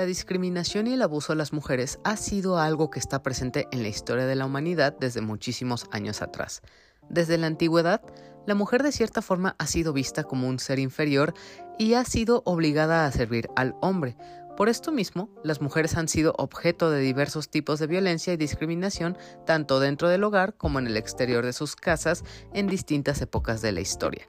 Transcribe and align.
La 0.00 0.06
discriminación 0.06 0.86
y 0.86 0.94
el 0.94 1.02
abuso 1.02 1.34
a 1.34 1.36
las 1.36 1.52
mujeres 1.52 1.98
ha 2.04 2.16
sido 2.16 2.58
algo 2.58 2.88
que 2.88 2.98
está 2.98 3.22
presente 3.22 3.68
en 3.70 3.82
la 3.82 3.90
historia 3.90 4.24
de 4.24 4.34
la 4.34 4.46
humanidad 4.46 4.96
desde 4.98 5.20
muchísimos 5.20 5.88
años 5.90 6.22
atrás. 6.22 6.62
Desde 7.10 7.36
la 7.36 7.48
antigüedad, 7.48 8.00
la 8.46 8.54
mujer 8.54 8.82
de 8.82 8.92
cierta 8.92 9.20
forma 9.20 9.56
ha 9.58 9.66
sido 9.66 9.92
vista 9.92 10.24
como 10.24 10.48
un 10.48 10.58
ser 10.58 10.78
inferior 10.78 11.34
y 11.78 11.92
ha 11.92 12.04
sido 12.06 12.40
obligada 12.46 13.04
a 13.04 13.12
servir 13.12 13.50
al 13.56 13.74
hombre. 13.82 14.16
Por 14.56 14.70
esto 14.70 14.90
mismo, 14.90 15.28
las 15.44 15.60
mujeres 15.60 15.94
han 15.98 16.08
sido 16.08 16.32
objeto 16.38 16.90
de 16.90 17.00
diversos 17.00 17.50
tipos 17.50 17.78
de 17.78 17.86
violencia 17.86 18.32
y 18.32 18.38
discriminación 18.38 19.18
tanto 19.44 19.80
dentro 19.80 20.08
del 20.08 20.24
hogar 20.24 20.54
como 20.54 20.78
en 20.78 20.86
el 20.86 20.96
exterior 20.96 21.44
de 21.44 21.52
sus 21.52 21.76
casas 21.76 22.24
en 22.54 22.68
distintas 22.68 23.20
épocas 23.20 23.60
de 23.60 23.72
la 23.72 23.82
historia. 23.82 24.26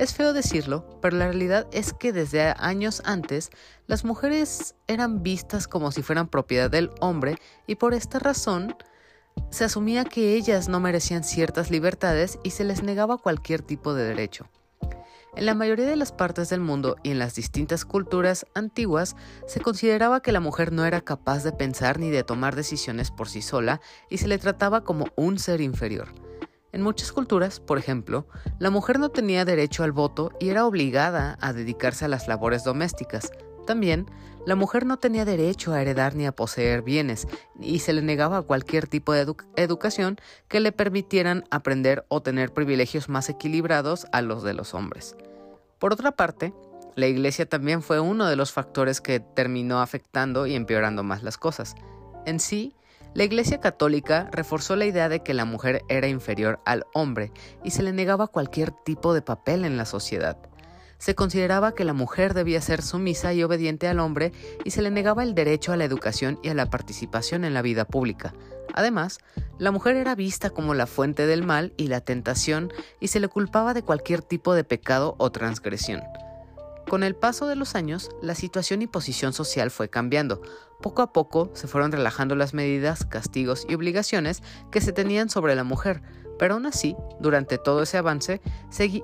Es 0.00 0.14
feo 0.14 0.32
decirlo, 0.32 0.98
pero 1.02 1.18
la 1.18 1.26
realidad 1.26 1.66
es 1.72 1.92
que 1.92 2.14
desde 2.14 2.54
años 2.56 3.02
antes 3.04 3.50
las 3.86 4.02
mujeres 4.02 4.74
eran 4.86 5.22
vistas 5.22 5.68
como 5.68 5.92
si 5.92 6.00
fueran 6.00 6.26
propiedad 6.26 6.70
del 6.70 6.90
hombre 7.00 7.36
y 7.66 7.74
por 7.74 7.92
esta 7.92 8.18
razón 8.18 8.74
se 9.50 9.64
asumía 9.64 10.06
que 10.06 10.36
ellas 10.36 10.70
no 10.70 10.80
merecían 10.80 11.22
ciertas 11.22 11.70
libertades 11.70 12.38
y 12.42 12.52
se 12.52 12.64
les 12.64 12.82
negaba 12.82 13.18
cualquier 13.18 13.60
tipo 13.60 13.92
de 13.92 14.04
derecho. 14.04 14.48
En 15.36 15.44
la 15.44 15.54
mayoría 15.54 15.84
de 15.84 15.96
las 15.96 16.12
partes 16.12 16.48
del 16.48 16.60
mundo 16.60 16.96
y 17.02 17.10
en 17.10 17.18
las 17.18 17.34
distintas 17.34 17.84
culturas 17.84 18.46
antiguas 18.54 19.16
se 19.46 19.60
consideraba 19.60 20.22
que 20.22 20.32
la 20.32 20.40
mujer 20.40 20.72
no 20.72 20.86
era 20.86 21.02
capaz 21.02 21.44
de 21.44 21.52
pensar 21.52 21.98
ni 21.98 22.08
de 22.08 22.24
tomar 22.24 22.56
decisiones 22.56 23.10
por 23.10 23.28
sí 23.28 23.42
sola 23.42 23.82
y 24.08 24.16
se 24.16 24.28
le 24.28 24.38
trataba 24.38 24.82
como 24.82 25.08
un 25.16 25.38
ser 25.38 25.60
inferior. 25.60 26.29
En 26.72 26.82
muchas 26.82 27.12
culturas, 27.12 27.58
por 27.60 27.78
ejemplo, 27.78 28.26
la 28.58 28.70
mujer 28.70 28.98
no 28.98 29.08
tenía 29.08 29.44
derecho 29.44 29.82
al 29.82 29.92
voto 29.92 30.32
y 30.38 30.50
era 30.50 30.66
obligada 30.66 31.36
a 31.40 31.52
dedicarse 31.52 32.04
a 32.04 32.08
las 32.08 32.28
labores 32.28 32.62
domésticas. 32.62 33.32
También, 33.66 34.06
la 34.46 34.54
mujer 34.54 34.86
no 34.86 34.98
tenía 34.98 35.24
derecho 35.24 35.72
a 35.72 35.82
heredar 35.82 36.14
ni 36.14 36.26
a 36.26 36.32
poseer 36.32 36.82
bienes, 36.82 37.28
y 37.60 37.80
se 37.80 37.92
le 37.92 38.02
negaba 38.02 38.42
cualquier 38.42 38.86
tipo 38.86 39.12
de 39.12 39.26
educación 39.56 40.16
que 40.48 40.60
le 40.60 40.72
permitieran 40.72 41.44
aprender 41.50 42.04
o 42.08 42.22
tener 42.22 42.54
privilegios 42.54 43.08
más 43.08 43.28
equilibrados 43.28 44.06
a 44.12 44.22
los 44.22 44.42
de 44.42 44.54
los 44.54 44.72
hombres. 44.72 45.14
Por 45.78 45.92
otra 45.92 46.12
parte, 46.12 46.54
la 46.94 47.06
iglesia 47.06 47.46
también 47.46 47.82
fue 47.82 48.00
uno 48.00 48.26
de 48.26 48.36
los 48.36 48.52
factores 48.52 49.00
que 49.00 49.20
terminó 49.20 49.80
afectando 49.80 50.46
y 50.46 50.54
empeorando 50.54 51.02
más 51.02 51.22
las 51.22 51.36
cosas. 51.36 51.74
En 52.26 52.40
sí, 52.40 52.74
la 53.12 53.24
Iglesia 53.24 53.60
Católica 53.60 54.28
reforzó 54.32 54.76
la 54.76 54.86
idea 54.86 55.08
de 55.08 55.22
que 55.22 55.34
la 55.34 55.44
mujer 55.44 55.82
era 55.88 56.06
inferior 56.06 56.60
al 56.64 56.86
hombre 56.94 57.32
y 57.64 57.70
se 57.70 57.82
le 57.82 57.92
negaba 57.92 58.28
cualquier 58.28 58.70
tipo 58.70 59.14
de 59.14 59.22
papel 59.22 59.64
en 59.64 59.76
la 59.76 59.84
sociedad. 59.84 60.38
Se 60.98 61.14
consideraba 61.14 61.74
que 61.74 61.84
la 61.84 61.94
mujer 61.94 62.34
debía 62.34 62.60
ser 62.60 62.82
sumisa 62.82 63.32
y 63.32 63.42
obediente 63.42 63.88
al 63.88 64.00
hombre 64.00 64.32
y 64.64 64.70
se 64.70 64.82
le 64.82 64.90
negaba 64.90 65.22
el 65.22 65.34
derecho 65.34 65.72
a 65.72 65.76
la 65.76 65.84
educación 65.84 66.38
y 66.42 66.50
a 66.50 66.54
la 66.54 66.68
participación 66.68 67.44
en 67.44 67.54
la 67.54 67.62
vida 67.62 67.86
pública. 67.86 68.34
Además, 68.74 69.18
la 69.58 69.70
mujer 69.70 69.96
era 69.96 70.14
vista 70.14 70.50
como 70.50 70.74
la 70.74 70.86
fuente 70.86 71.26
del 71.26 71.42
mal 71.42 71.72
y 71.76 71.88
la 71.88 72.02
tentación 72.02 72.70
y 73.00 73.08
se 73.08 73.18
le 73.18 73.28
culpaba 73.28 73.74
de 73.74 73.82
cualquier 73.82 74.22
tipo 74.22 74.54
de 74.54 74.62
pecado 74.62 75.16
o 75.18 75.32
transgresión. 75.32 76.02
Con 76.88 77.02
el 77.02 77.14
paso 77.14 77.46
de 77.46 77.56
los 77.56 77.74
años, 77.74 78.10
la 78.20 78.34
situación 78.34 78.82
y 78.82 78.86
posición 78.86 79.32
social 79.32 79.70
fue 79.70 79.88
cambiando. 79.88 80.42
Poco 80.80 81.02
a 81.02 81.12
poco 81.12 81.50
se 81.54 81.68
fueron 81.68 81.92
relajando 81.92 82.34
las 82.34 82.54
medidas, 82.54 83.04
castigos 83.04 83.66
y 83.68 83.74
obligaciones 83.74 84.42
que 84.70 84.80
se 84.80 84.92
tenían 84.92 85.28
sobre 85.28 85.54
la 85.54 85.64
mujer, 85.64 86.02
pero 86.40 86.54
aún 86.54 86.64
así, 86.64 86.96
durante 87.20 87.58
todo 87.58 87.82
ese 87.82 87.98
avance, 87.98 88.40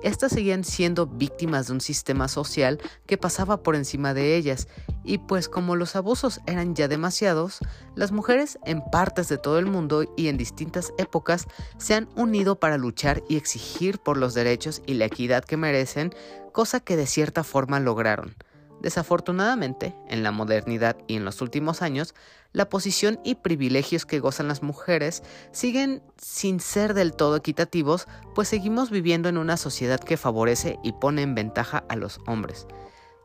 estas 0.01 0.31
seguían 0.31 0.63
siendo 0.63 1.05
víctimas 1.05 1.67
de 1.67 1.73
un 1.73 1.81
sistema 1.81 2.27
social 2.29 2.79
que 3.05 3.19
pasaba 3.19 3.61
por 3.61 3.75
encima 3.75 4.15
de 4.15 4.35
ellas, 4.35 4.67
y 5.03 5.19
pues 5.19 5.47
como 5.47 5.75
los 5.75 5.95
abusos 5.95 6.41
eran 6.47 6.73
ya 6.73 6.87
demasiados, 6.87 7.59
las 7.93 8.11
mujeres 8.11 8.57
en 8.65 8.81
partes 8.81 9.29
de 9.29 9.37
todo 9.37 9.59
el 9.59 9.67
mundo 9.67 10.11
y 10.17 10.29
en 10.29 10.37
distintas 10.37 10.91
épocas 10.97 11.45
se 11.77 11.93
han 11.93 12.09
unido 12.15 12.59
para 12.59 12.79
luchar 12.79 13.21
y 13.29 13.37
exigir 13.37 13.99
por 13.99 14.17
los 14.17 14.33
derechos 14.33 14.81
y 14.87 14.95
la 14.95 15.05
equidad 15.05 15.45
que 15.45 15.57
merecen, 15.57 16.15
cosa 16.53 16.79
que 16.79 16.97
de 16.97 17.05
cierta 17.05 17.43
forma 17.43 17.79
lograron. 17.79 18.33
Desafortunadamente, 18.81 19.95
en 20.07 20.23
la 20.23 20.31
modernidad 20.31 20.97
y 21.07 21.15
en 21.15 21.25
los 21.25 21.41
últimos 21.41 21.81
años, 21.81 22.13
la 22.53 22.69
posición 22.69 23.19
y 23.23 23.35
privilegios 23.35 24.05
que 24.05 24.19
gozan 24.19 24.47
las 24.47 24.61
mujeres 24.61 25.23
siguen 25.51 26.03
sin 26.17 26.59
ser 26.59 26.93
del 26.93 27.13
todo 27.13 27.35
equitativos, 27.35 28.07
pues 28.35 28.47
seguimos 28.47 28.89
viviendo 28.89 29.29
en 29.29 29.37
una 29.37 29.57
sociedad 29.57 29.99
que 29.99 30.17
favorece 30.17 30.79
y 30.83 30.93
pone 30.93 31.23
en 31.23 31.35
ventaja 31.35 31.83
a 31.89 31.95
los 31.95 32.19
hombres. 32.27 32.67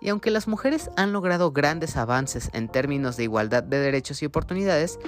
Y 0.00 0.08
aunque 0.08 0.30
las 0.32 0.48
mujeres 0.48 0.90
han 0.96 1.12
logrado 1.12 1.52
grandes 1.52 1.96
avances 1.96 2.50
en 2.52 2.68
términos 2.68 3.16
de 3.16 3.24
igualdad 3.24 3.62
de 3.62 3.78
derechos 3.78 4.22
y 4.22 4.26
oportunidades, 4.26 4.98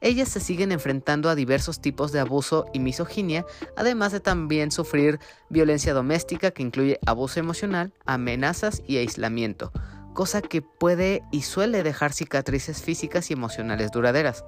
ellas 0.00 0.28
se 0.28 0.40
siguen 0.40 0.72
enfrentando 0.72 1.28
a 1.28 1.34
diversos 1.34 1.80
tipos 1.80 2.12
de 2.12 2.20
abuso 2.20 2.66
y 2.72 2.78
misoginia, 2.78 3.44
además 3.76 4.12
de 4.12 4.20
también 4.20 4.70
sufrir 4.70 5.18
violencia 5.48 5.94
doméstica 5.94 6.50
que 6.50 6.62
incluye 6.62 6.98
abuso 7.06 7.40
emocional, 7.40 7.92
amenazas 8.06 8.82
y 8.86 8.96
aislamiento, 8.96 9.72
cosa 10.14 10.42
que 10.42 10.62
puede 10.62 11.22
y 11.30 11.42
suele 11.42 11.82
dejar 11.82 12.12
cicatrices 12.12 12.82
físicas 12.82 13.30
y 13.30 13.34
emocionales 13.34 13.90
duraderas. 13.90 14.44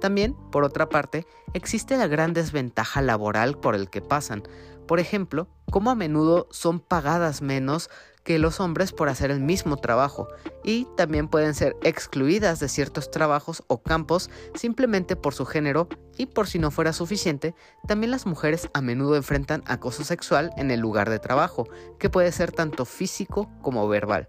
También, 0.00 0.34
por 0.50 0.64
otra 0.64 0.88
parte, 0.88 1.26
existe 1.54 1.96
la 1.96 2.08
gran 2.08 2.32
desventaja 2.32 3.02
laboral 3.02 3.58
por 3.58 3.76
el 3.76 3.88
que 3.88 4.00
pasan. 4.00 4.42
Por 4.88 4.98
ejemplo, 4.98 5.48
cómo 5.70 5.90
a 5.90 5.94
menudo 5.94 6.48
son 6.50 6.80
pagadas 6.80 7.40
menos 7.40 7.88
que 8.24 8.38
los 8.38 8.60
hombres 8.60 8.92
por 8.92 9.08
hacer 9.08 9.30
el 9.30 9.40
mismo 9.40 9.76
trabajo 9.76 10.28
y 10.62 10.86
también 10.96 11.28
pueden 11.28 11.54
ser 11.54 11.76
excluidas 11.82 12.60
de 12.60 12.68
ciertos 12.68 13.10
trabajos 13.10 13.62
o 13.66 13.82
campos 13.82 14.30
simplemente 14.54 15.16
por 15.16 15.34
su 15.34 15.44
género 15.44 15.88
y 16.16 16.26
por 16.26 16.46
si 16.46 16.58
no 16.58 16.70
fuera 16.70 16.92
suficiente, 16.92 17.54
también 17.86 18.10
las 18.10 18.26
mujeres 18.26 18.68
a 18.74 18.80
menudo 18.80 19.16
enfrentan 19.16 19.62
acoso 19.66 20.04
sexual 20.04 20.50
en 20.56 20.70
el 20.70 20.80
lugar 20.80 21.10
de 21.10 21.18
trabajo, 21.18 21.68
que 21.98 22.10
puede 22.10 22.32
ser 22.32 22.52
tanto 22.52 22.84
físico 22.84 23.50
como 23.62 23.88
verbal. 23.88 24.28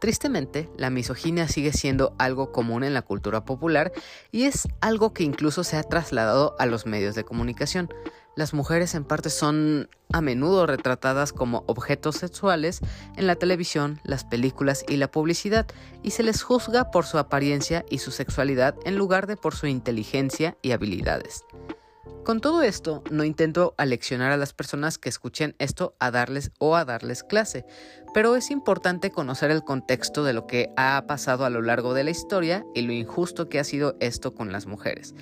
Tristemente, 0.00 0.68
la 0.76 0.90
misoginia 0.90 1.48
sigue 1.48 1.72
siendo 1.72 2.14
algo 2.18 2.52
común 2.52 2.84
en 2.84 2.94
la 2.94 3.02
cultura 3.02 3.44
popular 3.44 3.92
y 4.30 4.44
es 4.44 4.68
algo 4.80 5.12
que 5.12 5.24
incluso 5.24 5.64
se 5.64 5.76
ha 5.76 5.82
trasladado 5.82 6.56
a 6.58 6.66
los 6.66 6.84
medios 6.84 7.14
de 7.14 7.24
comunicación. 7.24 7.88
Las 8.36 8.52
mujeres 8.52 8.94
en 8.94 9.04
parte 9.04 9.30
son 9.30 9.88
a 10.12 10.20
menudo 10.20 10.66
retratadas 10.66 11.32
como 11.32 11.62
objetos 11.66 12.16
sexuales 12.16 12.80
en 13.16 13.26
la 13.28 13.36
televisión, 13.36 14.00
las 14.02 14.24
películas 14.24 14.84
y 14.88 14.96
la 14.96 15.10
publicidad, 15.10 15.66
y 16.02 16.10
se 16.10 16.24
les 16.24 16.42
juzga 16.42 16.90
por 16.90 17.06
su 17.06 17.18
apariencia 17.18 17.84
y 17.90 17.98
su 17.98 18.10
sexualidad 18.10 18.74
en 18.84 18.96
lugar 18.96 19.28
de 19.28 19.36
por 19.36 19.54
su 19.54 19.68
inteligencia 19.68 20.56
y 20.62 20.72
habilidades. 20.72 21.44
Con 22.24 22.40
todo 22.40 22.62
esto, 22.62 23.04
no 23.10 23.22
intento 23.22 23.74
aleccionar 23.76 24.32
a 24.32 24.38
las 24.38 24.54
personas 24.54 24.96
que 24.96 25.10
escuchen 25.10 25.54
esto 25.58 25.94
a 26.00 26.10
darles 26.10 26.52
o 26.58 26.74
a 26.74 26.86
darles 26.86 27.22
clase, 27.22 27.66
pero 28.14 28.34
es 28.34 28.50
importante 28.50 29.10
conocer 29.10 29.50
el 29.50 29.62
contexto 29.62 30.24
de 30.24 30.32
lo 30.32 30.46
que 30.46 30.70
ha 30.76 31.04
pasado 31.06 31.44
a 31.44 31.50
lo 31.50 31.60
largo 31.60 31.92
de 31.92 32.02
la 32.02 32.10
historia 32.10 32.64
y 32.74 32.80
lo 32.80 32.94
injusto 32.94 33.50
que 33.50 33.58
ha 33.58 33.64
sido 33.64 33.96
esto 34.00 34.34
con 34.34 34.52
las 34.52 34.66
mujeres. 34.66 35.14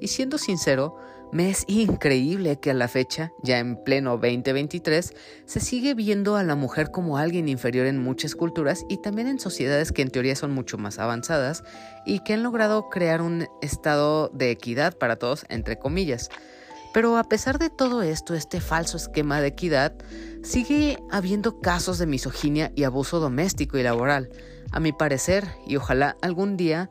Y 0.00 0.08
siendo 0.08 0.38
sincero, 0.38 0.96
me 1.32 1.50
es 1.50 1.64
increíble 1.66 2.60
que 2.60 2.70
a 2.70 2.74
la 2.74 2.88
fecha, 2.88 3.32
ya 3.42 3.58
en 3.58 3.82
pleno 3.82 4.12
2023, 4.12 5.12
se 5.44 5.60
sigue 5.60 5.94
viendo 5.94 6.36
a 6.36 6.44
la 6.44 6.54
mujer 6.54 6.90
como 6.90 7.18
alguien 7.18 7.48
inferior 7.48 7.86
en 7.86 7.98
muchas 7.98 8.36
culturas 8.36 8.84
y 8.88 8.98
también 8.98 9.26
en 9.26 9.40
sociedades 9.40 9.90
que 9.92 10.02
en 10.02 10.10
teoría 10.10 10.36
son 10.36 10.52
mucho 10.52 10.78
más 10.78 10.98
avanzadas 10.98 11.64
y 12.04 12.20
que 12.20 12.34
han 12.34 12.42
logrado 12.42 12.88
crear 12.90 13.22
un 13.22 13.48
estado 13.60 14.28
de 14.28 14.50
equidad 14.50 14.96
para 14.96 15.16
todos, 15.16 15.44
entre 15.48 15.78
comillas. 15.78 16.30
Pero 16.94 17.18
a 17.18 17.24
pesar 17.24 17.58
de 17.58 17.68
todo 17.68 18.02
esto, 18.02 18.34
este 18.34 18.60
falso 18.60 18.96
esquema 18.96 19.40
de 19.40 19.48
equidad, 19.48 19.94
sigue 20.42 20.98
habiendo 21.10 21.60
casos 21.60 21.98
de 21.98 22.06
misoginia 22.06 22.72
y 22.74 22.84
abuso 22.84 23.20
doméstico 23.20 23.76
y 23.76 23.82
laboral. 23.82 24.30
A 24.70 24.80
mi 24.80 24.92
parecer, 24.92 25.44
y 25.66 25.76
ojalá 25.76 26.16
algún 26.22 26.56
día, 26.56 26.88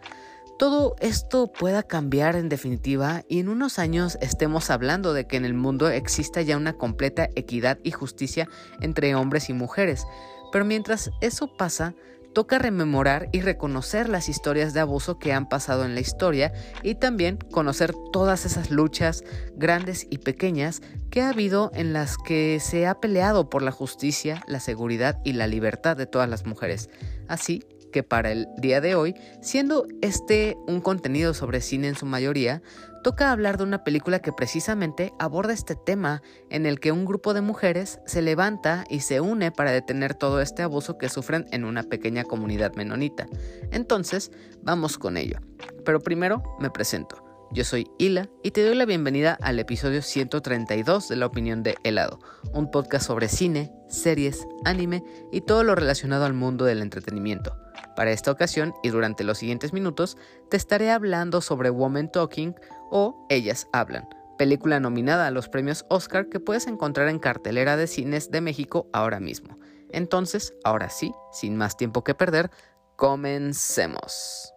todo 0.57 0.95
esto 0.99 1.51
pueda 1.51 1.83
cambiar 1.83 2.35
en 2.35 2.47
definitiva 2.47 3.23
y 3.27 3.39
en 3.39 3.49
unos 3.49 3.77
años 3.77 4.17
estemos 4.21 4.69
hablando 4.69 5.13
de 5.13 5.27
que 5.27 5.35
en 5.35 5.45
el 5.45 5.53
mundo 5.53 5.89
exista 5.89 6.41
ya 6.41 6.55
una 6.55 6.77
completa 6.77 7.29
equidad 7.35 7.77
y 7.83 7.91
justicia 7.91 8.47
entre 8.79 9.15
hombres 9.15 9.49
y 9.49 9.53
mujeres. 9.53 10.07
Pero 10.53 10.63
mientras 10.63 11.11
eso 11.19 11.57
pasa, 11.57 11.93
toca 12.33 12.57
rememorar 12.57 13.29
y 13.31 13.41
reconocer 13.41 14.07
las 14.07 14.29
historias 14.29 14.73
de 14.73 14.79
abuso 14.79 15.19
que 15.19 15.33
han 15.33 15.49
pasado 15.49 15.83
en 15.83 15.93
la 15.93 16.01
historia 16.01 16.53
y 16.83 16.95
también 16.95 17.37
conocer 17.51 17.93
todas 18.13 18.45
esas 18.45 18.71
luchas 18.71 19.23
grandes 19.55 20.07
y 20.09 20.19
pequeñas 20.19 20.81
que 21.09 21.21
ha 21.21 21.29
habido 21.29 21.71
en 21.73 21.93
las 21.93 22.17
que 22.17 22.59
se 22.61 22.87
ha 22.87 22.99
peleado 22.99 23.49
por 23.49 23.61
la 23.61 23.71
justicia, 23.71 24.43
la 24.47 24.59
seguridad 24.59 25.19
y 25.23 25.33
la 25.33 25.47
libertad 25.47 25.97
de 25.97 26.05
todas 26.05 26.29
las 26.29 26.45
mujeres. 26.45 26.89
Así 27.27 27.63
que 27.95 28.03
para 28.03 28.29
el 28.29 28.49
día 28.57 28.81
de 28.81 28.93
hoy, 28.93 29.15
siendo 29.39 29.87
este 30.01 30.57
un 30.67 30.81
contenido 30.81 31.33
sobre 31.33 31.61
cine 31.61 31.87
en 31.87 31.95
su 31.95 32.05
mayoría, 32.05 32.61
toca 33.05 33.31
hablar 33.31 33.57
de 33.57 33.63
una 33.63 33.85
película 33.85 34.19
que 34.19 34.33
precisamente 34.33 35.13
aborda 35.17 35.53
este 35.53 35.77
tema 35.77 36.21
en 36.49 36.65
el 36.65 36.81
que 36.81 36.91
un 36.91 37.05
grupo 37.05 37.33
de 37.33 37.39
mujeres 37.39 38.01
se 38.05 38.21
levanta 38.21 38.83
y 38.89 38.99
se 38.99 39.21
une 39.21 39.49
para 39.53 39.71
detener 39.71 40.13
todo 40.13 40.41
este 40.41 40.61
abuso 40.61 40.97
que 40.97 41.07
sufren 41.07 41.45
en 41.53 41.63
una 41.63 41.83
pequeña 41.83 42.25
comunidad 42.25 42.73
menonita. 42.75 43.27
Entonces, 43.71 44.29
vamos 44.61 44.97
con 44.97 45.15
ello. 45.15 45.37
Pero 45.85 46.01
primero 46.01 46.43
me 46.59 46.69
presento. 46.69 47.23
Yo 47.53 47.63
soy 47.63 47.87
Hila 47.97 48.27
y 48.43 48.51
te 48.51 48.65
doy 48.65 48.75
la 48.75 48.83
bienvenida 48.83 49.37
al 49.39 49.57
episodio 49.57 50.01
132 50.01 51.07
de 51.07 51.15
La 51.15 51.27
Opinión 51.27 51.63
de 51.63 51.77
Helado, 51.85 52.19
un 52.51 52.69
podcast 52.69 53.07
sobre 53.07 53.29
cine, 53.29 53.71
series, 53.87 54.45
anime 54.65 55.01
y 55.31 55.39
todo 55.39 55.63
lo 55.63 55.75
relacionado 55.75 56.25
al 56.25 56.33
mundo 56.33 56.65
del 56.65 56.81
entretenimiento. 56.81 57.55
Para 57.95 58.11
esta 58.11 58.31
ocasión 58.31 58.73
y 58.83 58.89
durante 58.89 59.23
los 59.23 59.37
siguientes 59.37 59.73
minutos 59.73 60.17
te 60.49 60.57
estaré 60.57 60.91
hablando 60.91 61.41
sobre 61.41 61.69
Woman 61.69 62.11
Talking 62.11 62.55
o 62.91 63.25
Ellas 63.29 63.67
Hablan, 63.71 64.07
película 64.37 64.79
nominada 64.79 65.27
a 65.27 65.31
los 65.31 65.49
premios 65.49 65.85
Oscar 65.89 66.29
que 66.29 66.39
puedes 66.39 66.67
encontrar 66.67 67.07
en 67.07 67.19
cartelera 67.19 67.77
de 67.77 67.87
cines 67.87 68.31
de 68.31 68.41
México 68.41 68.89
ahora 68.93 69.19
mismo. 69.19 69.57
Entonces, 69.91 70.53
ahora 70.63 70.89
sí, 70.89 71.13
sin 71.31 71.55
más 71.55 71.77
tiempo 71.77 72.03
que 72.03 72.15
perder, 72.15 72.51
comencemos. 72.95 74.54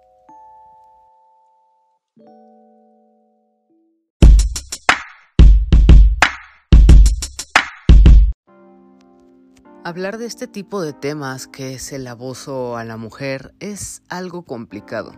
Hablar 9.85 10.19
de 10.19 10.27
este 10.27 10.49
tipo 10.49 10.83
de 10.83 10.93
temas 10.93 11.47
que 11.47 11.75
es 11.75 11.93
el 11.93 12.09
abuso 12.09 12.77
a 12.77 12.85
la 12.85 12.97
mujer 12.97 13.55
es 13.61 14.03
algo 14.09 14.43
complicado. 14.43 15.13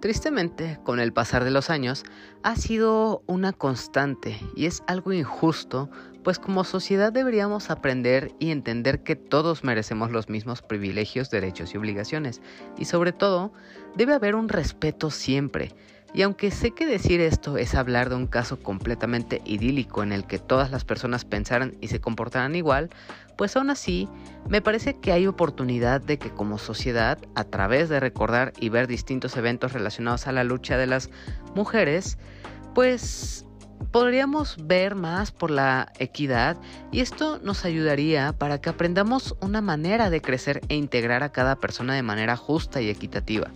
Tristemente, 0.00 0.80
con 0.82 0.98
el 0.98 1.12
pasar 1.12 1.44
de 1.44 1.52
los 1.52 1.70
años, 1.70 2.02
ha 2.42 2.56
sido 2.56 3.22
una 3.28 3.52
constante 3.52 4.40
y 4.56 4.66
es 4.66 4.82
algo 4.88 5.12
injusto, 5.12 5.88
pues 6.24 6.40
como 6.40 6.64
sociedad 6.64 7.12
deberíamos 7.12 7.70
aprender 7.70 8.32
y 8.40 8.50
entender 8.50 9.04
que 9.04 9.14
todos 9.14 9.62
merecemos 9.62 10.10
los 10.10 10.28
mismos 10.28 10.62
privilegios, 10.62 11.30
derechos 11.30 11.72
y 11.72 11.78
obligaciones, 11.78 12.42
y 12.76 12.86
sobre 12.86 13.12
todo, 13.12 13.52
debe 13.94 14.14
haber 14.14 14.34
un 14.34 14.48
respeto 14.48 15.10
siempre, 15.10 15.76
y 16.14 16.22
aunque 16.22 16.50
sé 16.50 16.72
que 16.72 16.84
decir 16.84 17.20
esto 17.20 17.56
es 17.56 17.74
hablar 17.74 18.10
de 18.10 18.16
un 18.16 18.26
caso 18.26 18.58
completamente 18.58 19.40
idílico 19.46 20.02
en 20.02 20.12
el 20.12 20.26
que 20.26 20.38
todas 20.38 20.70
las 20.70 20.84
personas 20.84 21.24
pensaran 21.24 21.74
y 21.80 21.88
se 21.88 22.00
comportaran 22.02 22.54
igual, 22.54 22.90
pues 23.42 23.56
aún 23.56 23.70
así 23.70 24.08
me 24.48 24.62
parece 24.62 25.00
que 25.00 25.10
hay 25.10 25.26
oportunidad 25.26 26.00
de 26.00 26.16
que 26.16 26.30
como 26.30 26.58
sociedad, 26.58 27.18
a 27.34 27.42
través 27.42 27.88
de 27.88 27.98
recordar 27.98 28.52
y 28.60 28.68
ver 28.68 28.86
distintos 28.86 29.36
eventos 29.36 29.72
relacionados 29.72 30.28
a 30.28 30.32
la 30.32 30.44
lucha 30.44 30.76
de 30.76 30.86
las 30.86 31.10
mujeres, 31.56 32.18
pues 32.72 33.44
podríamos 33.90 34.58
ver 34.64 34.94
más 34.94 35.32
por 35.32 35.50
la 35.50 35.90
equidad 35.98 36.56
y 36.92 37.00
esto 37.00 37.40
nos 37.42 37.64
ayudaría 37.64 38.32
para 38.32 38.60
que 38.60 38.70
aprendamos 38.70 39.34
una 39.40 39.60
manera 39.60 40.08
de 40.08 40.22
crecer 40.22 40.60
e 40.68 40.76
integrar 40.76 41.24
a 41.24 41.32
cada 41.32 41.56
persona 41.56 41.96
de 41.96 42.04
manera 42.04 42.36
justa 42.36 42.80
y 42.80 42.90
equitativa. 42.90 43.48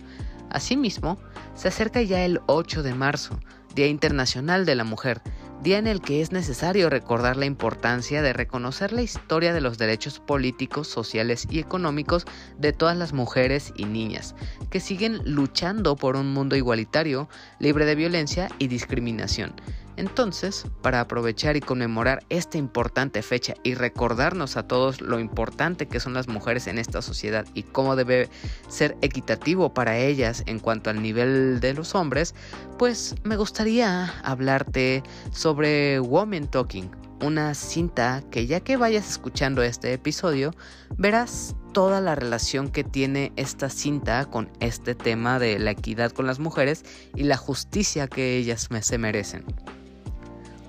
Asimismo, 0.49 1.17
se 1.55 1.69
acerca 1.69 2.01
ya 2.01 2.25
el 2.25 2.41
8 2.47 2.83
de 2.83 2.93
marzo, 2.93 3.39
Día 3.73 3.87
Internacional 3.87 4.65
de 4.65 4.75
la 4.75 4.83
Mujer, 4.83 5.21
día 5.63 5.77
en 5.77 5.87
el 5.87 6.01
que 6.01 6.21
es 6.21 6.31
necesario 6.31 6.89
recordar 6.89 7.35
la 7.37 7.45
importancia 7.45 8.21
de 8.21 8.33
reconocer 8.33 8.93
la 8.93 9.01
historia 9.01 9.53
de 9.53 9.61
los 9.61 9.77
derechos 9.77 10.19
políticos, 10.19 10.87
sociales 10.87 11.47
y 11.49 11.59
económicos 11.59 12.25
de 12.57 12.73
todas 12.73 12.95
las 12.95 13.13
mujeres 13.13 13.73
y 13.75 13.85
niñas, 13.85 14.35
que 14.69 14.79
siguen 14.79 15.19
luchando 15.25 15.95
por 15.95 16.15
un 16.15 16.33
mundo 16.33 16.55
igualitario, 16.55 17.27
libre 17.59 17.85
de 17.85 17.95
violencia 17.95 18.49
y 18.59 18.67
discriminación, 18.67 19.53
entonces, 19.97 20.65
para 20.81 21.01
aprovechar 21.01 21.57
y 21.57 21.61
conmemorar 21.61 22.23
esta 22.29 22.57
importante 22.57 23.21
fecha 23.23 23.55
y 23.63 23.73
recordarnos 23.73 24.55
a 24.55 24.67
todos 24.67 25.01
lo 25.01 25.19
importante 25.19 25.87
que 25.87 25.99
son 25.99 26.13
las 26.13 26.27
mujeres 26.27 26.67
en 26.67 26.77
esta 26.77 27.01
sociedad 27.01 27.45
y 27.55 27.63
cómo 27.63 27.95
debe 27.95 28.29
ser 28.69 28.95
equitativo 29.01 29.73
para 29.73 29.97
ellas 29.97 30.43
en 30.45 30.59
cuanto 30.59 30.91
al 30.91 31.01
nivel 31.01 31.59
de 31.59 31.73
los 31.73 31.95
hombres, 31.95 32.35
pues 32.77 33.15
me 33.23 33.37
gustaría 33.37 34.13
hablarte 34.21 35.01
sobre 35.31 35.99
Woman 35.99 36.47
Talking, 36.47 36.91
una 37.23 37.55
cinta 37.55 38.23
que 38.29 38.45
ya 38.45 38.59
que 38.59 38.77
vayas 38.77 39.09
escuchando 39.09 39.63
este 39.63 39.93
episodio, 39.93 40.53
verás 40.97 41.55
toda 41.73 42.01
la 42.01 42.15
relación 42.15 42.69
que 42.69 42.83
tiene 42.83 43.31
esta 43.35 43.69
cinta 43.69 44.25
con 44.25 44.51
este 44.59 44.95
tema 44.95 45.39
de 45.39 45.57
la 45.59 45.71
equidad 45.71 46.11
con 46.11 46.27
las 46.27 46.39
mujeres 46.39 46.85
y 47.15 47.23
la 47.23 47.37
justicia 47.37 48.07
que 48.07 48.37
ellas 48.37 48.69
se 48.81 48.97
merecen. 48.97 49.43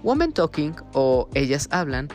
Woman 0.02 0.32
Talking 0.32 0.74
o 0.92 1.28
Ellas 1.34 1.68
Hablan, 1.70 2.08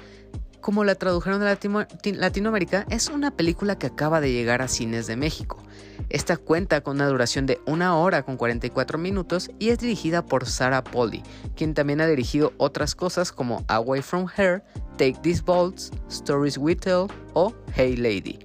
como 0.62 0.86
la 0.86 0.96
tradujeron 0.96 1.42
de 1.42 2.14
Latinoamérica, 2.14 2.86
es 2.90 3.10
una 3.10 3.32
película 3.32 3.78
que 3.78 3.88
acaba 3.88 4.22
de 4.22 4.32
llegar 4.32 4.62
a 4.62 4.70
cines 4.70 5.08
de 5.08 5.18
México. 5.18 5.62
Esta 6.10 6.38
cuenta 6.38 6.82
con 6.82 6.96
una 6.96 7.08
duración 7.08 7.46
de 7.46 7.60
una 7.66 7.98
hora 7.98 8.24
con 8.24 8.38
44 8.38 8.98
minutos 8.98 9.52
y 9.60 9.70
es 9.70 9.80
dirigida 9.80 10.26
por 10.26 10.46
Sarah 10.46 10.84
Polly, 10.84 11.22
quien 11.56 11.74
también 11.74 12.00
ha 12.00 12.08
dirigido 12.08 12.54
otras 12.58 12.96
cosas 12.96 13.34
como 13.34 13.66
Away 13.68 14.02
from 14.02 14.28
Her, 14.38 14.64
Take 14.98 15.18
These 15.22 15.42
Bolts, 15.42 15.92
Stories 16.10 16.58
We 16.58 16.76
Tell 16.76 17.08
o 17.34 17.54
Hey 17.76 17.98
Lady. 17.98 18.40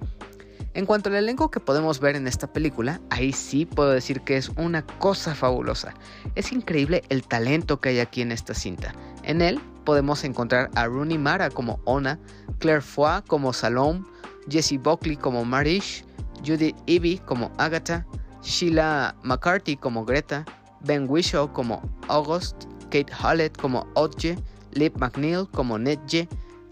En 0.75 0.85
cuanto 0.85 1.09
al 1.09 1.15
elenco 1.15 1.49
que 1.49 1.59
podemos 1.59 1.99
ver 1.99 2.15
en 2.15 2.27
esta 2.27 2.51
película, 2.53 3.01
ahí 3.09 3.33
sí 3.33 3.65
puedo 3.65 3.89
decir 3.89 4.21
que 4.21 4.37
es 4.37 4.49
una 4.49 4.85
cosa 4.85 5.33
fabulosa. 5.33 5.93
Es 6.35 6.51
increíble 6.51 7.03
el 7.09 7.23
talento 7.23 7.81
que 7.81 7.89
hay 7.89 7.99
aquí 7.99 8.21
en 8.21 8.31
esta 8.31 8.53
cinta. 8.53 8.93
En 9.23 9.41
él 9.41 9.59
podemos 9.83 10.23
encontrar 10.23 10.69
a 10.75 10.85
Rooney 10.85 11.17
Mara 11.17 11.49
como 11.49 11.79
Ona, 11.85 12.19
Claire 12.59 12.81
Foy 12.81 13.21
como 13.27 13.51
Salome, 13.51 14.03
Jessie 14.47 14.77
Buckley 14.77 15.17
como 15.17 15.43
Marish, 15.43 16.05
Judy 16.45 16.75
Ivy 16.85 17.17
como 17.25 17.51
Agatha, 17.57 18.05
Sheila 18.43 19.15
McCarthy 19.23 19.75
como 19.75 20.05
Greta, 20.05 20.45
Ben 20.81 21.09
Whishaw 21.09 21.51
como 21.51 21.81
August, 22.07 22.65
Kate 22.91 23.11
Hallett 23.11 23.57
como 23.59 23.87
Odje, 23.95 24.37
Liv 24.73 24.93
McNeil 24.97 25.47
como 25.51 25.77
Nedje, 25.77 26.27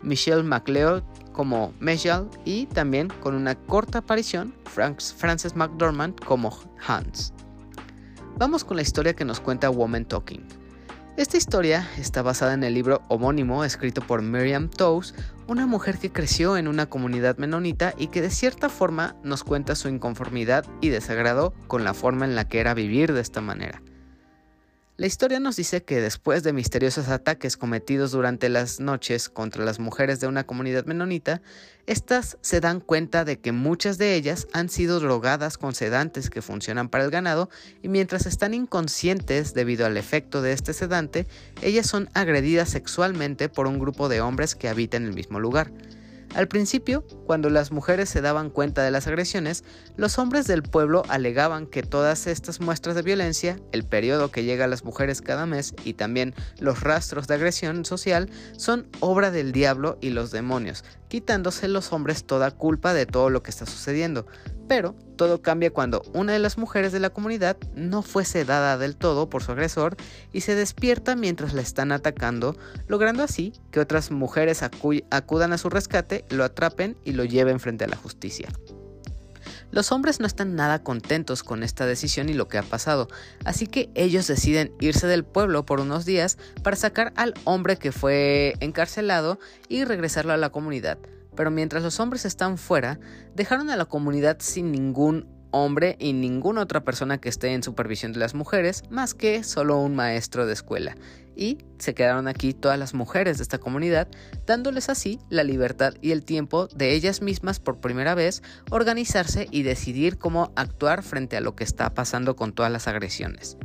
Michelle 0.07 0.43
McLeod 0.43 1.03
como 1.33 1.73
Mejal 1.79 2.29
y 2.45 2.65
también 2.65 3.09
con 3.21 3.35
una 3.35 3.53
corta 3.53 3.99
aparición 3.99 4.55
Frances 4.65 5.55
McDormand 5.55 6.19
como 6.23 6.57
Hans. 6.87 7.33
Vamos 8.37 8.63
con 8.63 8.77
la 8.77 8.83
historia 8.83 9.15
que 9.15 9.25
nos 9.25 9.39
cuenta 9.39 9.69
Woman 9.69 10.05
Talking. 10.05 10.43
Esta 11.17 11.37
historia 11.37 11.89
está 11.97 12.21
basada 12.21 12.53
en 12.53 12.63
el 12.63 12.75
libro 12.75 13.01
homónimo 13.07 13.63
escrito 13.63 14.01
por 14.01 14.21
Miriam 14.21 14.69
Toews, 14.69 15.15
una 15.47 15.65
mujer 15.65 15.97
que 15.97 16.11
creció 16.11 16.57
en 16.57 16.67
una 16.67 16.85
comunidad 16.85 17.37
menonita 17.37 17.95
y 17.97 18.07
que 18.07 18.21
de 18.21 18.29
cierta 18.29 18.69
forma 18.69 19.15
nos 19.23 19.43
cuenta 19.43 19.73
su 19.73 19.89
inconformidad 19.89 20.65
y 20.79 20.89
desagrado 20.89 21.55
con 21.67 21.83
la 21.83 21.95
forma 21.95 22.25
en 22.25 22.35
la 22.35 22.47
que 22.47 22.59
era 22.59 22.75
vivir 22.75 23.13
de 23.13 23.21
esta 23.21 23.41
manera. 23.41 23.81
La 24.99 25.05
historia 25.05 25.39
nos 25.39 25.55
dice 25.55 25.83
que 25.83 26.01
después 26.01 26.41
de 26.41 26.53
misteriosos 26.53 27.07
ataques 27.09 27.55
cometidos 27.55 28.11
durante 28.11 28.49
las 28.49 28.79
noches 28.79 29.29
contra 29.29 29.63
las 29.63 29.77
mujeres 29.79 30.19
de 30.19 30.25
una 30.25 30.45
comunidad 30.45 30.85
menonita, 30.85 31.43
estas 31.85 32.39
se 32.41 32.61
dan 32.61 32.79
cuenta 32.79 33.23
de 33.23 33.37
que 33.37 33.51
muchas 33.51 33.99
de 33.99 34.15
ellas 34.15 34.47
han 34.53 34.69
sido 34.69 34.99
drogadas 34.99 35.59
con 35.59 35.75
sedantes 35.75 36.31
que 36.31 36.41
funcionan 36.41 36.89
para 36.89 37.03
el 37.03 37.11
ganado 37.11 37.51
y 37.83 37.89
mientras 37.89 38.25
están 38.25 38.55
inconscientes 38.55 39.53
debido 39.53 39.85
al 39.85 39.97
efecto 39.97 40.41
de 40.41 40.53
este 40.53 40.73
sedante, 40.73 41.27
ellas 41.61 41.85
son 41.85 42.09
agredidas 42.15 42.69
sexualmente 42.69 43.49
por 43.49 43.67
un 43.67 43.77
grupo 43.77 44.09
de 44.09 44.21
hombres 44.21 44.55
que 44.55 44.67
habitan 44.67 45.05
el 45.05 45.13
mismo 45.13 45.39
lugar. 45.39 45.71
Al 46.35 46.47
principio, 46.47 47.03
cuando 47.25 47.49
las 47.49 47.71
mujeres 47.71 48.09
se 48.09 48.21
daban 48.21 48.49
cuenta 48.49 48.83
de 48.83 48.91
las 48.91 49.07
agresiones, 49.07 49.63
los 49.95 50.19
hombres 50.19 50.45
del 50.45 50.61
pueblo 50.61 51.03
alegaban 51.09 51.65
que 51.65 51.83
todas 51.83 52.27
estas 52.27 52.59
muestras 52.59 52.95
de 52.95 53.01
violencia, 53.01 53.59
el 53.71 53.83
periodo 53.83 54.29
que 54.29 54.43
llega 54.43 54.65
a 54.65 54.67
las 54.67 54.83
mujeres 54.83 55.21
cada 55.21 55.45
mes 55.45 55.73
y 55.83 55.93
también 55.93 56.35
los 56.59 56.81
rastros 56.81 57.27
de 57.27 57.35
agresión 57.35 57.85
social 57.85 58.29
son 58.57 58.87
obra 58.99 59.31
del 59.31 59.51
diablo 59.51 59.97
y 60.01 60.11
los 60.11 60.31
demonios, 60.31 60.83
quitándose 61.07 61.67
los 61.67 61.91
hombres 61.91 62.25
toda 62.25 62.51
culpa 62.51 62.93
de 62.93 63.05
todo 63.05 63.29
lo 63.29 63.41
que 63.41 63.49
está 63.49 63.65
sucediendo. 63.65 64.27
Pero 64.67 64.95
todo 65.17 65.41
cambia 65.41 65.71
cuando 65.71 66.03
una 66.13 66.31
de 66.31 66.39
las 66.39 66.57
mujeres 66.57 66.91
de 66.93 66.99
la 66.99 67.09
comunidad 67.09 67.57
no 67.75 68.01
fue 68.01 68.23
sedada 68.23 68.77
del 68.77 68.95
todo 68.95 69.29
por 69.29 69.43
su 69.43 69.51
agresor 69.51 69.97
y 70.31 70.41
se 70.41 70.55
despierta 70.55 71.15
mientras 71.15 71.53
la 71.53 71.61
están 71.61 71.91
atacando, 71.91 72.55
logrando 72.87 73.23
así 73.23 73.53
que 73.71 73.81
otras 73.81 74.11
mujeres 74.11 74.63
acudan 74.63 75.53
a 75.53 75.57
su 75.57 75.69
rescate, 75.69 76.23
lo 76.29 76.43
atrapen 76.43 76.95
y 77.03 77.11
lo 77.11 77.25
lleven 77.25 77.59
frente 77.59 77.83
a 77.83 77.87
la 77.89 77.97
justicia. 77.97 78.47
Los 79.69 79.91
hombres 79.91 80.21
no 80.21 80.27
están 80.27 80.55
nada 80.55 80.81
contentos 80.81 81.43
con 81.43 81.61
esta 81.61 81.85
decisión 81.85 82.29
y 82.29 82.33
lo 82.33 82.47
que 82.47 82.57
ha 82.57 82.63
pasado, 82.63 83.09
así 83.43 83.67
que 83.67 83.89
ellos 83.95 84.25
deciden 84.25 84.71
irse 84.79 85.07
del 85.07 85.25
pueblo 85.25 85.65
por 85.65 85.81
unos 85.81 86.05
días 86.05 86.37
para 86.63 86.77
sacar 86.77 87.11
al 87.17 87.33
hombre 87.43 87.77
que 87.77 87.91
fue 87.91 88.55
encarcelado 88.61 89.39
y 89.67 89.83
regresarlo 89.83 90.31
a 90.31 90.37
la 90.37 90.51
comunidad 90.51 90.97
pero 91.37 91.51
mientras 91.51 91.83
los 91.83 92.01
hombres 92.01 92.25
están 92.25 92.57
fuera, 92.57 92.99
dejaron 93.33 93.69
a 93.69 93.77
la 93.77 93.85
comunidad 93.85 94.37
sin 94.41 94.73
ningún 94.73 95.25
hombre 95.51 95.95
y 95.99 96.11
ninguna 96.11 96.61
otra 96.61 96.83
persona 96.83 97.19
que 97.19 97.29
esté 97.29 97.53
en 97.53 97.63
supervisión 97.63 98.11
de 98.11 98.19
las 98.19 98.33
mujeres 98.33 98.83
más 98.89 99.13
que 99.13 99.43
solo 99.43 99.79
un 99.79 99.95
maestro 99.95 100.45
de 100.45 100.53
escuela. 100.53 100.97
Y 101.35 101.59
se 101.77 101.93
quedaron 101.93 102.27
aquí 102.27 102.53
todas 102.53 102.79
las 102.79 102.95
mujeres 102.95 103.37
de 103.37 103.43
esta 103.43 103.59
comunidad, 103.59 104.07
dándoles 104.47 104.89
así 104.89 105.19
la 105.29 105.43
libertad 105.43 105.93
y 106.01 106.11
el 106.11 106.25
tiempo 106.25 106.67
de 106.67 106.93
ellas 106.93 107.21
mismas 107.21 107.59
por 107.59 107.79
primera 107.79 108.15
vez 108.15 108.41
organizarse 108.71 109.47
y 109.51 109.61
decidir 109.61 110.17
cómo 110.17 110.51
actuar 110.55 111.03
frente 111.03 111.37
a 111.37 111.41
lo 111.41 111.55
que 111.55 111.63
está 111.63 111.93
pasando 111.93 112.35
con 112.35 112.53
todas 112.53 112.71
las 112.71 112.87
agresiones. 112.87 113.57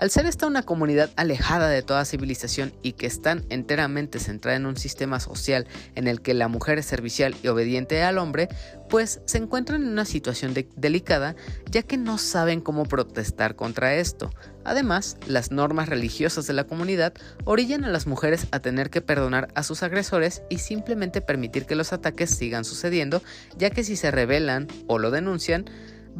Al 0.00 0.10
ser 0.10 0.24
esta 0.24 0.46
una 0.46 0.62
comunidad 0.62 1.10
alejada 1.16 1.68
de 1.68 1.82
toda 1.82 2.06
civilización 2.06 2.72
y 2.82 2.92
que 2.92 3.06
están 3.06 3.44
enteramente 3.50 4.18
centrada 4.18 4.56
en 4.56 4.64
un 4.64 4.78
sistema 4.78 5.20
social 5.20 5.66
en 5.94 6.08
el 6.08 6.22
que 6.22 6.32
la 6.32 6.48
mujer 6.48 6.78
es 6.78 6.86
servicial 6.86 7.36
y 7.42 7.48
obediente 7.48 8.02
al 8.02 8.16
hombre, 8.16 8.48
pues 8.88 9.20
se 9.26 9.36
encuentran 9.36 9.82
en 9.82 9.90
una 9.90 10.06
situación 10.06 10.54
delicada 10.74 11.36
ya 11.70 11.82
que 11.82 11.98
no 11.98 12.16
saben 12.16 12.62
cómo 12.62 12.84
protestar 12.84 13.56
contra 13.56 13.94
esto. 13.94 14.30
Además, 14.64 15.18
las 15.26 15.50
normas 15.50 15.90
religiosas 15.90 16.46
de 16.46 16.54
la 16.54 16.64
comunidad 16.64 17.12
orillan 17.44 17.84
a 17.84 17.90
las 17.90 18.06
mujeres 18.06 18.46
a 18.52 18.60
tener 18.60 18.88
que 18.88 19.02
perdonar 19.02 19.48
a 19.54 19.62
sus 19.62 19.82
agresores 19.82 20.40
y 20.48 20.60
simplemente 20.60 21.20
permitir 21.20 21.66
que 21.66 21.76
los 21.76 21.92
ataques 21.92 22.30
sigan 22.30 22.64
sucediendo, 22.64 23.22
ya 23.58 23.68
que 23.68 23.84
si 23.84 23.96
se 23.96 24.10
rebelan 24.10 24.66
o 24.86 24.98
lo 24.98 25.10
denuncian, 25.10 25.66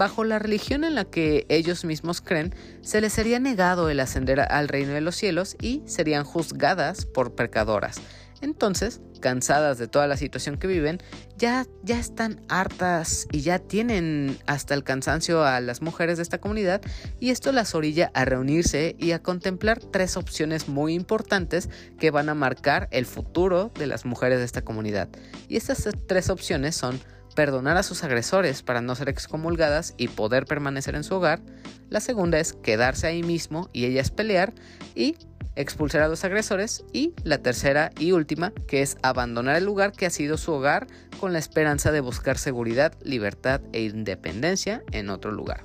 Bajo 0.00 0.24
la 0.24 0.38
religión 0.38 0.84
en 0.84 0.94
la 0.94 1.04
que 1.04 1.44
ellos 1.50 1.84
mismos 1.84 2.22
creen, 2.22 2.54
se 2.80 3.02
les 3.02 3.12
sería 3.12 3.38
negado 3.38 3.90
el 3.90 4.00
ascender 4.00 4.40
al 4.40 4.66
reino 4.66 4.94
de 4.94 5.02
los 5.02 5.14
cielos 5.14 5.58
y 5.60 5.82
serían 5.84 6.24
juzgadas 6.24 7.04
por 7.04 7.34
pecadoras. 7.34 8.00
Entonces, 8.40 9.02
cansadas 9.20 9.76
de 9.76 9.88
toda 9.88 10.06
la 10.06 10.16
situación 10.16 10.56
que 10.56 10.68
viven, 10.68 11.02
ya, 11.36 11.66
ya 11.82 11.98
están 11.98 12.40
hartas 12.48 13.26
y 13.30 13.42
ya 13.42 13.58
tienen 13.58 14.38
hasta 14.46 14.72
el 14.72 14.84
cansancio 14.84 15.44
a 15.44 15.60
las 15.60 15.82
mujeres 15.82 16.16
de 16.16 16.22
esta 16.22 16.40
comunidad 16.40 16.80
y 17.18 17.28
esto 17.28 17.52
las 17.52 17.74
orilla 17.74 18.10
a 18.14 18.24
reunirse 18.24 18.96
y 18.98 19.10
a 19.10 19.22
contemplar 19.22 19.80
tres 19.80 20.16
opciones 20.16 20.66
muy 20.66 20.94
importantes 20.94 21.68
que 21.98 22.10
van 22.10 22.30
a 22.30 22.34
marcar 22.34 22.88
el 22.90 23.04
futuro 23.04 23.70
de 23.78 23.86
las 23.86 24.06
mujeres 24.06 24.38
de 24.38 24.46
esta 24.46 24.62
comunidad. 24.62 25.10
Y 25.46 25.58
estas 25.58 25.86
tres 26.06 26.30
opciones 26.30 26.74
son 26.74 26.98
perdonar 27.34 27.76
a 27.76 27.82
sus 27.82 28.04
agresores 28.04 28.62
para 28.62 28.80
no 28.80 28.94
ser 28.94 29.08
excomulgadas 29.08 29.94
y 29.96 30.08
poder 30.08 30.44
permanecer 30.46 30.94
en 30.94 31.04
su 31.04 31.14
hogar. 31.14 31.40
La 31.88 32.00
segunda 32.00 32.38
es 32.38 32.52
quedarse 32.52 33.06
ahí 33.06 33.22
mismo 33.22 33.68
y 33.72 33.84
ellas 33.84 34.10
pelear 34.10 34.52
y 34.94 35.16
expulsar 35.56 36.02
a 36.02 36.08
los 36.08 36.24
agresores. 36.24 36.84
Y 36.92 37.14
la 37.24 37.38
tercera 37.38 37.90
y 37.98 38.12
última, 38.12 38.52
que 38.66 38.82
es 38.82 38.96
abandonar 39.02 39.56
el 39.56 39.64
lugar 39.64 39.92
que 39.92 40.06
ha 40.06 40.10
sido 40.10 40.36
su 40.36 40.52
hogar 40.52 40.86
con 41.18 41.32
la 41.32 41.38
esperanza 41.38 41.92
de 41.92 42.00
buscar 42.00 42.38
seguridad, 42.38 42.94
libertad 43.02 43.60
e 43.72 43.82
independencia 43.82 44.82
en 44.92 45.10
otro 45.10 45.32
lugar. 45.32 45.64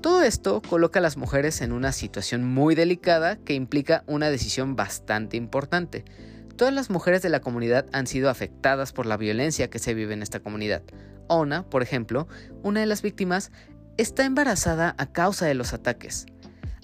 Todo 0.00 0.22
esto 0.22 0.62
coloca 0.62 0.98
a 0.98 1.02
las 1.02 1.18
mujeres 1.18 1.60
en 1.60 1.72
una 1.72 1.92
situación 1.92 2.42
muy 2.44 2.74
delicada 2.74 3.36
que 3.36 3.52
implica 3.52 4.02
una 4.06 4.30
decisión 4.30 4.74
bastante 4.74 5.36
importante 5.36 6.04
Todas 6.60 6.74
las 6.74 6.90
mujeres 6.90 7.22
de 7.22 7.30
la 7.30 7.40
comunidad 7.40 7.86
han 7.90 8.06
sido 8.06 8.28
afectadas 8.28 8.92
por 8.92 9.06
la 9.06 9.16
violencia 9.16 9.70
que 9.70 9.78
se 9.78 9.94
vive 9.94 10.12
en 10.12 10.22
esta 10.22 10.40
comunidad. 10.40 10.82
Ona, 11.26 11.62
por 11.62 11.82
ejemplo, 11.82 12.28
una 12.62 12.80
de 12.80 12.86
las 12.86 13.00
víctimas, 13.00 13.50
está 13.96 14.26
embarazada 14.26 14.94
a 14.98 15.10
causa 15.10 15.46
de 15.46 15.54
los 15.54 15.72
ataques. 15.72 16.26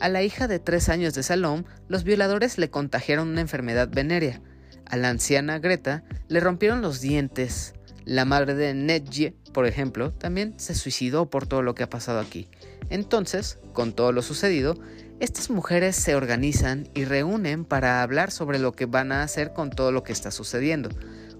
A 0.00 0.08
la 0.08 0.22
hija 0.22 0.48
de 0.48 0.60
tres 0.60 0.88
años 0.88 1.12
de 1.12 1.22
Salom, 1.22 1.64
los 1.88 2.04
violadores 2.04 2.56
le 2.56 2.70
contagiaron 2.70 3.28
una 3.28 3.42
enfermedad 3.42 3.90
venérea. 3.92 4.40
A 4.86 4.96
la 4.96 5.10
anciana 5.10 5.58
Greta 5.58 6.04
le 6.28 6.40
rompieron 6.40 6.80
los 6.80 7.02
dientes. 7.02 7.74
La 8.06 8.24
madre 8.24 8.54
de 8.54 8.72
Nedje, 8.72 9.34
por 9.52 9.66
ejemplo, 9.66 10.10
también 10.10 10.54
se 10.56 10.74
suicidó 10.74 11.28
por 11.28 11.46
todo 11.46 11.60
lo 11.60 11.74
que 11.74 11.82
ha 11.82 11.90
pasado 11.90 12.20
aquí. 12.20 12.48
Entonces, 12.88 13.58
con 13.74 13.92
todo 13.92 14.12
lo 14.12 14.22
sucedido, 14.22 14.78
estas 15.18 15.48
mujeres 15.48 15.96
se 15.96 16.14
organizan 16.14 16.88
y 16.94 17.04
reúnen 17.04 17.64
para 17.64 18.02
hablar 18.02 18.30
sobre 18.30 18.58
lo 18.58 18.72
que 18.72 18.86
van 18.86 19.12
a 19.12 19.22
hacer 19.22 19.52
con 19.52 19.70
todo 19.70 19.90
lo 19.90 20.02
que 20.02 20.12
está 20.12 20.30
sucediendo. 20.30 20.90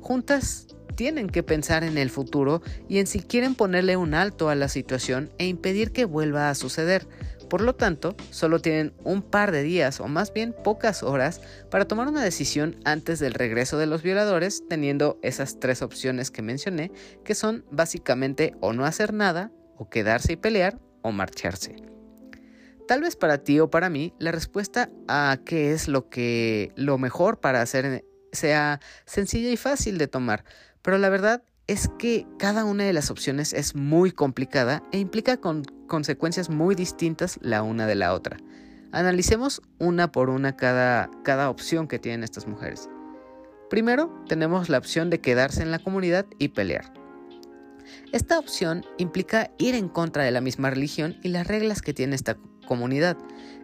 Juntas 0.00 0.68
tienen 0.94 1.28
que 1.28 1.42
pensar 1.42 1.84
en 1.84 1.98
el 1.98 2.08
futuro 2.08 2.62
y 2.88 2.98
en 2.98 3.06
si 3.06 3.20
quieren 3.20 3.54
ponerle 3.54 3.98
un 3.98 4.14
alto 4.14 4.48
a 4.48 4.54
la 4.54 4.68
situación 4.68 5.30
e 5.38 5.46
impedir 5.46 5.92
que 5.92 6.06
vuelva 6.06 6.48
a 6.48 6.54
suceder. 6.54 7.06
Por 7.50 7.60
lo 7.60 7.74
tanto, 7.74 8.16
solo 8.30 8.60
tienen 8.60 8.94
un 9.04 9.22
par 9.22 9.52
de 9.52 9.62
días 9.62 10.00
o 10.00 10.08
más 10.08 10.32
bien 10.32 10.54
pocas 10.64 11.02
horas 11.02 11.42
para 11.70 11.86
tomar 11.86 12.08
una 12.08 12.24
decisión 12.24 12.76
antes 12.84 13.20
del 13.20 13.34
regreso 13.34 13.78
de 13.78 13.86
los 13.86 14.02
violadores, 14.02 14.64
teniendo 14.68 15.18
esas 15.22 15.60
tres 15.60 15.82
opciones 15.82 16.30
que 16.30 16.42
mencioné, 16.42 16.90
que 17.24 17.34
son 17.34 17.64
básicamente 17.70 18.54
o 18.60 18.72
no 18.72 18.84
hacer 18.86 19.12
nada, 19.12 19.52
o 19.76 19.88
quedarse 19.90 20.32
y 20.32 20.36
pelear, 20.36 20.80
o 21.02 21.12
marcharse. 21.12 21.95
Tal 22.86 23.00
vez 23.00 23.16
para 23.16 23.38
ti 23.38 23.58
o 23.58 23.68
para 23.68 23.90
mí 23.90 24.14
la 24.18 24.30
respuesta 24.30 24.90
a 25.08 25.38
qué 25.44 25.72
es 25.72 25.88
lo 25.88 26.08
que 26.08 26.72
lo 26.76 26.98
mejor 26.98 27.40
para 27.40 27.60
hacer 27.60 28.04
sea 28.32 28.80
sencilla 29.06 29.50
y 29.50 29.56
fácil 29.56 29.98
de 29.98 30.06
tomar, 30.06 30.44
pero 30.82 30.98
la 30.98 31.08
verdad 31.08 31.42
es 31.66 31.90
que 31.98 32.26
cada 32.38 32.64
una 32.64 32.84
de 32.84 32.92
las 32.92 33.10
opciones 33.10 33.52
es 33.52 33.74
muy 33.74 34.12
complicada 34.12 34.84
e 34.92 34.98
implica 34.98 35.38
con 35.38 35.64
consecuencias 35.88 36.48
muy 36.48 36.76
distintas 36.76 37.38
la 37.42 37.62
una 37.62 37.88
de 37.88 37.96
la 37.96 38.14
otra. 38.14 38.36
Analicemos 38.92 39.62
una 39.78 40.12
por 40.12 40.30
una 40.30 40.56
cada, 40.56 41.10
cada 41.24 41.50
opción 41.50 41.88
que 41.88 41.98
tienen 41.98 42.22
estas 42.22 42.46
mujeres. 42.46 42.88
Primero, 43.68 44.24
tenemos 44.28 44.68
la 44.68 44.78
opción 44.78 45.10
de 45.10 45.20
quedarse 45.20 45.62
en 45.62 45.72
la 45.72 45.80
comunidad 45.80 46.24
y 46.38 46.48
pelear. 46.48 46.92
Esta 48.12 48.38
opción 48.38 48.84
implica 48.96 49.50
ir 49.58 49.74
en 49.74 49.88
contra 49.88 50.22
de 50.22 50.30
la 50.30 50.40
misma 50.40 50.70
religión 50.70 51.16
y 51.22 51.28
las 51.28 51.46
reglas 51.48 51.82
que 51.82 51.94
tiene 51.94 52.14
esta 52.14 52.36
comunidad. 52.66 53.16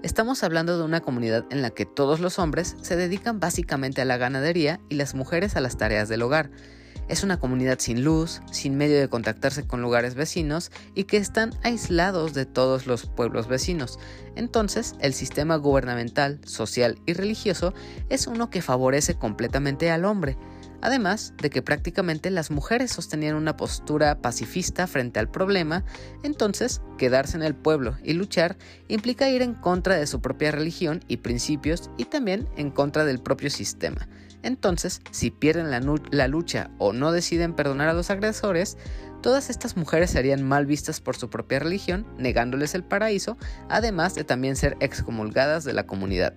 Estamos 0.02 0.42
hablando 0.42 0.78
de 0.78 0.85
una 0.85 1.00
comunidad 1.00 1.44
en 1.50 1.61
la 1.61 1.71
que 1.71 1.85
todos 1.85 2.21
los 2.21 2.38
hombres 2.38 2.76
se 2.80 2.97
dedican 2.97 3.38
básicamente 3.38 4.00
a 4.00 4.06
la 4.06 4.16
ganadería 4.16 4.80
y 4.88 4.94
las 4.94 5.14
mujeres 5.14 5.54
a 5.54 5.61
las 5.61 5.76
tareas 5.76 6.09
del 6.09 6.23
hogar. 6.23 6.50
Es 7.09 7.23
una 7.23 7.38
comunidad 7.38 7.78
sin 7.78 8.04
luz, 8.04 8.40
sin 8.50 8.76
medio 8.76 8.99
de 8.99 9.09
contactarse 9.09 9.66
con 9.66 9.82
lugares 9.82 10.14
vecinos 10.14 10.71
y 10.94 11.04
que 11.04 11.18
están 11.18 11.50
aislados 11.62 12.32
de 12.32 12.47
todos 12.47 12.87
los 12.87 13.06
pueblos 13.06 13.49
vecinos. 13.49 13.99
Entonces, 14.35 14.94
el 15.00 15.12
sistema 15.12 15.56
gubernamental, 15.56 16.40
social 16.47 16.99
y 17.04 17.12
religioso 17.12 17.75
es 18.09 18.26
uno 18.26 18.49
que 18.49 18.62
favorece 18.62 19.14
completamente 19.14 19.90
al 19.90 20.04
hombre 20.06 20.38
además 20.82 21.32
de 21.38 21.48
que 21.48 21.62
prácticamente 21.62 22.30
las 22.30 22.50
mujeres 22.50 22.90
sostenían 22.90 23.36
una 23.36 23.56
postura 23.56 24.20
pacifista 24.20 24.86
frente 24.86 25.20
al 25.20 25.30
problema, 25.30 25.84
entonces 26.22 26.82
quedarse 26.98 27.36
en 27.36 27.42
el 27.42 27.54
pueblo 27.54 27.96
y 28.02 28.12
luchar 28.12 28.56
implica 28.88 29.30
ir 29.30 29.40
en 29.40 29.54
contra 29.54 29.96
de 29.96 30.06
su 30.06 30.20
propia 30.20 30.50
religión 30.50 31.02
y 31.08 31.18
principios 31.18 31.90
y 31.96 32.04
también 32.04 32.48
en 32.56 32.70
contra 32.70 33.04
del 33.04 33.20
propio 33.20 33.48
sistema. 33.48 34.08
Entonces, 34.42 35.00
si 35.12 35.30
pierden 35.30 35.70
la, 35.70 36.28
lucha 36.28 36.70
o 36.78 36.92
no 36.92 37.12
deciden 37.12 37.54
perdonar 37.54 37.88
a 37.88 37.92
los 37.92 38.10
agresores, 38.10 38.76
todas 39.22 39.50
estas 39.50 39.76
mujeres 39.76 40.10
serían 40.10 40.42
mal 40.42 40.66
vistas 40.66 41.00
por 41.00 41.16
su 41.16 41.30
propia 41.30 41.60
religión, 41.60 42.06
negándoles 42.18 42.74
el 42.74 42.82
paraíso, 42.82 43.38
además 43.68 44.16
de 44.16 44.24
también 44.24 44.56
ser 44.56 44.76
excomulgadas 44.80 45.62
de 45.62 45.74
la 45.74 45.86
comunidad. 45.86 46.34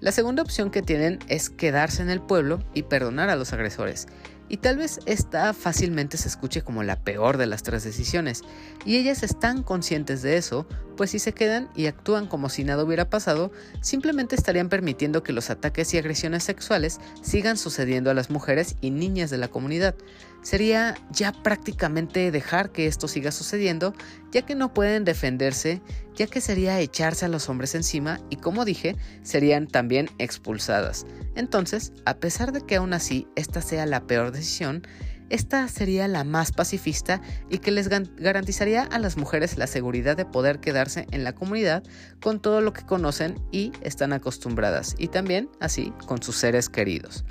La 0.00 0.12
segunda 0.12 0.42
opción 0.42 0.70
que 0.70 0.80
tienen 0.80 1.18
es 1.28 1.50
quedarse 1.50 2.00
en 2.00 2.08
el 2.08 2.22
pueblo 2.22 2.64
y 2.72 2.84
perdonar 2.84 3.28
a 3.28 3.36
los 3.36 3.52
agresores. 3.52 4.06
Y 4.48 4.56
tal 4.56 4.78
vez 4.78 4.98
esta 5.04 5.52
fácilmente 5.52 6.16
se 6.16 6.26
escuche 6.26 6.62
como 6.62 6.82
la 6.82 6.96
peor 6.96 7.36
de 7.36 7.46
las 7.46 7.62
tres 7.62 7.84
decisiones. 7.84 8.42
Y 8.86 8.96
ellas 8.96 9.22
están 9.22 9.62
conscientes 9.62 10.22
de 10.22 10.38
eso, 10.38 10.66
pues 10.96 11.10
si 11.10 11.18
se 11.18 11.34
quedan 11.34 11.68
y 11.76 11.86
actúan 11.86 12.26
como 12.26 12.48
si 12.48 12.64
nada 12.64 12.82
hubiera 12.82 13.10
pasado, 13.10 13.52
simplemente 13.82 14.34
estarían 14.34 14.70
permitiendo 14.70 15.22
que 15.22 15.34
los 15.34 15.50
ataques 15.50 15.92
y 15.92 15.98
agresiones 15.98 16.44
sexuales 16.44 16.98
sigan 17.22 17.58
sucediendo 17.58 18.10
a 18.10 18.14
las 18.14 18.30
mujeres 18.30 18.76
y 18.80 18.90
niñas 18.90 19.28
de 19.28 19.38
la 19.38 19.48
comunidad 19.48 19.94
sería 20.42 20.96
ya 21.10 21.32
prácticamente 21.32 22.30
dejar 22.30 22.72
que 22.72 22.86
esto 22.86 23.08
siga 23.08 23.30
sucediendo, 23.30 23.94
ya 24.32 24.42
que 24.42 24.54
no 24.54 24.72
pueden 24.72 25.04
defenderse, 25.04 25.80
ya 26.14 26.26
que 26.26 26.40
sería 26.40 26.80
echarse 26.80 27.24
a 27.24 27.28
los 27.28 27.48
hombres 27.48 27.74
encima 27.74 28.20
y 28.30 28.36
como 28.36 28.64
dije, 28.64 28.96
serían 29.22 29.66
también 29.66 30.08
expulsadas. 30.18 31.06
Entonces, 31.34 31.92
a 32.04 32.14
pesar 32.14 32.52
de 32.52 32.60
que 32.62 32.76
aún 32.76 32.92
así 32.92 33.26
esta 33.36 33.62
sea 33.62 33.86
la 33.86 34.06
peor 34.06 34.32
decisión, 34.32 34.82
esta 35.30 35.68
sería 35.68 36.08
la 36.08 36.24
más 36.24 36.50
pacifista 36.50 37.22
y 37.48 37.58
que 37.58 37.70
les 37.70 37.88
garantizaría 37.88 38.82
a 38.82 38.98
las 38.98 39.16
mujeres 39.16 39.56
la 39.56 39.68
seguridad 39.68 40.16
de 40.16 40.26
poder 40.26 40.58
quedarse 40.58 41.06
en 41.12 41.22
la 41.22 41.34
comunidad 41.34 41.84
con 42.20 42.40
todo 42.40 42.60
lo 42.60 42.72
que 42.72 42.84
conocen 42.84 43.40
y 43.52 43.70
están 43.80 44.12
acostumbradas, 44.12 44.96
y 44.98 45.06
también 45.06 45.48
así 45.60 45.92
con 46.06 46.20
sus 46.20 46.36
seres 46.36 46.68
queridos. 46.68 47.24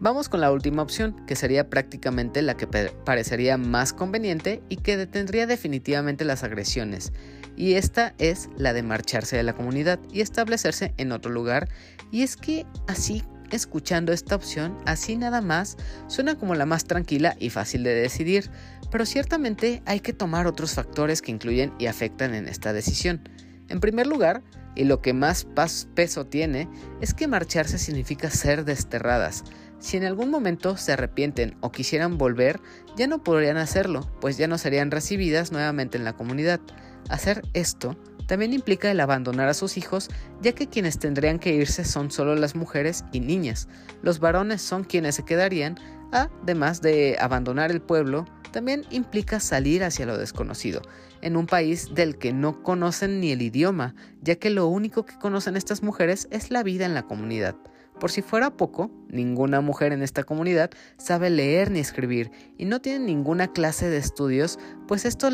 Vamos 0.00 0.28
con 0.28 0.40
la 0.40 0.50
última 0.52 0.82
opción, 0.82 1.24
que 1.26 1.36
sería 1.36 1.70
prácticamente 1.70 2.42
la 2.42 2.56
que 2.56 2.66
parecería 2.66 3.56
más 3.56 3.92
conveniente 3.92 4.62
y 4.68 4.76
que 4.76 4.96
detendría 4.96 5.46
definitivamente 5.46 6.24
las 6.24 6.42
agresiones. 6.42 7.12
Y 7.56 7.74
esta 7.74 8.14
es 8.18 8.50
la 8.56 8.72
de 8.72 8.82
marcharse 8.82 9.36
de 9.36 9.44
la 9.44 9.54
comunidad 9.54 10.00
y 10.12 10.20
establecerse 10.20 10.92
en 10.96 11.12
otro 11.12 11.30
lugar. 11.30 11.68
Y 12.10 12.22
es 12.22 12.36
que 12.36 12.66
así 12.88 13.22
escuchando 13.50 14.12
esta 14.12 14.34
opción, 14.34 14.76
así 14.84 15.16
nada 15.16 15.40
más, 15.40 15.76
suena 16.08 16.34
como 16.34 16.54
la 16.54 16.66
más 16.66 16.84
tranquila 16.84 17.36
y 17.38 17.50
fácil 17.50 17.84
de 17.84 17.94
decidir, 17.94 18.50
pero 18.90 19.06
ciertamente 19.06 19.82
hay 19.86 20.00
que 20.00 20.12
tomar 20.12 20.46
otros 20.46 20.74
factores 20.74 21.22
que 21.22 21.30
incluyen 21.30 21.72
y 21.78 21.86
afectan 21.86 22.34
en 22.34 22.48
esta 22.48 22.72
decisión. 22.72 23.28
En 23.68 23.80
primer 23.80 24.06
lugar, 24.06 24.42
y 24.74 24.84
lo 24.84 25.00
que 25.00 25.12
más 25.12 25.46
peso 25.94 26.26
tiene, 26.26 26.68
es 27.00 27.14
que 27.14 27.28
marcharse 27.28 27.78
significa 27.78 28.30
ser 28.30 28.64
desterradas. 28.64 29.44
Si 29.84 29.98
en 29.98 30.04
algún 30.04 30.30
momento 30.30 30.78
se 30.78 30.92
arrepienten 30.92 31.58
o 31.60 31.70
quisieran 31.70 32.16
volver, 32.16 32.58
ya 32.96 33.06
no 33.06 33.22
podrían 33.22 33.58
hacerlo, 33.58 34.00
pues 34.18 34.38
ya 34.38 34.48
no 34.48 34.56
serían 34.56 34.90
recibidas 34.90 35.52
nuevamente 35.52 35.98
en 35.98 36.04
la 36.04 36.14
comunidad. 36.14 36.58
Hacer 37.10 37.42
esto 37.52 37.94
también 38.26 38.54
implica 38.54 38.90
el 38.90 38.98
abandonar 38.98 39.50
a 39.50 39.52
sus 39.52 39.76
hijos, 39.76 40.08
ya 40.40 40.52
que 40.52 40.70
quienes 40.70 40.98
tendrían 40.98 41.38
que 41.38 41.52
irse 41.52 41.84
son 41.84 42.10
solo 42.10 42.34
las 42.34 42.54
mujeres 42.54 43.04
y 43.12 43.20
niñas. 43.20 43.68
Los 44.00 44.20
varones 44.20 44.62
son 44.62 44.84
quienes 44.84 45.16
se 45.16 45.26
quedarían, 45.26 45.78
además 46.12 46.80
de 46.80 47.18
abandonar 47.20 47.70
el 47.70 47.82
pueblo, 47.82 48.24
también 48.52 48.86
implica 48.88 49.38
salir 49.38 49.84
hacia 49.84 50.06
lo 50.06 50.16
desconocido, 50.16 50.80
en 51.20 51.36
un 51.36 51.46
país 51.46 51.94
del 51.94 52.16
que 52.16 52.32
no 52.32 52.62
conocen 52.62 53.20
ni 53.20 53.32
el 53.32 53.42
idioma, 53.42 53.94
ya 54.22 54.36
que 54.36 54.48
lo 54.48 54.66
único 54.66 55.04
que 55.04 55.18
conocen 55.18 55.58
estas 55.58 55.82
mujeres 55.82 56.26
es 56.30 56.50
la 56.50 56.62
vida 56.62 56.86
en 56.86 56.94
la 56.94 57.02
comunidad. 57.02 57.54
Por 58.00 58.10
si 58.10 58.22
fuera 58.22 58.56
poco, 58.56 58.90
ninguna 59.08 59.60
mujer 59.60 59.92
en 59.92 60.02
esta 60.02 60.24
comunidad 60.24 60.70
sabe 60.98 61.30
leer 61.30 61.70
ni 61.70 61.78
escribir 61.78 62.30
y 62.58 62.64
no 62.64 62.80
tienen 62.80 63.06
ninguna 63.06 63.48
clase 63.48 63.88
de 63.88 63.98
estudios, 63.98 64.58
pues 64.88 65.04
esto 65.04 65.28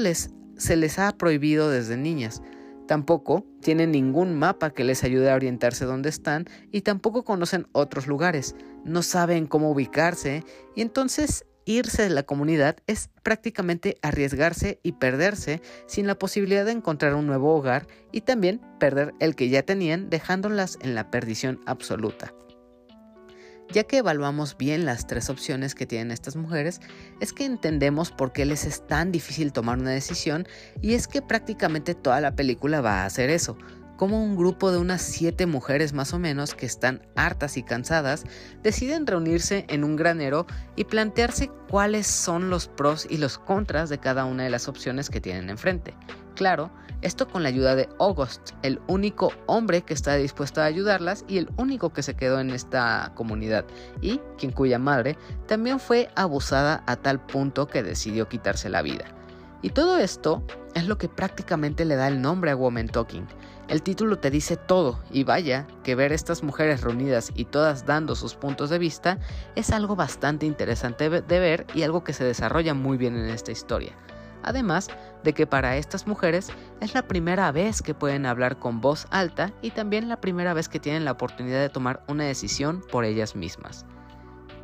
se 0.57 0.77
les 0.77 0.99
ha 0.99 1.13
prohibido 1.17 1.71
desde 1.71 1.97
niñas. 1.97 2.43
Tampoco 2.87 3.47
tienen 3.61 3.93
ningún 3.93 4.35
mapa 4.35 4.71
que 4.71 4.85
les 4.85 5.05
ayude 5.05 5.31
a 5.31 5.37
orientarse 5.37 5.85
dónde 5.85 6.09
están 6.09 6.47
y 6.71 6.83
tampoco 6.83 7.25
conocen 7.25 7.67
otros 7.73 8.07
lugares, 8.07 8.57
no 8.85 9.03
saben 9.03 9.47
cómo 9.47 9.71
ubicarse 9.71 10.45
y 10.75 10.83
entonces 10.83 11.47
irse 11.67 12.03
de 12.03 12.11
la 12.11 12.25
comunidad 12.25 12.79
es 12.87 13.09
prácticamente 13.23 13.97
arriesgarse 14.03 14.81
y 14.83 14.93
perderse 14.93 15.63
sin 15.87 16.07
la 16.07 16.19
posibilidad 16.19 16.65
de 16.65 16.73
encontrar 16.73 17.15
un 17.15 17.27
nuevo 17.27 17.55
hogar 17.55 17.87
y 18.13 18.23
también 18.23 18.61
perder 18.79 19.15
el 19.21 19.37
que 19.37 19.49
ya 19.49 19.63
tenían 19.63 20.11
dejándolas 20.11 20.77
en 20.81 20.95
la 20.95 21.11
perdición 21.11 21.61
absoluta. 21.67 22.35
Ya 23.73 23.85
que 23.85 23.99
evaluamos 23.99 24.57
bien 24.57 24.85
las 24.85 25.07
tres 25.07 25.31
opciones 25.31 25.77
que 25.77 25.87
tienen 25.87 26.11
estas 26.11 26.35
mujeres, 26.35 26.81
es 27.21 27.33
que 27.33 27.45
entendemos 27.45 28.11
por 28.11 28.33
qué 28.33 28.45
les 28.45 28.65
es 28.65 28.85
tan 28.87 29.13
difícil 29.13 29.53
tomar 29.53 29.79
una 29.79 29.91
decisión 29.91 30.49
y 30.81 30.95
es 30.95 31.07
que 31.07 31.23
prácticamente 31.23 31.95
toda 31.95 32.21
la 32.21 32.35
película 32.35 32.81
va 32.81 33.03
a 33.03 33.07
hacer 33.07 33.31
eso, 33.31 33.57
como 34.01 34.25
un 34.25 34.35
grupo 34.35 34.73
de 34.73 34.79
unas 34.79 35.03
siete 35.03 35.45
mujeres 35.45 35.93
más 35.93 36.15
o 36.15 36.19
menos 36.19 36.55
que 36.55 36.65
están 36.65 37.07
hartas 37.17 37.59
y 37.59 37.63
cansadas 37.63 38.25
deciden 38.63 39.07
reunirse 39.07 39.67
en 39.69 39.85
un 39.85 39.95
granero 39.95 40.47
y 40.75 40.85
plantearse 40.85 41.51
cuáles 41.69 42.07
son 42.07 42.49
los 42.49 42.67
pros 42.67 43.07
y 43.11 43.19
los 43.19 43.37
contras 43.37 43.91
de 43.91 43.99
cada 43.99 44.25
una 44.25 44.45
de 44.45 44.49
las 44.49 44.69
opciones 44.69 45.11
que 45.11 45.21
tienen 45.21 45.51
enfrente. 45.51 45.95
Claro, 46.35 46.73
esto 47.03 47.29
con 47.29 47.43
la 47.43 47.49
ayuda 47.49 47.75
de 47.75 47.89
August, 47.99 48.51
el 48.63 48.81
único 48.87 49.33
hombre 49.47 49.83
que 49.83 49.95
está 49.95 50.17
dispuesto 50.17 50.61
a 50.61 50.65
ayudarlas 50.65 51.25
y 51.29 51.39
el 51.39 51.49
único 51.57 51.93
que 51.93 52.03
se 52.03 52.15
quedó 52.15 52.41
en 52.41 52.51
esta 52.51 53.13
comunidad, 53.15 53.65
y 54.01 54.21
quien 54.39 54.53
cuya 54.53 54.79
madre 54.79 55.17
también 55.47 55.81
fue 55.81 56.11
abusada 56.15 56.83
a 56.87 56.97
tal 56.97 57.25
punto 57.25 57.67
que 57.67 57.83
decidió 57.83 58.29
quitarse 58.29 58.69
la 58.69 58.83
vida. 58.83 59.05
Y 59.63 59.71
todo 59.71 59.99
esto 59.99 60.43
es 60.75 60.87
lo 60.87 60.99
que 60.99 61.09
prácticamente 61.09 61.85
le 61.85 61.97
da 61.97 62.09
el 62.09 62.23
nombre 62.23 62.51
a 62.51 62.57
Woman 62.57 62.89
Talking, 62.89 63.27
el 63.71 63.85
título 63.85 64.19
te 64.19 64.33
dice 64.33 64.57
todo 64.57 64.99
y 65.13 65.23
vaya 65.23 65.69
que 65.85 65.95
ver 65.95 66.13
estas 66.13 66.43
mujeres 66.43 66.81
reunidas 66.81 67.31
y 67.37 67.45
todas 67.45 67.87
dando 67.87 68.17
sus 68.17 68.35
puntos 68.35 68.69
de 68.69 68.81
vista 68.81 69.21
es 69.55 69.71
algo 69.71 69.95
bastante 69.95 70.45
interesante 70.45 71.09
de 71.09 71.39
ver 71.39 71.69
y 71.73 71.85
algo 71.85 72.03
que 72.03 72.13
se 72.13 72.25
desarrolla 72.25 72.75
muy 72.75 72.99
bien 72.99 73.17
en 73.17 73.31
esta 73.31 73.53
historia. 73.53 73.93
Además 74.43 74.89
de 75.23 75.33
que 75.33 75.47
para 75.47 75.77
estas 75.77 76.07
mujeres 76.07 76.51
es 76.81 76.95
la 76.95 77.03
primera 77.03 77.53
vez 77.53 77.83
que 77.83 77.95
pueden 77.95 78.27
hablar 78.27 78.59
con 78.59 78.81
voz 78.81 79.07
alta 79.11 79.53
y 79.63 79.71
también 79.71 80.09
la 80.09 80.21
primera 80.21 80.55
vez 80.55 80.69
que 80.69 80.81
tienen 80.81 81.05
la 81.05 81.13
oportunidad 81.13 81.61
de 81.61 81.69
tomar 81.69 82.03
una 82.09 82.25
decisión 82.25 82.83
por 82.91 83.05
ellas 83.05 83.37
mismas. 83.37 83.87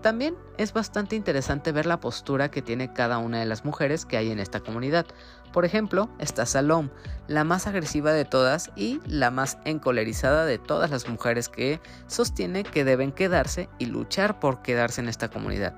También 0.07 0.37
es 0.57 0.73
bastante 0.73 1.17
interesante 1.17 1.73
ver 1.73 1.85
la 1.85 1.99
postura 1.99 2.49
que 2.49 2.63
tiene 2.63 2.93
cada 2.93 3.19
una 3.19 3.41
de 3.41 3.47
las 3.47 3.65
mujeres 3.65 4.07
que 4.07 4.17
hay 4.17 4.31
en 4.31 4.39
esta 4.39 4.61
comunidad. 4.61 5.05
Por 5.53 5.65
ejemplo, 5.65 6.09
está 6.21 6.47
Salom, 6.47 6.91
la 7.27 7.43
más 7.43 7.67
agresiva 7.67 8.13
de 8.13 8.25
todas 8.25 8.71
y 8.77 9.01
la 9.07 9.33
más 9.33 9.59
encolerizada 9.65 10.45
de 10.45 10.59
todas 10.59 10.93
las 10.93 11.09
mujeres 11.09 11.49
que 11.49 11.81
sostiene 12.07 12.63
que 12.63 12.85
deben 12.85 13.11
quedarse 13.11 13.69
y 13.79 13.87
luchar 13.87 14.39
por 14.39 14.63
quedarse 14.63 15.01
en 15.01 15.09
esta 15.09 15.29
comunidad. 15.29 15.75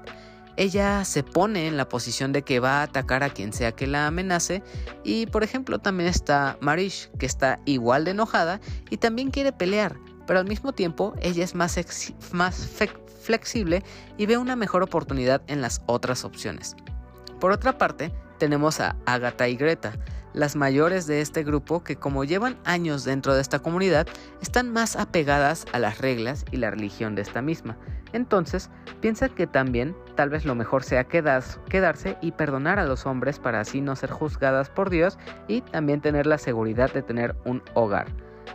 Ella 0.59 1.05
se 1.05 1.23
pone 1.23 1.69
en 1.69 1.77
la 1.77 1.89
posición 1.89 2.33
de 2.33 2.43
que 2.43 2.59
va 2.59 2.81
a 2.81 2.83
atacar 2.83 3.23
a 3.23 3.31
quien 3.31 3.53
sea 3.53 3.71
que 3.71 3.87
la 3.87 4.09
amenace 4.09 4.65
y 5.05 5.27
por 5.27 5.45
ejemplo 5.45 5.79
también 5.79 6.09
está 6.09 6.59
Marish 6.61 7.11
que 7.17 7.27
está 7.27 7.61
igual 7.65 8.05
de 8.05 8.11
enojada 8.11 8.61
y 8.91 8.97
también 8.97 9.31
quiere 9.31 9.53
pelear, 9.53 9.95
pero 10.27 10.41
al 10.41 10.49
mismo 10.49 10.73
tiempo 10.73 11.15
ella 11.21 11.45
es 11.45 11.55
más, 11.55 11.79
más 12.33 12.69
flexible 13.23 13.85
y 14.17 14.27
ve 14.27 14.37
una 14.37 14.57
mejor 14.57 14.83
oportunidad 14.83 15.43
en 15.47 15.61
las 15.61 15.81
otras 15.87 16.25
opciones. 16.25 16.75
Por 17.39 17.53
otra 17.53 17.79
parte, 17.79 18.13
tenemos 18.39 18.81
a 18.81 18.97
Agatha 19.07 19.47
y 19.47 19.57
Greta, 19.57 19.93
las 20.39 20.55
mayores 20.55 21.09
de 21.09 21.21
este 21.21 21.43
grupo 21.43 21.83
que 21.83 21.97
como 21.97 22.23
llevan 22.23 22.59
años 22.65 23.03
dentro 23.05 23.35
de 23.35 23.41
esta 23.41 23.59
comunidad, 23.59 24.07
están 24.41 24.73
más 24.73 24.95
apegadas 24.95 25.67
a 25.73 25.81
las 25.81 25.99
reglas 25.99 26.45
y 26.53 26.59
la 26.59 26.71
religión 26.71 27.17
de 27.17 27.23
esta 27.23 27.43
misma. 27.43 27.77
Entonces, 28.13 28.71
piensan 29.01 29.35
que 29.35 29.49
también 29.49 29.97
tal 30.15 30.31
vez 30.31 30.45
lo 30.45 30.55
mejor 30.55 30.85
sea 30.85 31.05
quedarse 31.05 32.17
y 32.23 32.33
perdonar 32.33 32.79
a 32.79 32.87
los 32.87 33.05
hombres 33.05 33.41
para 33.41 33.61
así 33.61 33.81
no 33.81 33.97
ser 33.97 34.11
juzgadas 34.11 34.71
por 34.71 34.91
Dios 34.91 35.19
y 35.49 35.61
también 35.61 36.01
tener 36.01 36.27
la 36.27 36.39
seguridad 36.39 36.93
de 36.93 37.03
tener 37.03 37.35
un 37.45 37.61
hogar. 37.75 38.07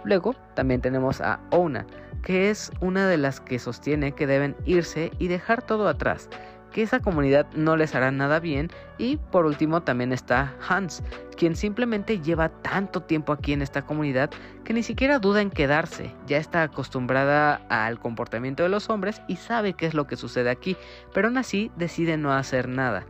Luego 0.06 0.36
también 0.56 0.80
tenemos 0.80 1.20
a 1.20 1.42
Ona, 1.52 1.86
que 2.24 2.50
es 2.50 2.72
una 2.80 3.08
de 3.08 3.18
las 3.18 3.42
que 3.42 3.60
sostiene 3.60 4.14
que 4.14 4.26
deben 4.26 4.56
irse 4.66 5.12
y 5.20 5.28
dejar 5.28 5.62
todo 5.62 5.90
atrás, 5.90 6.30
que 6.74 6.82
esa 6.82 7.00
comunidad 7.00 7.46
no 7.54 7.78
les 7.78 7.96
hará 7.96 8.12
nada 8.12 8.40
bien 8.40 8.70
y 8.98 9.18
por 9.18 9.46
último 9.46 9.84
también 9.84 10.12
está 10.12 10.54
Hans, 10.68 11.04
quien 11.38 11.56
simplemente 11.56 12.20
lleva 12.20 12.50
tanto 12.50 13.04
tiempo 13.04 13.32
aquí 13.32 13.54
en 13.54 13.62
esta 13.62 13.84
comunidad 13.84 14.32
que 14.66 14.74
ni 14.74 14.84
siquiera 14.84 15.20
duda 15.20 15.42
en 15.42 15.52
quedarse, 15.52 16.14
ya 16.28 16.38
está 16.38 16.64
acostumbrada 16.64 17.62
al 17.70 18.00
comportamiento 18.00 18.64
de 18.64 18.70
los 18.70 18.90
hombres 18.90 19.22
y 19.28 19.38
sabe 19.38 19.74
qué 19.74 19.86
es 19.86 19.94
lo 19.94 20.08
que 20.08 20.18
sucede 20.18 20.50
aquí, 20.50 20.76
pero 21.14 21.28
aún 21.28 21.38
así 21.38 21.72
decide 21.78 22.18
no 22.18 22.34
hacer 22.34 22.68
nada. 22.68 23.06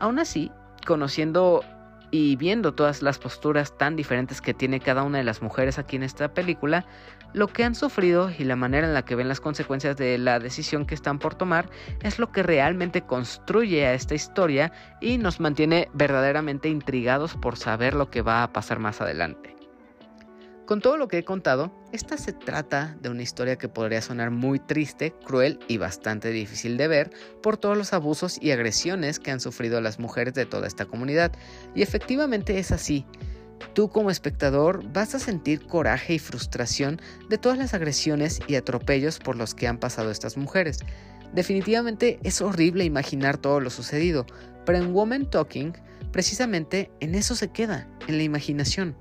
Aún 0.00 0.18
así, 0.18 0.50
conociendo 0.86 1.62
y 2.10 2.36
viendo 2.36 2.74
todas 2.74 3.00
las 3.00 3.18
posturas 3.18 3.76
tan 3.78 3.96
diferentes 3.96 4.42
que 4.42 4.52
tiene 4.52 4.80
cada 4.80 5.02
una 5.02 5.18
de 5.18 5.24
las 5.24 5.40
mujeres 5.40 5.78
aquí 5.78 5.96
en 5.96 6.02
esta 6.02 6.34
película, 6.34 6.84
lo 7.32 7.48
que 7.48 7.64
han 7.64 7.74
sufrido 7.74 8.30
y 8.36 8.44
la 8.44 8.56
manera 8.56 8.86
en 8.86 8.94
la 8.94 9.04
que 9.04 9.14
ven 9.14 9.28
las 9.28 9.40
consecuencias 9.40 9.96
de 9.96 10.18
la 10.18 10.38
decisión 10.38 10.86
que 10.86 10.94
están 10.94 11.18
por 11.18 11.34
tomar 11.34 11.70
es 12.02 12.18
lo 12.18 12.30
que 12.32 12.42
realmente 12.42 13.02
construye 13.02 13.86
a 13.86 13.94
esta 13.94 14.14
historia 14.14 14.72
y 15.00 15.18
nos 15.18 15.40
mantiene 15.40 15.88
verdaderamente 15.94 16.68
intrigados 16.68 17.34
por 17.34 17.56
saber 17.56 17.94
lo 17.94 18.10
que 18.10 18.22
va 18.22 18.42
a 18.42 18.52
pasar 18.52 18.78
más 18.78 19.00
adelante. 19.00 19.56
Con 20.66 20.80
todo 20.80 20.96
lo 20.96 21.08
que 21.08 21.18
he 21.18 21.24
contado, 21.24 21.70
esta 21.92 22.16
se 22.16 22.32
trata 22.32 22.96
de 23.00 23.10
una 23.10 23.22
historia 23.22 23.58
que 23.58 23.68
podría 23.68 24.00
sonar 24.00 24.30
muy 24.30 24.60
triste, 24.60 25.12
cruel 25.24 25.58
y 25.68 25.76
bastante 25.76 26.30
difícil 26.30 26.76
de 26.76 26.88
ver 26.88 27.10
por 27.42 27.56
todos 27.56 27.76
los 27.76 27.92
abusos 27.92 28.38
y 28.40 28.52
agresiones 28.52 29.18
que 29.18 29.32
han 29.32 29.40
sufrido 29.40 29.80
las 29.80 29.98
mujeres 29.98 30.34
de 30.34 30.46
toda 30.46 30.68
esta 30.68 30.86
comunidad. 30.86 31.32
Y 31.74 31.82
efectivamente 31.82 32.58
es 32.58 32.70
así. 32.70 33.04
Tú 33.74 33.88
como 33.88 34.10
espectador 34.10 34.82
vas 34.92 35.14
a 35.14 35.18
sentir 35.18 35.66
coraje 35.66 36.14
y 36.14 36.18
frustración 36.18 37.00
de 37.28 37.38
todas 37.38 37.58
las 37.58 37.74
agresiones 37.74 38.40
y 38.46 38.56
atropellos 38.56 39.18
por 39.18 39.36
los 39.36 39.54
que 39.54 39.66
han 39.66 39.78
pasado 39.78 40.10
estas 40.10 40.36
mujeres. 40.36 40.80
Definitivamente 41.34 42.18
es 42.22 42.42
horrible 42.42 42.84
imaginar 42.84 43.38
todo 43.38 43.60
lo 43.60 43.70
sucedido, 43.70 44.26
pero 44.66 44.78
en 44.78 44.92
Woman 44.92 45.30
Talking 45.30 45.72
precisamente 46.12 46.90
en 47.00 47.14
eso 47.14 47.34
se 47.34 47.48
queda, 47.48 47.88
en 48.06 48.18
la 48.18 48.22
imaginación. 48.22 48.94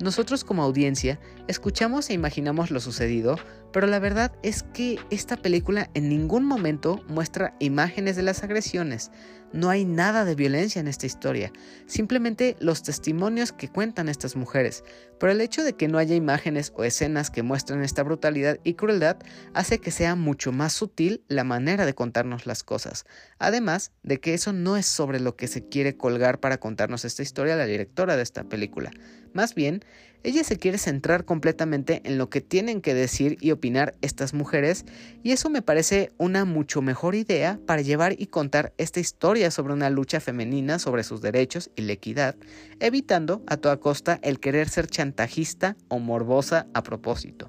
Nosotros 0.00 0.44
como 0.44 0.62
audiencia 0.62 1.18
escuchamos 1.48 2.08
e 2.10 2.12
imaginamos 2.12 2.70
lo 2.70 2.78
sucedido, 2.78 3.36
pero 3.72 3.86
la 3.86 3.98
verdad 3.98 4.32
es 4.42 4.62
que 4.62 4.98
esta 5.10 5.36
película 5.36 5.90
en 5.94 6.08
ningún 6.08 6.44
momento 6.44 7.02
muestra 7.08 7.54
imágenes 7.58 8.16
de 8.16 8.22
las 8.22 8.42
agresiones. 8.42 9.10
No 9.52 9.70
hay 9.70 9.86
nada 9.86 10.26
de 10.26 10.34
violencia 10.34 10.78
en 10.78 10.88
esta 10.88 11.06
historia, 11.06 11.52
simplemente 11.86 12.56
los 12.60 12.82
testimonios 12.82 13.50
que 13.50 13.68
cuentan 13.70 14.10
estas 14.10 14.36
mujeres. 14.36 14.84
Pero 15.18 15.32
el 15.32 15.40
hecho 15.40 15.64
de 15.64 15.72
que 15.72 15.88
no 15.88 15.96
haya 15.96 16.14
imágenes 16.14 16.72
o 16.76 16.84
escenas 16.84 17.30
que 17.30 17.42
muestren 17.42 17.82
esta 17.82 18.02
brutalidad 18.02 18.58
y 18.62 18.74
crueldad 18.74 19.16
hace 19.54 19.78
que 19.78 19.90
sea 19.90 20.16
mucho 20.16 20.52
más 20.52 20.74
sutil 20.74 21.24
la 21.28 21.44
manera 21.44 21.86
de 21.86 21.94
contarnos 21.94 22.46
las 22.46 22.62
cosas. 22.62 23.06
Además 23.38 23.92
de 24.02 24.20
que 24.20 24.34
eso 24.34 24.52
no 24.52 24.76
es 24.76 24.84
sobre 24.84 25.18
lo 25.18 25.34
que 25.34 25.48
se 25.48 25.66
quiere 25.66 25.96
colgar 25.96 26.40
para 26.40 26.58
contarnos 26.58 27.06
esta 27.06 27.22
historia 27.22 27.56
la 27.56 27.66
directora 27.66 28.16
de 28.16 28.22
esta 28.22 28.44
película. 28.44 28.90
Más 29.32 29.54
bien, 29.54 29.82
ella 30.24 30.42
se 30.44 30.56
quiere 30.56 30.78
centrar 30.78 31.24
completamente 31.24 32.02
en 32.04 32.18
lo 32.18 32.28
que 32.28 32.40
tienen 32.40 32.80
que 32.80 32.94
decir 32.94 33.36
y 33.40 33.52
opinar 33.52 33.94
estas 34.00 34.34
mujeres 34.34 34.84
y 35.22 35.32
eso 35.32 35.48
me 35.48 35.62
parece 35.62 36.12
una 36.18 36.44
mucho 36.44 36.82
mejor 36.82 37.14
idea 37.14 37.60
para 37.66 37.82
llevar 37.82 38.14
y 38.18 38.26
contar 38.26 38.72
esta 38.78 39.00
historia 39.00 39.50
sobre 39.50 39.74
una 39.74 39.90
lucha 39.90 40.20
femenina 40.20 40.78
sobre 40.78 41.04
sus 41.04 41.20
derechos 41.20 41.70
y 41.76 41.82
la 41.82 41.92
equidad, 41.92 42.36
evitando 42.80 43.42
a 43.46 43.56
toda 43.56 43.78
costa 43.78 44.18
el 44.22 44.40
querer 44.40 44.68
ser 44.68 44.88
chantajista 44.88 45.76
o 45.88 45.98
morbosa 45.98 46.66
a 46.74 46.82
propósito. 46.82 47.46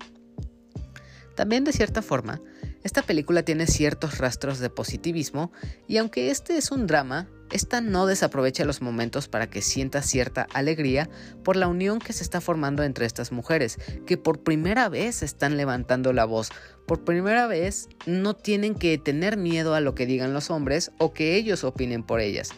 También 1.36 1.64
de 1.64 1.72
cierta 1.72 2.02
forma, 2.02 2.42
esta 2.84 3.02
película 3.02 3.44
tiene 3.44 3.68
ciertos 3.68 4.18
rastros 4.18 4.60
de 4.60 4.70
positivismo 4.70 5.52
y 5.88 5.98
aunque 5.98 6.32
este 6.32 6.58
es 6.58 6.72
un 6.72 6.88
drama, 6.88 7.28
esta 7.52 7.82
no 7.82 8.06
desaprovecha 8.06 8.64
los 8.64 8.82
momentos 8.82 9.28
para 9.28 9.50
que 9.50 9.62
sienta 9.62 10.02
cierta 10.02 10.48
alegría 10.54 11.10
por 11.44 11.56
la 11.56 11.68
unión 11.68 12.00
que 12.00 12.14
se 12.14 12.24
está 12.24 12.42
formando 12.42 12.84
entre 12.84 13.06
estas 13.06 13.32
mujeres, 13.32 13.78
que 14.06 14.18
por 14.18 14.44
primera 14.44 14.88
vez 14.88 15.24
están 15.24 15.58
levantando 15.58 16.14
la 16.14 16.26
voz, 16.26 16.52
por 16.86 17.04
primera 17.04 17.48
vez 17.48 17.90
no 18.06 18.36
tienen 18.36 18.76
que 18.76 18.98
tener 18.98 19.36
miedo 19.36 19.74
a 19.76 19.82
lo 19.82 19.96
que 19.96 20.06
digan 20.06 20.34
los 20.34 20.50
hombres 20.50 20.92
o 21.00 21.14
que 21.14 21.36
ellos 21.36 21.64
opinen 21.64 22.04
por 22.04 22.20
ellas. 22.20 22.52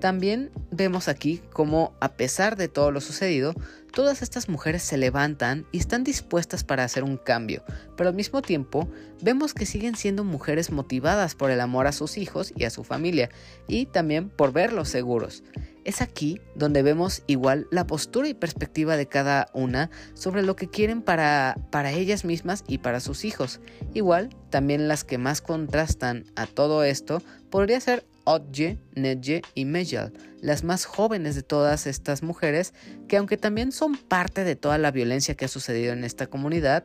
También 0.00 0.50
vemos 0.72 1.06
aquí 1.08 1.40
cómo, 1.52 1.94
a 2.00 2.14
pesar 2.14 2.56
de 2.56 2.68
todo 2.68 2.90
lo 2.90 3.00
sucedido, 3.00 3.54
todas 3.92 4.22
estas 4.22 4.48
mujeres 4.48 4.82
se 4.82 4.96
levantan 4.96 5.66
y 5.70 5.78
están 5.78 6.02
dispuestas 6.02 6.64
para 6.64 6.84
hacer 6.84 7.04
un 7.04 7.16
cambio, 7.18 7.62
pero 7.96 8.08
al 8.10 8.16
mismo 8.16 8.42
tiempo 8.42 8.88
vemos 9.20 9.54
que 9.54 9.66
siguen 9.66 9.94
siendo 9.94 10.24
mujeres 10.24 10.70
motivadas 10.72 11.34
por 11.34 11.50
el 11.50 11.60
amor 11.60 11.86
a 11.86 11.92
sus 11.92 12.16
hijos 12.18 12.52
y 12.56 12.64
a 12.64 12.70
su 12.70 12.84
familia, 12.84 13.30
y 13.68 13.86
también 13.86 14.30
por 14.30 14.52
verlos 14.52 14.88
seguros. 14.88 15.44
Es 15.84 16.00
aquí 16.00 16.40
donde 16.54 16.82
vemos 16.82 17.22
igual 17.26 17.66
la 17.70 17.86
postura 17.86 18.28
y 18.28 18.34
perspectiva 18.34 18.96
de 18.96 19.06
cada 19.06 19.48
una 19.52 19.90
sobre 20.14 20.42
lo 20.42 20.54
que 20.54 20.68
quieren 20.68 21.02
para, 21.02 21.56
para 21.70 21.90
ellas 21.90 22.24
mismas 22.24 22.64
y 22.68 22.78
para 22.78 23.00
sus 23.00 23.24
hijos. 23.24 23.60
Igual, 23.92 24.30
también 24.50 24.86
las 24.86 25.02
que 25.02 25.18
más 25.18 25.40
contrastan 25.40 26.24
a 26.36 26.46
todo 26.46 26.84
esto 26.84 27.20
podría 27.50 27.80
ser 27.80 28.04
Odje, 28.24 28.78
Nedje 28.94 29.42
y 29.54 29.64
Mejal, 29.64 30.12
las 30.40 30.64
más 30.64 30.84
jóvenes 30.84 31.34
de 31.34 31.42
todas 31.42 31.86
estas 31.86 32.22
mujeres, 32.22 32.74
que 33.08 33.16
aunque 33.16 33.36
también 33.36 33.72
son 33.72 33.96
parte 33.96 34.44
de 34.44 34.56
toda 34.56 34.78
la 34.78 34.90
violencia 34.90 35.34
que 35.34 35.44
ha 35.44 35.48
sucedido 35.48 35.92
en 35.92 36.04
esta 36.04 36.26
comunidad, 36.26 36.84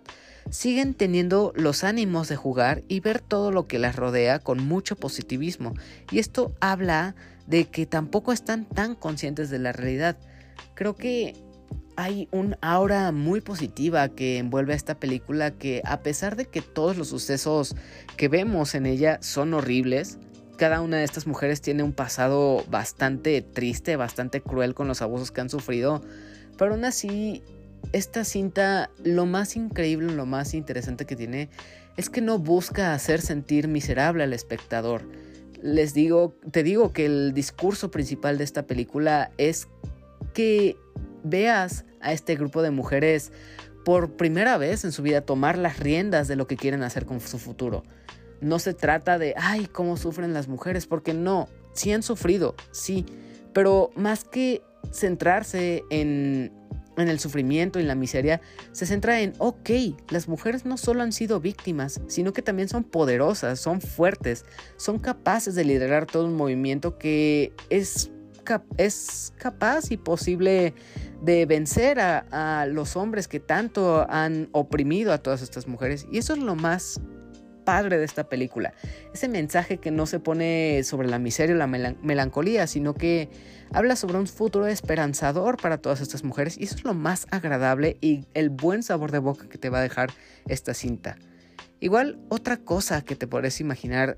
siguen 0.50 0.94
teniendo 0.94 1.54
los 1.56 1.84
ánimos 1.84 2.30
de 2.30 2.36
jugar 2.36 2.84
y 2.88 3.00
ver 3.00 3.20
todo 3.20 3.52
lo 3.52 3.68
que 3.68 3.80
las 3.80 3.96
rodea 3.96 4.40
con 4.40 4.66
mucho 4.66 4.96
positivismo. 4.96 5.74
Y 6.12 6.20
esto 6.20 6.56
habla 6.60 7.16
de 7.48 7.66
que 7.66 7.86
tampoco 7.86 8.32
están 8.32 8.66
tan 8.66 8.96
conscientes 8.96 9.50
de 9.50 9.60
la 9.60 9.72
realidad. 9.72 10.18
Creo 10.76 10.96
que 10.96 11.36
hay 11.98 12.28
un 12.32 12.56
aura 12.62 13.12
muy 13.12 13.42
positiva 13.42 14.08
que 14.10 14.38
envuelve 14.38 14.74
a 14.74 14.76
esta 14.76 15.00
película 15.00 15.52
que 15.52 15.82
a 15.84 16.02
pesar 16.02 16.36
de 16.36 16.46
que 16.46 16.62
todos 16.62 16.96
los 16.96 17.08
sucesos 17.08 17.76
que 18.18 18.28
vemos 18.28 18.76
en 18.76 18.86
ella 18.86 19.18
son 19.22 19.56
horribles, 19.56 20.20
cada 20.58 20.82
una 20.82 20.98
de 20.98 21.04
estas 21.04 21.28
mujeres 21.28 21.62
tiene 21.62 21.84
un 21.84 21.94
pasado 21.94 22.66
bastante 22.70 23.42
triste, 23.42 23.96
bastante 23.96 24.42
cruel 24.42 24.74
con 24.74 24.88
los 24.88 25.02
abusos 25.02 25.32
que 25.32 25.42
han 25.42 25.50
sufrido, 25.50 26.02
pero 26.58 26.74
aún 26.74 26.84
así 26.86 27.44
esta 27.94 28.26
cinta 28.26 28.90
lo 29.04 29.26
más 29.26 29.56
increíble, 29.56 30.14
lo 30.14 30.26
más 30.26 30.54
interesante 30.54 31.06
que 31.06 31.16
tiene 31.16 31.50
es 31.96 32.10
que 32.10 32.22
no 32.22 32.40
busca 32.40 32.94
hacer 32.94 33.22
sentir 33.22 33.68
miserable 33.68 34.24
al 34.24 34.34
espectador. 34.34 35.04
Les 35.62 35.94
digo, 35.94 36.36
te 36.52 36.64
digo 36.64 36.94
que 36.94 37.06
el 37.06 37.34
discurso 37.34 37.90
principal 37.90 38.38
de 38.38 38.44
esta 38.44 38.68
película 38.68 39.32
es 39.38 39.68
que 40.34 40.76
veas 41.24 41.86
a 42.02 42.14
este 42.14 42.36
grupo 42.36 42.62
de 42.62 42.72
mujeres 42.72 43.32
por 43.84 44.12
primera 44.18 44.58
vez 44.58 44.84
en 44.84 44.92
su 44.92 45.02
vida 45.02 45.22
tomar 45.22 45.58
las 45.58 45.80
riendas 45.80 46.28
de 46.28 46.36
lo 46.36 46.46
que 46.46 46.58
quieren 46.58 46.84
hacer 46.84 47.06
con 47.06 47.20
su 47.20 47.40
futuro. 47.40 47.84
No 48.42 48.60
se 48.60 48.74
trata 48.74 49.18
de, 49.18 49.34
ay, 49.38 49.68
cómo 49.68 49.98
sufren 49.98 50.34
las 50.34 50.48
mujeres, 50.48 50.86
porque 50.86 51.14
no, 51.14 51.48
sí 51.74 51.92
han 51.92 52.04
sufrido, 52.04 52.56
sí, 52.72 53.06
pero 53.54 53.92
más 53.96 54.24
que 54.24 54.62
centrarse 54.92 55.84
en, 55.90 56.52
en 56.98 57.08
el 57.08 57.20
sufrimiento 57.20 57.80
y 57.80 57.84
la 57.84 57.96
miseria, 57.96 58.42
se 58.72 58.86
centra 58.86 59.22
en, 59.22 59.34
ok, 59.38 59.70
las 60.10 60.28
mujeres 60.28 60.66
no 60.66 60.78
solo 60.78 61.04
han 61.04 61.12
sido 61.12 61.40
víctimas, 61.40 62.02
sino 62.08 62.34
que 62.34 62.42
también 62.42 62.70
son 62.70 62.84
poderosas, 62.84 63.60
son 63.60 63.82
fuertes, 63.82 64.46
son 64.78 65.00
capaces 65.00 65.56
de 65.56 65.64
liderar 65.64 66.06
todo 66.06 66.26
un 66.26 66.36
movimiento 66.36 66.98
que 66.98 67.54
es, 67.70 68.12
es 68.78 69.34
capaz 69.38 69.92
y 69.92 69.98
posible 69.98 70.74
de 71.22 71.46
vencer 71.46 72.00
a, 72.00 72.62
a, 72.62 72.66
los 72.66 72.96
hombres 72.96 73.28
que 73.28 73.40
tanto 73.40 74.06
han 74.10 74.50
oprimido 74.52 75.14
a 75.14 75.20
todas 75.20 75.42
estas 75.42 75.68
mujeres. 75.68 76.08
Y 76.12 76.18
eso 76.18 76.34
es 76.34 76.40
lo 76.40 76.56
más 76.56 77.02
padre 77.68 77.98
de 77.98 78.06
esta 78.06 78.30
película. 78.30 78.74
Ese 79.14 79.28
mensaje 79.28 79.78
que 79.80 79.92
no 79.92 80.06
se 80.06 80.22
pone 80.22 80.84
sobre 80.86 81.10
la 81.10 81.20
miseria 81.20 81.54
o 81.54 81.58
la 81.58 81.68
melancolía, 81.68 82.66
sino 82.66 82.94
que 82.94 83.28
habla 83.74 83.98
sobre 83.98 84.18
un 84.18 84.26
futuro 84.26 84.68
esperanzador 84.68 85.58
para 85.58 85.78
todas 85.78 86.00
estas 86.00 86.24
mujeres 86.24 86.58
y 86.58 86.64
eso 86.64 86.76
es 86.76 86.86
lo 86.86 86.94
más 86.94 87.28
agradable 87.30 87.98
y 88.00 88.24
el 88.34 88.50
buen 88.50 88.84
sabor 88.84 89.12
de 89.12 89.20
boca 89.20 89.50
que 89.50 89.58
te 89.58 89.70
va 89.70 89.80
a 89.80 89.82
dejar 89.82 90.12
esta 90.48 90.74
cinta. 90.74 91.18
Igual 91.82 92.18
otra 92.30 92.56
cosa 92.56 93.02
que 93.02 93.18
te 93.18 93.28
podés 93.28 93.60
imaginar 93.60 94.18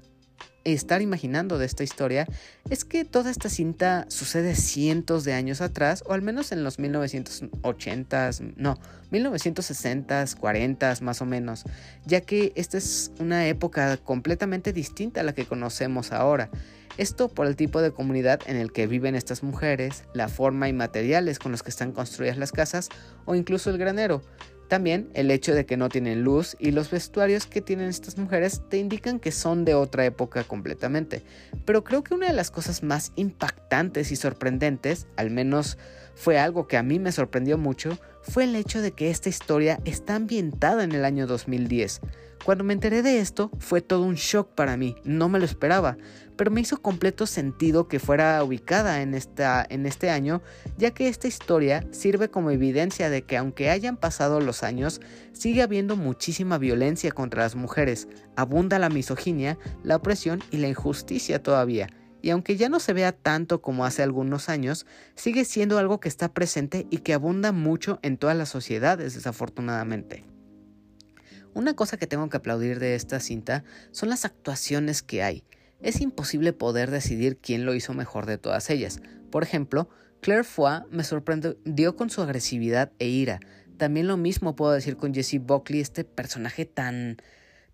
estar 0.63 1.01
imaginando 1.01 1.57
de 1.57 1.65
esta 1.65 1.83
historia 1.83 2.27
es 2.69 2.85
que 2.85 3.05
toda 3.05 3.31
esta 3.31 3.49
cinta 3.49 4.05
sucede 4.09 4.55
cientos 4.55 5.23
de 5.23 5.33
años 5.33 5.61
atrás, 5.61 6.03
o 6.07 6.13
al 6.13 6.21
menos 6.21 6.51
en 6.51 6.63
los 6.63 6.79
1980s, 6.79 8.53
no, 8.57 8.77
1960s, 9.11 10.37
40s 10.37 11.01
más 11.01 11.21
o 11.21 11.25
menos, 11.25 11.63
ya 12.05 12.21
que 12.21 12.53
esta 12.55 12.77
es 12.77 13.11
una 13.19 13.47
época 13.47 13.97
completamente 13.97 14.73
distinta 14.73 15.21
a 15.21 15.23
la 15.23 15.33
que 15.33 15.45
conocemos 15.45 16.11
ahora. 16.11 16.49
Esto 16.97 17.29
por 17.29 17.47
el 17.47 17.55
tipo 17.55 17.81
de 17.81 17.91
comunidad 17.91 18.41
en 18.45 18.57
el 18.57 18.73
que 18.73 18.85
viven 18.85 19.15
estas 19.15 19.41
mujeres, 19.41 20.03
la 20.13 20.27
forma 20.27 20.67
y 20.67 20.73
materiales 20.73 21.39
con 21.39 21.53
los 21.53 21.63
que 21.63 21.69
están 21.69 21.93
construidas 21.93 22.37
las 22.37 22.51
casas 22.51 22.89
o 23.25 23.35
incluso 23.35 23.69
el 23.69 23.77
granero. 23.77 24.21
También 24.69 25.09
el 25.15 25.31
hecho 25.31 25.55
de 25.55 25.65
que 25.65 25.77
no 25.77 25.89
tienen 25.89 26.23
luz 26.23 26.55
y 26.59 26.69
los 26.69 26.91
vestuarios 26.91 27.47
que 27.47 27.59
tienen 27.59 27.89
estas 27.89 28.19
mujeres 28.19 28.61
te 28.69 28.77
indican 28.77 29.19
que 29.19 29.31
son 29.31 29.65
de 29.65 29.73
otra 29.73 30.05
época 30.05 30.43
completamente. 30.43 31.23
Pero 31.65 31.83
creo 31.83 32.03
que 32.03 32.13
una 32.13 32.27
de 32.27 32.33
las 32.33 32.51
cosas 32.51 32.83
más 32.83 33.11
impactantes 33.15 34.11
y 34.11 34.15
sorprendentes, 34.15 35.07
al 35.17 35.31
menos 35.31 35.79
fue 36.13 36.37
algo 36.37 36.67
que 36.67 36.77
a 36.77 36.83
mí 36.83 36.99
me 36.99 37.11
sorprendió 37.11 37.57
mucho, 37.57 37.97
fue 38.21 38.43
el 38.43 38.55
hecho 38.55 38.83
de 38.83 38.91
que 38.91 39.09
esta 39.09 39.27
historia 39.27 39.79
está 39.85 40.13
ambientada 40.15 40.83
en 40.83 40.91
el 40.91 41.03
año 41.03 41.25
2010. 41.25 42.01
Cuando 42.43 42.63
me 42.63 42.73
enteré 42.73 43.01
de 43.03 43.19
esto 43.19 43.51
fue 43.59 43.81
todo 43.81 44.03
un 44.03 44.15
shock 44.15 44.49
para 44.55 44.77
mí, 44.77 44.95
no 45.03 45.27
me 45.27 45.39
lo 45.39 45.45
esperaba, 45.45 45.97
pero 46.37 46.51
me 46.51 46.61
hizo 46.61 46.81
completo 46.81 47.27
sentido 47.27 47.89
que 47.89 47.99
fuera 47.99 48.41
ubicada 48.43 49.01
en, 49.01 49.13
esta, 49.13 49.65
en 49.69 49.85
este 49.85 50.09
año, 50.09 50.41
ya 50.77 50.91
que 50.91 51.09
esta 51.09 51.27
historia 51.27 51.85
sirve 51.91 52.29
como 52.29 52.49
evidencia 52.49 53.09
de 53.09 53.23
que 53.23 53.35
aunque 53.35 53.69
hayan 53.69 53.97
pasado 53.97 54.39
los 54.39 54.63
años, 54.63 55.01
sigue 55.33 55.61
habiendo 55.61 55.97
muchísima 55.97 56.57
violencia 56.57 57.11
contra 57.11 57.43
las 57.43 57.55
mujeres, 57.55 58.07
abunda 58.37 58.79
la 58.79 58.89
misoginia, 58.89 59.57
la 59.83 59.97
opresión 59.97 60.41
y 60.49 60.57
la 60.57 60.69
injusticia 60.69 61.43
todavía. 61.43 61.89
Y 62.21 62.29
aunque 62.29 62.55
ya 62.55 62.69
no 62.69 62.79
se 62.79 62.93
vea 62.93 63.11
tanto 63.11 63.61
como 63.61 63.85
hace 63.85 64.01
algunos 64.01 64.47
años, 64.47 64.85
sigue 65.15 65.43
siendo 65.43 65.77
algo 65.77 65.99
que 65.99 66.09
está 66.09 66.33
presente 66.33 66.87
y 66.89 66.99
que 66.99 67.13
abunda 67.13 67.51
mucho 67.51 67.99
en 68.01 68.17
todas 68.17 68.35
las 68.35 68.49
sociedades, 68.49 69.13
desafortunadamente. 69.13 70.28
Una 71.59 71.73
cosa 71.73 71.97
que 71.97 72.07
tengo 72.07 72.29
que 72.29 72.37
aplaudir 72.37 72.79
de 72.79 72.95
esta 72.95 73.19
cinta 73.19 73.65
son 73.91 74.07
las 74.07 74.23
actuaciones 74.23 75.03
que 75.03 75.23
hay. 75.23 75.43
Es 75.81 75.99
imposible 75.99 76.53
poder 76.53 76.89
decidir 76.89 77.35
quién 77.35 77.65
lo 77.65 77.75
hizo 77.75 77.93
mejor 77.93 78.25
de 78.27 78.37
todas 78.37 78.69
ellas. 78.69 79.01
Por 79.29 79.43
ejemplo, 79.43 79.89
Claire 80.21 80.45
Foy 80.45 80.83
me 80.89 81.03
sorprendió 81.03 81.97
con 81.97 82.09
su 82.09 82.21
agresividad 82.21 82.93
e 82.97 83.09
ira. 83.09 83.41
También 83.75 84.07
lo 84.07 84.15
mismo 84.15 84.55
puedo 84.55 84.71
decir 84.71 84.95
con 84.95 85.13
Jesse 85.13 85.41
Buckley, 85.41 85.81
este 85.81 86.05
personaje 86.05 86.63
tan 86.63 87.17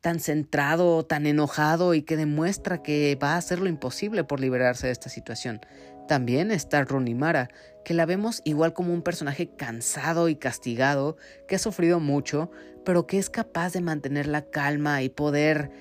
tan 0.01 0.19
centrado, 0.19 1.05
tan 1.05 1.27
enojado 1.27 1.93
y 1.93 2.01
que 2.01 2.17
demuestra 2.17 2.81
que 2.81 3.17
va 3.21 3.33
a 3.33 3.37
hacer 3.37 3.59
lo 3.59 3.67
imposible 3.67 4.23
por 4.23 4.39
liberarse 4.39 4.87
de 4.87 4.93
esta 4.93 5.09
situación. 5.09 5.61
También 6.07 6.51
está 6.51 6.83
Rooney 6.83 7.15
Mara, 7.15 7.49
que 7.83 7.95
la 7.95 8.05
vemos 8.05 8.41
igual 8.45 8.73
como 8.73 8.93
un 8.93 9.01
personaje 9.01 9.49
cansado 9.55 10.29
y 10.29 10.35
castigado, 10.35 11.17
que 11.47 11.55
ha 11.55 11.59
sufrido 11.59 11.99
mucho, 11.99 12.51
pero 12.85 13.07
que 13.07 13.17
es 13.17 13.29
capaz 13.29 13.73
de 13.73 13.81
mantener 13.81 14.27
la 14.27 14.43
calma 14.43 15.03
y 15.03 15.09
poder 15.09 15.71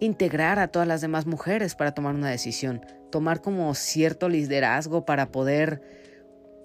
integrar 0.00 0.58
a 0.58 0.68
todas 0.68 0.88
las 0.88 1.00
demás 1.00 1.26
mujeres 1.26 1.74
para 1.74 1.92
tomar 1.92 2.14
una 2.14 2.30
decisión, 2.30 2.84
tomar 3.10 3.42
como 3.42 3.74
cierto 3.74 4.28
liderazgo 4.28 5.04
para 5.04 5.30
poder 5.30 5.82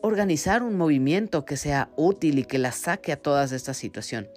organizar 0.02 0.64
un 0.64 0.78
movimiento 0.78 1.46
que 1.46 1.58
sea 1.58 1.90
útil 1.96 2.40
y 2.40 2.46
que 2.46 2.58
la 2.58 2.72
saque 2.72 3.12
a 3.12 3.22
todas 3.22 3.50
de 3.50 3.58
esta 3.58 3.74
situación. 3.74 4.30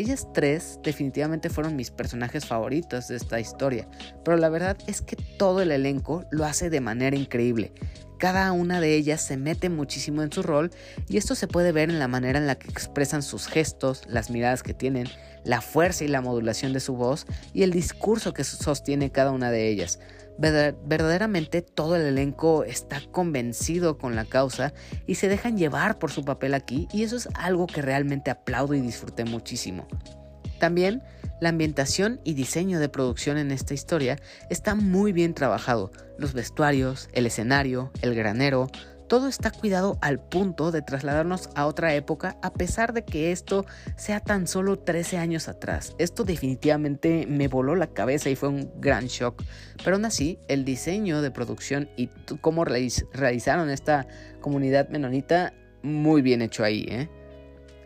Ellas 0.00 0.28
tres 0.32 0.80
definitivamente 0.82 1.50
fueron 1.50 1.76
mis 1.76 1.90
personajes 1.90 2.46
favoritos 2.46 3.08
de 3.08 3.16
esta 3.16 3.38
historia, 3.38 3.86
pero 4.24 4.38
la 4.38 4.48
verdad 4.48 4.78
es 4.86 5.02
que 5.02 5.14
todo 5.14 5.60
el 5.60 5.70
elenco 5.70 6.24
lo 6.30 6.46
hace 6.46 6.70
de 6.70 6.80
manera 6.80 7.14
increíble. 7.16 7.74
Cada 8.16 8.50
una 8.52 8.80
de 8.80 8.94
ellas 8.94 9.20
se 9.20 9.36
mete 9.36 9.68
muchísimo 9.68 10.22
en 10.22 10.32
su 10.32 10.42
rol 10.42 10.70
y 11.06 11.18
esto 11.18 11.34
se 11.34 11.48
puede 11.48 11.72
ver 11.72 11.90
en 11.90 11.98
la 11.98 12.08
manera 12.08 12.38
en 12.38 12.46
la 12.46 12.54
que 12.54 12.70
expresan 12.70 13.22
sus 13.22 13.46
gestos, 13.46 14.04
las 14.06 14.30
miradas 14.30 14.62
que 14.62 14.72
tienen, 14.72 15.06
la 15.44 15.60
fuerza 15.60 16.02
y 16.04 16.08
la 16.08 16.22
modulación 16.22 16.72
de 16.72 16.80
su 16.80 16.94
voz 16.96 17.26
y 17.52 17.62
el 17.62 17.70
discurso 17.70 18.32
que 18.32 18.42
sostiene 18.42 19.12
cada 19.12 19.32
una 19.32 19.50
de 19.50 19.68
ellas. 19.68 19.98
Verdaderamente 20.38 21.60
todo 21.60 21.96
el 21.96 22.02
elenco 22.02 22.64
está 22.64 23.00
convencido 23.10 23.98
con 23.98 24.16
la 24.16 24.24
causa 24.24 24.72
y 25.06 25.16
se 25.16 25.28
dejan 25.28 25.58
llevar 25.58 25.98
por 25.98 26.10
su 26.10 26.24
papel 26.24 26.54
aquí 26.54 26.88
y 26.92 27.02
eso 27.02 27.16
es 27.16 27.28
algo 27.34 27.66
que 27.66 27.82
realmente 27.82 28.30
aplaudo 28.30 28.74
y 28.74 28.80
disfruté 28.80 29.24
muchísimo. 29.24 29.86
También 30.58 31.02
la 31.40 31.48
ambientación 31.48 32.20
y 32.22 32.34
diseño 32.34 32.78
de 32.80 32.90
producción 32.90 33.38
en 33.38 33.50
esta 33.50 33.72
historia 33.72 34.18
está 34.50 34.74
muy 34.74 35.12
bien 35.12 35.32
trabajado. 35.32 35.90
Los 36.18 36.34
vestuarios, 36.34 37.08
el 37.12 37.26
escenario, 37.26 37.90
el 38.02 38.14
granero, 38.14 38.68
todo 39.10 39.26
está 39.26 39.50
cuidado 39.50 39.98
al 40.02 40.20
punto 40.20 40.70
de 40.70 40.82
trasladarnos 40.82 41.50
a 41.56 41.66
otra 41.66 41.92
época 41.96 42.36
a 42.42 42.52
pesar 42.52 42.92
de 42.92 43.04
que 43.04 43.32
esto 43.32 43.66
sea 43.96 44.20
tan 44.20 44.46
solo 44.46 44.78
13 44.78 45.18
años 45.18 45.48
atrás. 45.48 45.96
Esto 45.98 46.22
definitivamente 46.22 47.26
me 47.26 47.48
voló 47.48 47.74
la 47.74 47.88
cabeza 47.88 48.30
y 48.30 48.36
fue 48.36 48.50
un 48.50 48.70
gran 48.76 49.06
shock. 49.06 49.42
Pero 49.82 49.96
aún 49.96 50.04
así, 50.04 50.38
el 50.46 50.64
diseño 50.64 51.22
de 51.22 51.32
producción 51.32 51.90
y 51.96 52.06
cómo 52.40 52.64
realizaron 52.64 53.68
esta 53.70 54.06
comunidad 54.40 54.88
menonita, 54.90 55.54
muy 55.82 56.22
bien 56.22 56.40
hecho 56.40 56.62
ahí, 56.62 56.86
¿eh? 56.88 57.08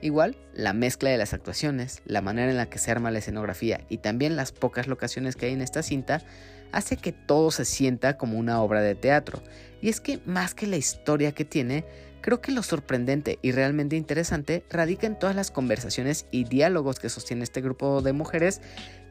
Igual, 0.03 0.37
la 0.53 0.75
mezcla 0.75 1.09
de 1.09 1.17
las 1.17 1.33
actuaciones, 1.33 2.03
la 2.05 2.21
manera 2.21 2.51
en 2.51 2.59
la 2.59 2.67
que 2.67 2.79
se 2.79 2.91
arma 2.91 3.11
la 3.11 3.21
escenografía 3.21 3.81
y 3.89 3.97
también 3.97 4.37
las 4.37 4.53
pocas 4.53 4.89
locaciones 4.89 5.37
que 5.37 5.47
hay 5.47 5.55
en 5.55 5.63
esta 5.63 5.83
cinta 5.83 6.21
hace 6.75 6.97
que 6.97 7.13
todo 7.13 7.51
se 7.51 7.65
sienta 7.65 8.19
como 8.19 8.39
una 8.39 8.61
obra 8.61 8.83
de 8.83 8.95
teatro. 8.95 9.43
Y 9.81 9.89
es 9.89 10.01
que 10.01 10.21
más 10.27 10.55
que 10.55 10.67
la 10.67 10.77
historia 10.77 11.33
que 11.33 11.45
tiene, 11.45 11.85
creo 12.21 12.41
que 12.41 12.53
lo 12.53 12.63
sorprendente 12.63 13.39
y 13.43 13.53
realmente 13.53 13.97
interesante 13.97 14.65
radica 14.71 15.07
en 15.07 15.19
todas 15.19 15.37
las 15.37 15.51
conversaciones 15.51 16.27
y 16.31 16.45
diálogos 16.45 16.99
que 16.99 17.09
sostiene 17.09 17.45
este 17.45 17.61
grupo 17.61 18.03
de 18.03 18.13
mujeres 18.13 18.61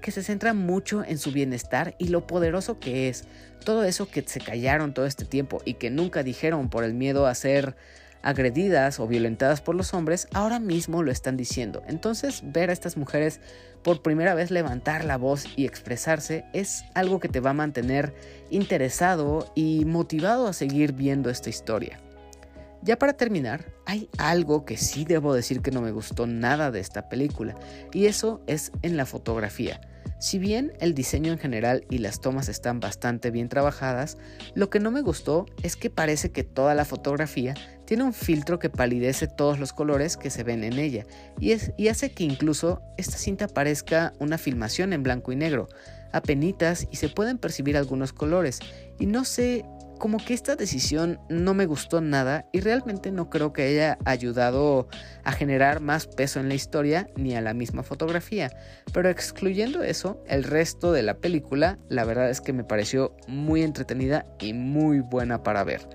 que 0.02 0.12
se 0.12 0.24
centran 0.24 0.58
mucho 0.58 1.04
en 1.06 1.18
su 1.18 1.32
bienestar 1.32 1.96
y 1.98 2.10
lo 2.10 2.28
poderoso 2.28 2.80
que 2.80 3.08
es. 3.08 3.26
Todo 3.64 3.86
eso 3.86 4.10
que 4.10 4.24
se 4.28 4.42
callaron 4.42 4.94
todo 4.94 5.06
este 5.06 5.26
tiempo 5.26 5.62
y 5.64 5.76
que 5.76 5.90
nunca 5.90 6.24
dijeron 6.24 6.70
por 6.70 6.84
el 6.84 6.94
miedo 6.94 7.26
a 7.26 7.36
ser 7.36 7.76
agredidas 8.24 9.00
o 9.00 9.08
violentadas 9.08 9.62
por 9.62 9.76
los 9.76 9.94
hombres, 9.94 10.28
ahora 10.34 10.60
mismo 10.60 11.04
lo 11.04 11.12
están 11.12 11.38
diciendo. 11.38 11.84
Entonces 11.88 12.42
ver 12.44 12.70
a 12.70 12.74
estas 12.74 12.98
mujeres 12.98 13.40
por 13.84 14.02
primera 14.02 14.34
vez 14.34 14.50
levantar 14.50 15.06
la 15.06 15.18
voz 15.18 15.46
y 15.56 15.66
expresarse 15.66 16.46
es 16.54 16.86
algo 16.96 17.20
que 17.20 17.30
te 17.30 17.42
va 17.42 17.52
a 17.52 17.54
mantener 17.54 18.16
interesado 18.50 19.52
y 19.56 19.86
motivado 19.86 20.48
a 20.48 20.54
seguir 20.54 20.94
viendo 20.94 21.30
esta 21.30 21.50
historia. 21.50 22.00
Ya 22.82 22.98
para 22.98 23.14
terminar, 23.14 23.72
hay 23.86 24.10
algo 24.18 24.66
que 24.66 24.76
sí 24.76 25.06
debo 25.06 25.34
decir 25.34 25.62
que 25.62 25.72
no 25.72 25.82
me 25.82 25.92
gustó 25.92 26.28
nada 26.28 26.70
de 26.70 26.82
esta 26.82 27.08
película, 27.08 27.56
y 27.94 28.08
eso 28.08 28.42
es 28.46 28.74
en 28.82 28.98
la 28.98 29.06
fotografía. 29.06 29.80
Si 30.20 30.40
bien 30.40 30.74
el 30.80 30.94
diseño 30.94 31.32
en 31.32 31.40
general 31.40 31.86
y 31.90 31.98
las 31.98 32.22
tomas 32.22 32.50
están 32.50 32.80
bastante 32.80 33.32
bien 33.32 33.50
trabajadas, 33.50 34.18
lo 34.56 34.70
que 34.70 34.80
no 34.80 34.92
me 34.92 35.02
gustó 35.02 35.46
es 35.64 35.76
que 35.76 35.90
parece 35.90 36.32
que 36.32 36.44
toda 36.44 36.76
la 36.76 36.86
fotografía 36.86 37.54
tiene 37.86 38.04
un 38.04 38.14
filtro 38.14 38.60
que 38.60 38.70
palidece 38.70 39.28
todos 39.28 39.60
los 39.60 39.74
colores 39.74 40.16
que 40.18 40.30
se 40.30 40.44
ven 40.44 40.64
en 40.64 40.80
ella 40.80 41.06
y, 41.40 41.54
y 41.78 41.88
hace 41.90 42.12
que 42.12 42.24
incluso 42.24 42.82
esta 42.98 43.18
cinta 43.18 43.48
parezca 43.48 44.14
una 44.20 44.38
filmación 44.38 44.94
en 44.94 45.04
blanco 45.04 45.32
y 45.32 45.36
negro, 45.36 45.68
apenitas 46.14 46.88
y 46.92 46.96
se 46.96 47.10
pueden 47.10 47.38
percibir 47.38 47.76
algunos 47.76 48.14
colores. 48.14 48.60
Y 49.00 49.08
no 49.08 49.26
sé 49.26 49.66
como 50.00 50.18
que 50.18 50.34
esta 50.34 50.56
decisión 50.56 51.20
no 51.30 51.54
me 51.54 51.66
gustó 51.66 52.02
nada 52.02 52.46
y 52.52 52.60
realmente 52.60 53.12
no 53.12 53.30
creo 53.30 53.54
que 53.54 53.64
haya 53.64 53.98
ayudado 54.06 54.88
a 55.24 55.32
generar 55.32 55.80
más 55.80 56.08
peso 56.08 56.40
en 56.40 56.50
la 56.50 56.56
historia 56.56 57.08
ni 57.16 57.36
a 57.36 57.42
la 57.42 57.54
misma 57.54 57.84
fotografía. 57.84 58.52
Pero 58.94 59.10
excluyendo 59.10 59.84
eso, 59.84 60.24
el 60.28 60.44
resto 60.44 60.92
de 60.92 61.04
la 61.04 61.18
película 61.18 61.80
la 61.90 62.06
verdad 62.06 62.30
es 62.30 62.42
que 62.42 62.54
me 62.54 62.64
pareció 62.64 63.16
muy 63.28 63.64
entretenida 63.64 64.26
y 64.40 64.54
muy 64.54 65.00
buena 65.00 65.44
para 65.44 65.64
ver. 65.64 65.88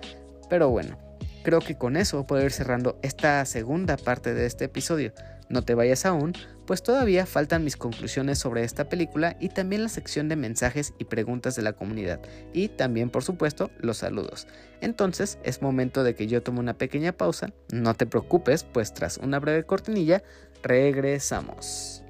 Pero 0.49 0.71
bueno, 0.71 0.99
creo 1.43 1.61
que 1.61 1.77
con 1.77 1.97
eso 1.97 2.27
puedo 2.27 2.45
ir 2.45 2.53
cerrando 2.53 2.99
esta 3.03 3.45
segunda 3.45 3.97
parte 3.97 4.35
de 4.35 4.47
este 4.47 4.67
episodio. 4.67 5.13
No 5.49 5.63
te 5.63 5.75
vayas 5.75 6.07
aún, 6.07 6.35
pues 6.69 6.83
todavía 6.83 7.25
faltan 7.25 7.65
mis 7.65 7.79
conclusiones 7.79 8.39
sobre 8.39 8.63
esta 8.63 8.91
película 8.91 9.39
y 9.41 9.49
también 9.49 9.83
la 9.83 9.89
sección 9.89 10.29
de 10.29 10.37
mensajes 10.37 10.93
y 10.99 11.05
preguntas 11.05 11.57
de 11.57 11.63
la 11.63 11.73
comunidad 11.73 12.21
y 12.53 12.69
también 12.69 13.09
por 13.09 13.25
supuesto 13.25 13.71
los 13.79 13.97
saludos. 13.97 14.47
Entonces 14.83 15.39
es 15.45 15.63
momento 15.63 16.05
de 16.05 16.15
que 16.15 16.27
yo 16.27 16.43
tome 16.43 16.61
una 16.61 16.77
pequeña 16.77 17.13
pausa, 17.13 17.55
no 17.73 17.95
te 17.95 18.05
preocupes, 18.05 18.65
pues 18.65 18.93
tras 18.93 19.17
una 19.17 19.39
breve 19.41 19.65
cortinilla 19.65 20.23
regresamos. 20.63 22.05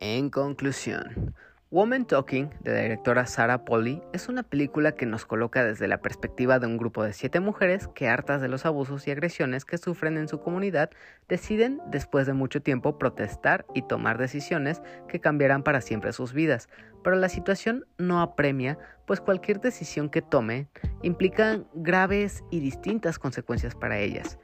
En 0.00 0.30
conclusión, 0.30 1.32
Woman 1.74 2.04
Talking, 2.04 2.50
de 2.60 2.72
la 2.72 2.82
directora 2.82 3.26
Sarah 3.26 3.64
Polly, 3.64 4.00
es 4.12 4.28
una 4.28 4.44
película 4.44 4.92
que 4.92 5.06
nos 5.06 5.26
coloca 5.26 5.64
desde 5.64 5.88
la 5.88 6.00
perspectiva 6.00 6.60
de 6.60 6.68
un 6.68 6.76
grupo 6.76 7.02
de 7.02 7.12
siete 7.12 7.40
mujeres 7.40 7.88
que, 7.88 8.06
hartas 8.06 8.40
de 8.40 8.46
los 8.46 8.64
abusos 8.64 9.08
y 9.08 9.10
agresiones 9.10 9.64
que 9.64 9.76
sufren 9.76 10.16
en 10.16 10.28
su 10.28 10.38
comunidad, 10.38 10.90
deciden, 11.28 11.80
después 11.90 12.28
de 12.28 12.32
mucho 12.32 12.62
tiempo, 12.62 12.96
protestar 12.96 13.66
y 13.74 13.82
tomar 13.82 14.18
decisiones 14.18 14.82
que 15.08 15.18
cambiarán 15.18 15.64
para 15.64 15.80
siempre 15.80 16.12
sus 16.12 16.32
vidas. 16.32 16.68
Pero 17.02 17.16
la 17.16 17.28
situación 17.28 17.86
no 17.98 18.22
apremia, 18.22 18.78
pues 19.04 19.20
cualquier 19.20 19.60
decisión 19.60 20.10
que 20.10 20.22
tomen 20.22 20.68
implica 21.02 21.58
graves 21.74 22.44
y 22.52 22.60
distintas 22.60 23.18
consecuencias 23.18 23.74
para 23.74 23.98
ellas. 23.98 24.38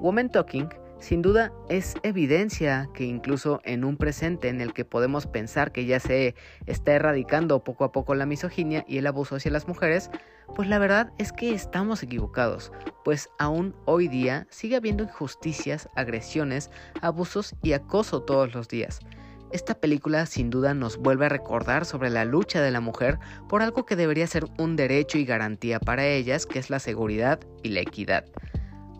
Woman 0.00 0.30
Talking 0.30 0.70
sin 1.02 1.20
duda 1.20 1.52
es 1.68 1.96
evidencia 2.04 2.88
que 2.94 3.02
incluso 3.02 3.60
en 3.64 3.84
un 3.84 3.96
presente 3.96 4.48
en 4.48 4.60
el 4.60 4.72
que 4.72 4.84
podemos 4.84 5.26
pensar 5.26 5.72
que 5.72 5.84
ya 5.84 5.98
se 5.98 6.36
está 6.66 6.92
erradicando 6.92 7.64
poco 7.64 7.82
a 7.82 7.90
poco 7.90 8.14
la 8.14 8.24
misoginia 8.24 8.84
y 8.86 8.98
el 8.98 9.08
abuso 9.08 9.34
hacia 9.34 9.50
las 9.50 9.66
mujeres, 9.66 10.10
pues 10.54 10.68
la 10.68 10.78
verdad 10.78 11.12
es 11.18 11.32
que 11.32 11.54
estamos 11.54 12.04
equivocados, 12.04 12.70
pues 13.04 13.28
aún 13.40 13.74
hoy 13.84 14.06
día 14.06 14.46
sigue 14.48 14.76
habiendo 14.76 15.02
injusticias, 15.02 15.88
agresiones, 15.96 16.70
abusos 17.00 17.56
y 17.62 17.72
acoso 17.72 18.22
todos 18.22 18.54
los 18.54 18.68
días. 18.68 19.00
Esta 19.50 19.74
película 19.74 20.24
sin 20.26 20.50
duda 20.50 20.72
nos 20.72 20.98
vuelve 20.98 21.26
a 21.26 21.30
recordar 21.30 21.84
sobre 21.84 22.10
la 22.10 22.24
lucha 22.24 22.62
de 22.62 22.70
la 22.70 22.80
mujer 22.80 23.18
por 23.48 23.60
algo 23.60 23.86
que 23.86 23.96
debería 23.96 24.28
ser 24.28 24.44
un 24.56 24.76
derecho 24.76 25.18
y 25.18 25.24
garantía 25.24 25.80
para 25.80 26.06
ellas, 26.06 26.46
que 26.46 26.60
es 26.60 26.70
la 26.70 26.78
seguridad 26.78 27.40
y 27.64 27.70
la 27.70 27.80
equidad. 27.80 28.24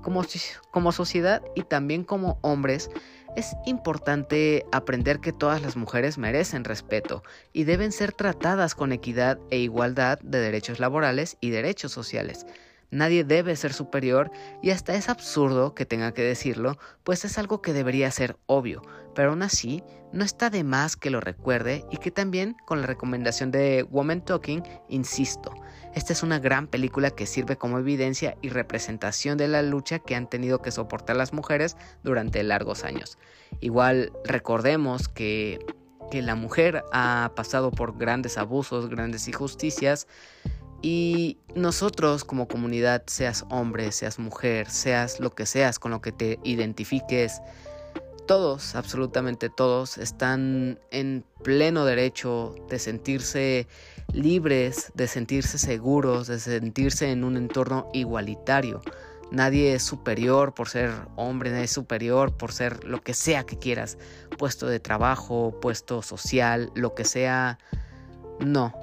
Como, 0.02 0.92
sociedad 0.92 1.42
y 1.54 1.62
también 1.62 2.04
como 2.04 2.38
hombres, 2.42 2.90
es 3.36 3.54
importante 3.64 4.66
aprender 4.72 5.20
que 5.20 5.32
todas 5.32 5.62
las 5.62 5.76
mujeres 5.76 6.18
merecen 6.18 6.64
respeto 6.64 7.22
y 7.52 7.64
deben 7.64 7.92
ser 7.92 8.12
tratadas 8.12 8.74
con 8.74 8.92
equidad 8.92 9.38
e 9.50 9.58
igualdad 9.58 10.18
de 10.20 10.40
derechos 10.40 10.80
laborales 10.80 11.38
y 11.40 11.50
derechos 11.50 11.92
sociales. 11.92 12.46
Nadie 12.90 13.24
debe 13.24 13.56
ser 13.56 13.72
superior 13.72 14.30
y 14.62 14.68
hasta 14.68 14.94
es 14.94 15.08
absurdo 15.08 15.74
que 15.74 15.86
tenga 15.86 16.12
que 16.12 16.22
decirlo, 16.22 16.76
pues 17.04 17.24
es 17.24 17.38
algo 17.38 17.62
que 17.62 17.72
debería 17.72 18.10
ser 18.10 18.36
obvio, 18.44 18.82
pero 19.14 19.30
aún 19.30 19.42
así 19.42 19.82
no 20.12 20.24
está 20.24 20.50
de 20.50 20.62
más 20.62 20.96
que 20.96 21.08
lo 21.08 21.20
recuerde 21.20 21.86
y 21.90 21.96
que 21.96 22.10
también 22.10 22.54
con 22.66 22.82
la 22.82 22.86
recomendación 22.86 23.50
de 23.50 23.82
Woman 23.84 24.22
Talking, 24.22 24.62
insisto, 24.90 25.54
esta 25.94 26.12
es 26.12 26.22
una 26.22 26.38
gran 26.38 26.66
película 26.66 27.11
que 27.11 27.26
sirve 27.26 27.57
como 27.57 27.78
evidencia 27.78 28.37
y 28.40 28.48
representación 28.48 29.37
de 29.37 29.48
la 29.48 29.62
lucha 29.62 29.98
que 29.98 30.14
han 30.14 30.28
tenido 30.28 30.62
que 30.62 30.70
soportar 30.70 31.16
las 31.16 31.33
mujeres 31.33 31.76
durante 32.02 32.42
largos 32.42 32.85
años. 32.85 33.18
Igual 33.61 34.12
recordemos 34.24 35.09
que, 35.09 35.59
la 36.12 36.35
mujer 36.35 36.85
ha 36.92 37.33
pasado 37.35 37.70
por 37.70 37.96
grandes 37.96 38.37
abusos, 38.37 38.90
grandes 38.90 39.26
injusticias, 39.28 40.07
y 40.83 41.38
nosotros 41.55 42.22
como 42.24 42.48
comunidad, 42.48 43.05
seas 43.07 43.46
hombre, 43.48 43.92
seas 43.92 44.18
mujer, 44.18 44.68
seas 44.68 45.20
lo 45.20 45.31
que 45.31 45.46
seas, 45.46 45.78
con 45.78 45.90
lo 45.90 46.02
que 46.02 46.12
te 46.12 46.38
identifiques, 46.44 47.40
todos, 48.26 48.74
absolutamente 48.74 49.48
todos, 49.48 49.96
están 49.96 50.78
en 50.90 51.24
pleno 51.42 51.87
derecho 51.87 52.55
de 52.68 52.78
sentirse 52.78 53.66
libres, 54.12 54.92
de 54.94 55.06
sentirse 55.06 55.58
seguros, 55.58 56.26
de 56.26 56.38
sentirse 56.38 57.10
en 57.10 57.24
un 57.24 57.36
entorno 57.36 57.88
igualitario. 57.92 58.80
Nadie 59.30 59.74
es 59.74 59.82
superior 59.82 60.52
por 60.52 60.68
ser 60.68 60.90
hombre, 61.16 61.50
nadie 61.50 61.64
es 61.64 61.70
superior 61.70 62.36
por 62.36 62.52
ser 62.52 62.84
lo 62.84 63.00
que 63.00 63.14
sea 63.14 63.44
que 63.44 63.58
quieras, 63.58 63.96
puesto 64.36 64.66
de 64.66 64.78
trabajo, 64.78 65.58
puesto 65.60 66.02
social, 66.02 66.70
lo 66.74 66.94
que 66.94 67.04
sea. 67.04 67.58
No, 68.40 68.74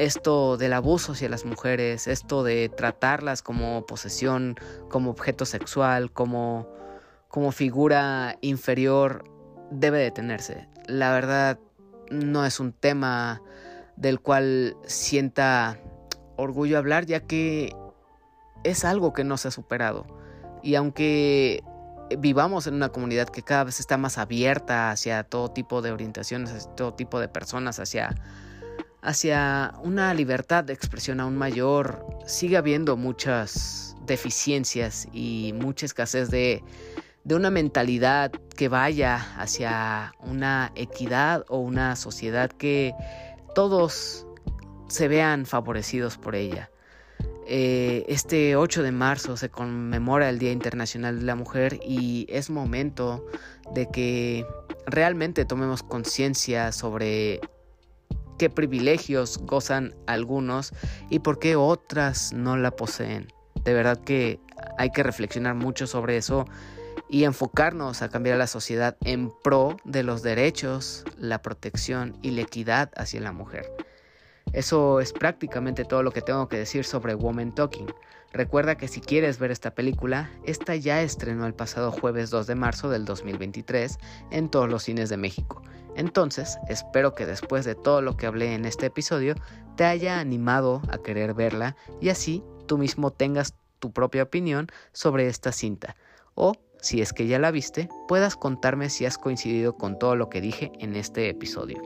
esto 0.00 0.56
del 0.56 0.72
abuso 0.72 1.12
hacia 1.12 1.28
las 1.28 1.44
mujeres, 1.44 2.08
esto 2.08 2.42
de 2.42 2.68
tratarlas 2.68 3.42
como 3.42 3.84
posesión, 3.86 4.56
como 4.88 5.10
objeto 5.10 5.44
sexual, 5.44 6.10
como, 6.10 6.66
como 7.28 7.52
figura 7.52 8.38
inferior, 8.40 9.24
debe 9.70 9.98
detenerse. 9.98 10.68
La 10.86 11.12
verdad, 11.12 11.60
no 12.10 12.44
es 12.44 12.60
un 12.60 12.72
tema 12.72 13.42
del 14.00 14.20
cual 14.20 14.76
sienta 14.86 15.78
orgullo 16.36 16.78
hablar, 16.78 17.06
ya 17.06 17.20
que 17.20 17.74
es 18.64 18.84
algo 18.84 19.12
que 19.12 19.24
no 19.24 19.36
se 19.36 19.48
ha 19.48 19.50
superado. 19.50 20.06
Y 20.62 20.74
aunque 20.74 21.62
vivamos 22.18 22.66
en 22.66 22.74
una 22.74 22.88
comunidad 22.88 23.28
que 23.28 23.42
cada 23.42 23.64
vez 23.64 23.78
está 23.78 23.96
más 23.96 24.18
abierta 24.18 24.90
hacia 24.90 25.22
todo 25.22 25.50
tipo 25.50 25.82
de 25.82 25.92
orientaciones, 25.92 26.50
hacia 26.50 26.70
todo 26.74 26.94
tipo 26.94 27.20
de 27.20 27.28
personas, 27.28 27.78
hacia, 27.78 28.14
hacia 29.02 29.74
una 29.82 30.12
libertad 30.14 30.64
de 30.64 30.72
expresión 30.72 31.20
aún 31.20 31.36
mayor, 31.36 32.04
sigue 32.26 32.56
habiendo 32.56 32.96
muchas 32.96 33.96
deficiencias 34.06 35.08
y 35.12 35.52
mucha 35.54 35.86
escasez 35.86 36.30
de, 36.30 36.64
de 37.24 37.34
una 37.34 37.50
mentalidad 37.50 38.32
que 38.56 38.68
vaya 38.68 39.16
hacia 39.36 40.14
una 40.20 40.72
equidad 40.74 41.44
o 41.48 41.58
una 41.58 41.96
sociedad 41.96 42.50
que 42.50 42.92
todos 43.54 44.26
se 44.88 45.08
vean 45.08 45.46
favorecidos 45.46 46.16
por 46.16 46.34
ella. 46.34 46.70
Eh, 47.46 48.04
este 48.08 48.54
8 48.54 48.82
de 48.82 48.92
marzo 48.92 49.36
se 49.36 49.48
conmemora 49.48 50.28
el 50.28 50.38
Día 50.38 50.52
Internacional 50.52 51.18
de 51.18 51.24
la 51.24 51.34
Mujer 51.34 51.80
y 51.84 52.26
es 52.28 52.48
momento 52.48 53.26
de 53.74 53.88
que 53.90 54.46
realmente 54.86 55.44
tomemos 55.44 55.82
conciencia 55.82 56.70
sobre 56.70 57.40
qué 58.38 58.50
privilegios 58.50 59.38
gozan 59.38 59.94
algunos 60.06 60.72
y 61.10 61.18
por 61.18 61.38
qué 61.38 61.56
otras 61.56 62.32
no 62.32 62.56
la 62.56 62.70
poseen. 62.70 63.32
De 63.64 63.74
verdad 63.74 63.98
que 63.98 64.40
hay 64.78 64.90
que 64.90 65.02
reflexionar 65.02 65.54
mucho 65.54 65.86
sobre 65.86 66.16
eso 66.16 66.46
y 67.10 67.24
enfocarnos 67.24 68.02
a 68.02 68.08
cambiar 68.08 68.38
la 68.38 68.46
sociedad 68.46 68.96
en 69.04 69.32
pro 69.42 69.76
de 69.84 70.02
los 70.02 70.22
derechos, 70.22 71.04
la 71.18 71.42
protección 71.42 72.16
y 72.22 72.30
la 72.30 72.42
equidad 72.42 72.90
hacia 72.96 73.20
la 73.20 73.32
mujer. 73.32 73.70
Eso 74.52 75.00
es 75.00 75.12
prácticamente 75.12 75.84
todo 75.84 76.02
lo 76.02 76.12
que 76.12 76.22
tengo 76.22 76.48
que 76.48 76.58
decir 76.58 76.84
sobre 76.84 77.14
Woman 77.14 77.54
Talking. 77.54 77.86
Recuerda 78.32 78.76
que 78.76 78.88
si 78.88 79.00
quieres 79.00 79.38
ver 79.38 79.50
esta 79.50 79.74
película, 79.74 80.30
esta 80.44 80.76
ya 80.76 81.02
estrenó 81.02 81.46
el 81.46 81.54
pasado 81.54 81.90
jueves 81.90 82.30
2 82.30 82.46
de 82.46 82.54
marzo 82.54 82.88
del 82.88 83.04
2023 83.04 83.98
en 84.30 84.48
todos 84.48 84.68
los 84.68 84.84
cines 84.84 85.08
de 85.08 85.16
México. 85.16 85.62
Entonces, 85.96 86.58
espero 86.68 87.14
que 87.14 87.26
después 87.26 87.64
de 87.64 87.74
todo 87.74 88.02
lo 88.02 88.16
que 88.16 88.26
hablé 88.26 88.54
en 88.54 88.64
este 88.64 88.86
episodio, 88.86 89.34
te 89.76 89.84
haya 89.84 90.20
animado 90.20 90.82
a 90.90 90.98
querer 90.98 91.34
verla 91.34 91.76
y 92.00 92.10
así 92.10 92.44
tú 92.66 92.78
mismo 92.78 93.10
tengas 93.10 93.54
tu 93.80 93.92
propia 93.92 94.22
opinión 94.22 94.68
sobre 94.92 95.26
esta 95.26 95.50
cinta. 95.50 95.96
O, 96.34 96.54
si 96.80 97.00
es 97.00 97.12
que 97.12 97.26
ya 97.26 97.38
la 97.38 97.50
viste, 97.50 97.88
puedas 98.08 98.36
contarme 98.36 98.90
si 98.90 99.06
has 99.06 99.18
coincidido 99.18 99.76
con 99.76 99.98
todo 99.98 100.16
lo 100.16 100.28
que 100.28 100.40
dije 100.40 100.72
en 100.78 100.96
este 100.96 101.28
episodio. 101.28 101.82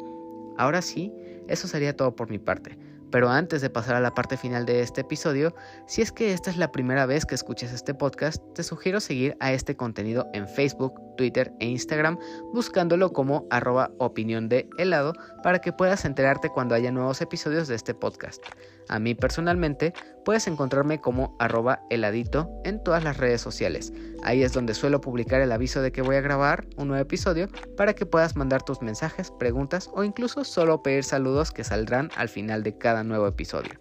Ahora 0.57 0.83
sí, 0.83 1.13
eso 1.49 1.69
sería 1.69 1.97
todo 1.97 2.15
por 2.15 2.31
mi 2.31 2.39
parte. 2.39 2.79
Pero 3.11 3.29
antes 3.29 3.63
de 3.63 3.71
pasar 3.71 3.95
a 3.95 4.01
la 4.01 4.13
parte 4.13 4.37
final 4.37 4.67
de 4.67 4.81
este 4.81 5.03
episodio, 5.03 5.55
si 5.87 6.03
es 6.03 6.11
que 6.11 6.33
esta 6.33 6.51
es 6.51 6.57
la 6.57 6.73
primera 6.73 7.07
vez 7.07 7.25
que 7.25 7.37
escuches 7.37 7.73
este 7.73 7.95
podcast, 7.95 8.43
te 8.55 8.65
sugiero 8.65 8.99
seguir 8.99 9.37
a 9.39 9.53
este 9.53 9.77
contenido 9.77 10.27
en 10.33 10.49
Facebook, 10.49 11.01
Twitter 11.17 11.53
e 11.61 11.67
Instagram 11.67 12.19
buscándolo 12.53 13.13
como 13.13 13.47
arroba 13.51 13.91
opinión 13.99 14.49
de 14.49 14.69
helado 14.79 15.13
para 15.43 15.61
que 15.61 15.73
puedas 15.73 16.05
enterarte 16.05 16.49
cuando 16.49 16.75
haya 16.75 16.91
nuevos 16.91 17.21
episodios 17.21 17.69
de 17.69 17.75
este 17.75 17.95
podcast. 17.95 18.43
A 18.89 18.99
mí 18.99 19.15
personalmente 19.15 19.95
puedes 20.25 20.47
encontrarme 20.47 21.01
como 21.01 21.37
arroba 21.39 21.81
heladito 21.91 22.51
en 22.65 22.83
todas 22.83 23.03
las 23.05 23.17
redes 23.17 23.41
sociales. 23.41 23.93
Ahí 24.23 24.43
es 24.43 24.53
donde 24.53 24.75
suelo 24.75 25.01
publicar 25.01 25.41
el 25.41 25.53
aviso 25.53 25.81
de 25.81 25.93
que 25.93 26.03
voy 26.03 26.17
a 26.17 26.21
grabar 26.21 26.67
un 26.77 26.89
nuevo 26.89 27.03
episodio 27.03 27.49
para 27.77 27.95
que 27.95 28.07
puedas 28.07 28.37
mandar 28.37 28.63
tus 28.63 28.83
mensajes, 28.83 29.31
preguntas 29.31 29.91
o 29.93 30.05
incluso 30.05 30.45
solo 30.45 30.83
pedir 30.83 31.05
saludos 31.05 31.51
que 31.51 31.65
saldrán 31.65 32.11
al 32.17 32.29
final 32.29 32.63
de 32.63 32.77
cada 32.77 33.05
nuevo 33.05 33.27
episodio. 33.27 33.73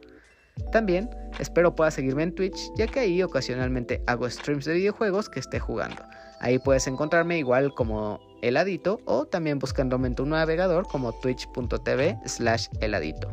También 0.72 1.10
espero 1.40 1.76
puedas 1.76 1.96
seguirme 1.96 2.24
en 2.24 2.36
Twitch 2.36 2.72
ya 2.76 2.88
que 2.88 3.00
ahí 3.00 3.24
ocasionalmente 3.24 4.04
hago 4.08 4.30
streams 4.30 4.66
de 4.66 4.74
videojuegos 4.74 5.30
que 5.30 5.40
esté 5.40 5.60
jugando. 5.60 6.04
Ahí 6.44 6.60
puedes 6.60 6.88
encontrarme 6.88 7.38
igual 7.38 7.74
como 7.74 8.20
heladito 8.42 9.00
o 9.06 9.26
también 9.26 9.60
buscándome 9.60 10.10
en 10.10 10.16
tu 10.16 10.26
navegador 10.26 10.86
como 10.88 11.14
twitch.tv 11.14 12.20
slash 12.26 12.68
heladito 12.82 13.32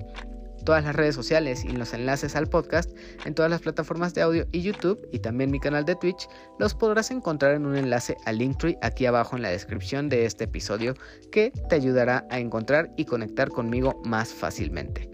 todas 0.65 0.85
las 0.85 0.95
redes 0.95 1.15
sociales 1.15 1.65
y 1.65 1.71
los 1.71 1.93
enlaces 1.95 2.37
al 2.37 2.47
podcast 2.47 2.91
en 3.25 3.35
todas 3.35 3.51
las 3.51 3.63
plataformas 3.63 4.15
de 4.15 4.23
audio 4.23 4.47
y 4.53 4.61
YouTube 4.63 5.09
y 5.11 5.19
también 5.19 5.51
mi 5.51 5.59
canal 5.59 5.85
de 5.85 5.97
Twitch 5.97 6.29
los 6.59 6.75
podrás 6.75 7.11
encontrar 7.11 7.55
en 7.55 7.67
un 7.67 7.77
enlace 7.77 8.17
al 8.27 8.39
Linktree 8.39 8.79
aquí 8.83 9.07
abajo 9.07 9.37
en 9.37 9.43
la 9.43 9.49
descripción 9.49 10.09
de 10.09 10.27
este 10.27 10.45
episodio 10.45 10.95
que 11.33 11.51
te 11.69 11.75
ayudará 11.75 12.27
a 12.31 12.39
encontrar 12.39 12.93
y 12.97 13.07
conectar 13.07 13.49
conmigo 13.49 14.01
más 14.05 14.33
fácilmente. 14.33 15.11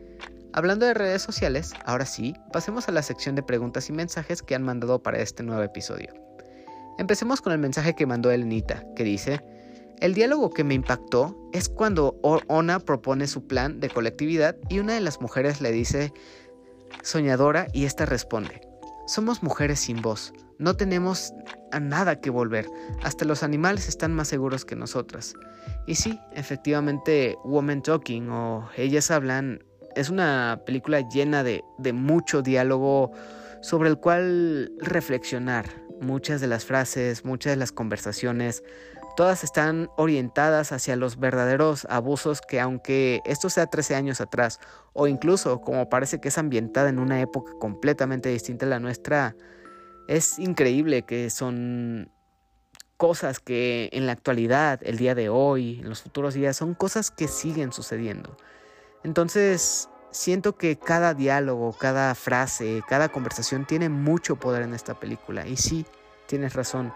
Hablando 0.52 0.84
de 0.84 0.94
redes 0.94 1.22
sociales, 1.22 1.72
ahora 1.84 2.06
sí, 2.06 2.34
pasemos 2.52 2.88
a 2.88 2.92
la 2.92 3.02
sección 3.02 3.34
de 3.34 3.42
preguntas 3.42 3.88
y 3.88 3.92
mensajes 3.92 4.42
que 4.42 4.54
han 4.54 4.62
mandado 4.62 5.02
para 5.02 5.20
este 5.20 5.42
nuevo 5.42 5.62
episodio. 5.62 6.25
Empecemos 6.98 7.40
con 7.40 7.52
el 7.52 7.58
mensaje 7.58 7.94
que 7.94 8.06
mandó 8.06 8.30
Elenita, 8.30 8.84
que 8.94 9.04
dice, 9.04 9.42
el 10.00 10.14
diálogo 10.14 10.50
que 10.50 10.64
me 10.64 10.74
impactó 10.74 11.36
es 11.52 11.68
cuando 11.68 12.18
Ona 12.22 12.80
propone 12.80 13.26
su 13.26 13.46
plan 13.46 13.80
de 13.80 13.88
colectividad 13.88 14.56
y 14.68 14.78
una 14.78 14.94
de 14.94 15.00
las 15.00 15.20
mujeres 15.20 15.60
le 15.60 15.72
dice 15.72 16.12
soñadora 17.02 17.66
y 17.72 17.84
esta 17.84 18.04
responde, 18.04 18.60
somos 19.06 19.42
mujeres 19.42 19.80
sin 19.80 20.02
voz, 20.02 20.34
no 20.58 20.76
tenemos 20.76 21.32
a 21.72 21.80
nada 21.80 22.20
que 22.20 22.30
volver, 22.30 22.68
hasta 23.02 23.24
los 23.24 23.42
animales 23.42 23.88
están 23.88 24.12
más 24.12 24.28
seguros 24.28 24.64
que 24.64 24.76
nosotras. 24.76 25.34
Y 25.86 25.94
sí, 25.94 26.18
efectivamente, 26.32 27.36
Woman 27.44 27.82
Talking 27.82 28.28
o 28.30 28.68
Ellas 28.76 29.10
Hablan 29.10 29.64
es 29.94 30.10
una 30.10 30.60
película 30.66 31.00
llena 31.08 31.42
de, 31.42 31.62
de 31.78 31.92
mucho 31.92 32.42
diálogo 32.42 33.12
sobre 33.62 33.88
el 33.88 33.98
cual 33.98 34.72
reflexionar. 34.78 35.66
Muchas 36.00 36.40
de 36.40 36.46
las 36.46 36.64
frases, 36.64 37.24
muchas 37.24 37.52
de 37.52 37.56
las 37.56 37.72
conversaciones 37.72 38.62
todas 39.16 39.42
están 39.42 39.88
orientadas 39.96 40.70
hacia 40.72 40.94
los 40.94 41.18
verdaderos 41.18 41.86
abusos 41.90 42.42
que 42.42 42.60
aunque 42.60 43.22
esto 43.24 43.48
sea 43.48 43.66
13 43.66 43.94
años 43.94 44.20
atrás 44.20 44.60
o 44.92 45.08
incluso 45.08 45.62
como 45.62 45.88
parece 45.88 46.20
que 46.20 46.28
es 46.28 46.38
ambientada 46.38 46.90
en 46.90 46.98
una 46.98 47.20
época 47.20 47.52
completamente 47.58 48.28
distinta 48.28 48.66
a 48.66 48.68
la 48.68 48.78
nuestra, 48.78 49.34
es 50.06 50.38
increíble 50.38 51.02
que 51.02 51.30
son 51.30 52.12
cosas 52.98 53.40
que 53.40 53.88
en 53.92 54.06
la 54.06 54.12
actualidad, 54.12 54.80
el 54.82 54.98
día 54.98 55.14
de 55.14 55.28
hoy, 55.28 55.80
en 55.80 55.88
los 55.88 56.02
futuros 56.02 56.34
días, 56.34 56.56
son 56.56 56.74
cosas 56.74 57.10
que 57.10 57.26
siguen 57.26 57.72
sucediendo. 57.72 58.36
Entonces, 59.02 59.88
siento 60.16 60.56
que 60.56 60.76
cada 60.76 61.14
diálogo, 61.14 61.72
cada 61.74 62.14
frase, 62.14 62.82
cada 62.88 63.10
conversación 63.10 63.66
tiene 63.66 63.88
mucho 63.88 64.36
poder 64.36 64.62
en 64.62 64.74
esta 64.74 64.94
película. 64.98 65.46
Y 65.46 65.56
sí, 65.56 65.84
tienes 66.26 66.54
razón. 66.54 66.92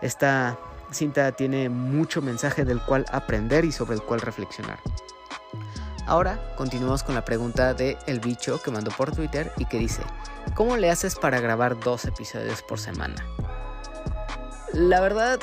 Esta 0.00 0.56
cinta 0.90 1.32
tiene 1.32 1.68
mucho 1.68 2.22
mensaje 2.22 2.64
del 2.64 2.80
cual 2.80 3.04
aprender 3.10 3.64
y 3.64 3.72
sobre 3.72 3.96
el 3.96 4.02
cual 4.02 4.20
reflexionar. 4.20 4.78
Ahora 6.06 6.54
continuamos 6.56 7.02
con 7.02 7.14
la 7.14 7.24
pregunta 7.24 7.74
de 7.74 7.98
El 8.06 8.20
Bicho 8.20 8.62
que 8.62 8.70
mandó 8.70 8.90
por 8.92 9.10
Twitter 9.10 9.50
y 9.56 9.64
que 9.64 9.78
dice, 9.78 10.02
¿cómo 10.54 10.76
le 10.76 10.90
haces 10.90 11.16
para 11.16 11.40
grabar 11.40 11.80
dos 11.80 12.04
episodios 12.04 12.62
por 12.62 12.78
semana? 12.78 13.16
La 14.72 15.00
verdad, 15.00 15.40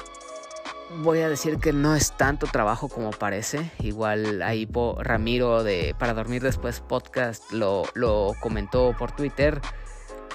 voy 1.00 1.20
a 1.20 1.30
decir 1.30 1.58
que 1.58 1.74
no 1.74 1.96
es 1.96 2.12
tanto 2.18 2.48
trabajo 2.48 2.90
como 2.90 3.12
parece. 3.12 3.72
Igual 3.80 4.42
ahí 4.42 4.68
Ramiro 5.00 5.64
de 5.64 5.96
Para 5.98 6.14
Dormir 6.14 6.44
Después 6.44 6.82
podcast 6.82 7.52
lo, 7.52 7.84
lo 7.94 8.34
comentó 8.40 8.96
por 8.98 9.12
Twitter. 9.12 9.62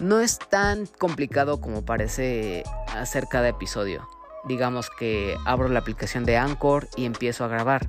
No 0.00 0.20
es 0.20 0.38
tan 0.38 0.86
complicado 0.86 1.60
como 1.60 1.84
parece 1.84 2.64
hacer 2.94 3.26
cada 3.28 3.48
episodio 3.48 4.06
digamos 4.46 4.90
que 4.90 5.36
abro 5.44 5.68
la 5.68 5.80
aplicación 5.80 6.24
de 6.24 6.36
Anchor 6.36 6.88
y 6.96 7.04
empiezo 7.04 7.44
a 7.44 7.48
grabar. 7.48 7.86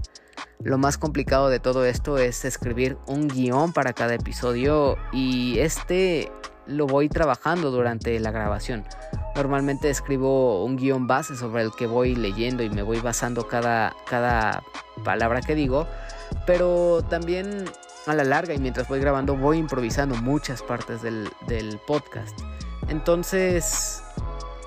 Lo 0.64 0.78
más 0.78 0.98
complicado 0.98 1.50
de 1.50 1.60
todo 1.60 1.86
esto 1.86 2.18
es 2.18 2.44
escribir 2.46 2.98
un 3.08 3.28
guion 3.28 3.74
para 3.74 3.94
cada 3.94 4.16
episodio 4.16 4.98
y 5.12 5.60
este 5.60 6.32
lo 6.66 6.88
voy 6.88 7.10
trabajando 7.10 7.72
durante 7.72 8.20
la 8.20 8.32
grabación. 8.32 8.84
Normalmente 9.38 9.92
escribo 9.92 10.66
un 10.66 10.78
guion 10.78 11.06
base 11.06 11.36
sobre 11.36 11.62
el 11.62 11.72
que 11.72 11.86
voy 11.86 12.16
leyendo 12.16 12.64
y 12.64 12.72
me 12.72 12.82
voy 12.82 13.00
basando 13.00 13.48
cada, 13.48 13.96
cada 14.10 14.64
palabra 15.04 15.42
que 15.42 15.54
digo, 15.54 15.88
pero 16.48 17.04
también 17.08 17.66
a 18.08 18.16
la 18.16 18.24
larga 18.24 18.56
y 18.56 18.58
mientras 18.58 18.88
voy 18.88 19.00
grabando 19.00 19.36
voy 19.36 19.60
improvisando 19.60 20.16
muchas 20.16 20.64
partes 20.64 21.04
del, 21.04 21.30
del 21.46 21.78
podcast. 21.86 22.36
Entonces 22.88 24.02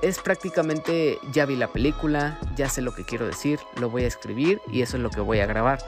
es 0.03 0.18
prácticamente 0.20 1.18
ya 1.32 1.47
vi 1.47 1.57
la 1.57 1.68
película, 1.68 2.38
ya 2.55 2.68
sé 2.68 2.80
lo 2.80 2.94
que 2.94 3.05
quiero 3.05 3.26
decir, 3.26 3.59
lo 3.76 3.90
voy 3.90 4.05
a 4.05 4.07
escribir 4.07 4.61
y 4.70 4.82
eso 4.82 4.97
es 4.97 5.03
lo 5.03 5.11
que 5.11 5.20
voy 5.20 5.40
a 5.40 5.47
grabar. 5.47 5.80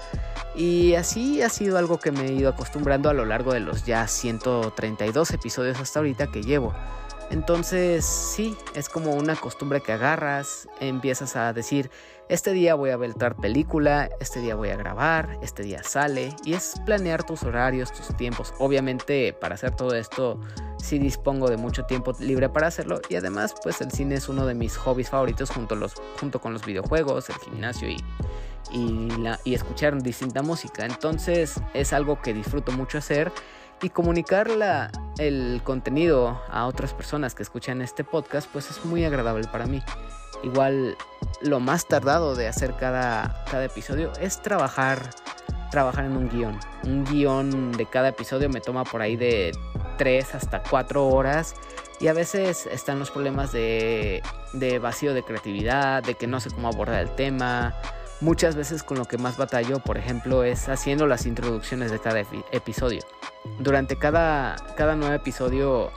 Y 0.55 0.95
así 0.95 1.41
ha 1.43 1.49
sido 1.49 1.79
algo 1.79 1.99
que 1.99 2.11
me 2.11 2.27
he 2.27 2.33
ido 2.33 2.51
acostumbrando 2.51 3.09
a 3.09 3.15
lo 3.15 3.25
largo 3.25 3.53
de 3.53 3.61
los 3.61 3.87
ya 3.87 4.09
132 4.09 5.31
episodios 5.31 5.81
hasta 5.81 6.01
ahorita 6.01 6.27
que 6.27 6.43
llevo. 6.43 6.75
Entonces 7.33 8.05
sí, 8.05 8.55
es 8.75 8.91
como 8.91 9.13
una 9.13 9.35
costumbre 9.37 9.81
que 9.81 9.93
agarras, 9.93 10.69
empiezas 10.81 11.35
a 11.35 11.55
decir, 11.55 11.91
este 12.29 12.53
día 12.53 12.75
voy 12.75 12.91
a 12.91 12.99
ver 12.99 13.15
película, 13.41 14.11
este 14.21 14.41
día 14.41 14.55
voy 14.55 14.69
a 14.69 14.77
grabar, 14.77 15.39
este 15.43 15.63
día 15.63 15.83
sale, 15.83 16.37
y 16.45 16.53
es 16.53 16.75
planear 16.85 17.25
tus 17.25 17.43
horarios, 17.43 17.91
tus 17.91 18.15
tiempos. 18.19 18.53
Obviamente 18.59 19.33
para 19.33 19.55
hacer 19.55 19.75
todo 19.75 19.95
esto 19.95 20.39
sí 20.77 20.99
dispongo 20.99 21.49
de 21.49 21.57
mucho 21.57 21.85
tiempo 21.85 22.13
libre 22.21 22.51
para 22.51 22.67
hacerlo 22.67 23.01
y 23.09 23.17
además 23.17 23.55
pues 23.63 23.81
el 23.81 23.91
cine 23.91 24.17
es 24.17 24.29
uno 24.29 24.45
de 24.45 24.55
mis 24.55 24.77
hobbies 24.77 25.09
favoritos 25.09 25.49
junto, 25.49 25.75
los, 25.75 25.95
junto 26.21 26.39
con 26.39 26.53
los 26.53 26.67
videojuegos, 26.67 27.31
el 27.31 27.37
gimnasio 27.37 27.89
y, 27.89 27.97
y, 28.73 29.09
y 29.45 29.55
escuchar 29.55 30.03
distinta 30.03 30.43
música. 30.43 30.85
Entonces 30.85 31.63
es 31.73 31.95
algo 31.95 32.21
que 32.21 32.35
disfruto 32.35 32.73
mucho 32.73 32.99
hacer 32.99 33.33
y 33.83 33.91
comunicar 33.91 34.49
el 35.19 35.61
contenido 35.65 36.41
a 36.49 36.67
otras 36.67 36.95
personas 36.95 37.35
que 37.35 37.43
escuchan 37.43 37.83
este 37.83 38.05
podcast, 38.05 38.49
pues 38.51 38.71
es 38.71 38.85
muy 38.85 39.05
agradable 39.05 39.47
para 39.49 39.67
mí. 39.67 39.83
Igual 40.43 40.97
lo 41.43 41.61
más 41.61 41.87
tardado 41.87 42.35
de 42.35 42.49
hacer 42.49 42.75
cada, 42.77 43.45
cada 43.51 43.65
episodio 43.65 44.13
es 44.21 44.41
trabajar, 44.41 45.11
trabajar 45.71 46.05
en 46.05 46.17
un 46.17 46.29
guion. 46.29 46.59
Un 46.85 47.05
guion 47.05 47.73
de 47.73 47.87
cada 47.87 48.09
episodio 48.09 48.49
me 48.49 48.61
toma 48.61 48.85
por 48.85 49.03
ahí 49.03 49.17
de 49.17 49.53
3 49.99 50.35
hasta 50.37 50.63
4 50.63 51.07
horas 51.07 51.55
y 52.01 52.09
a 52.09 52.13
veces 52.13 52.67
están 52.67 52.99
los 52.99 53.11
problemas 53.11 53.53
de, 53.53 54.23
de 54.53 54.79
vacío 54.79 55.15
de 55.15 55.23
creatividad, 55.23 56.03
de 56.03 56.15
que 56.15 56.27
no 56.27 56.41
sé 56.41 56.51
cómo 56.51 56.69
abordar 56.69 57.01
el 57.01 57.15
tema, 57.15 57.75
Muchas 58.23 58.55
veces 58.55 58.85
con 58.85 58.99
lo 58.99 59.07
que 59.07 59.19
más 59.19 59.37
batallo, 59.37 59.81
por 59.81 59.99
ejemplo, 59.99 60.45
es 60.45 60.69
haciendo 60.69 61.09
las 61.09 61.27
introducciones 61.27 61.91
de 61.91 61.99
cada 61.99 62.21
episodio. 62.53 63.01
Durante 63.59 63.97
cada, 63.97 64.55
cada 64.77 64.95
nuevo 64.95 65.13
episodio 65.13 65.91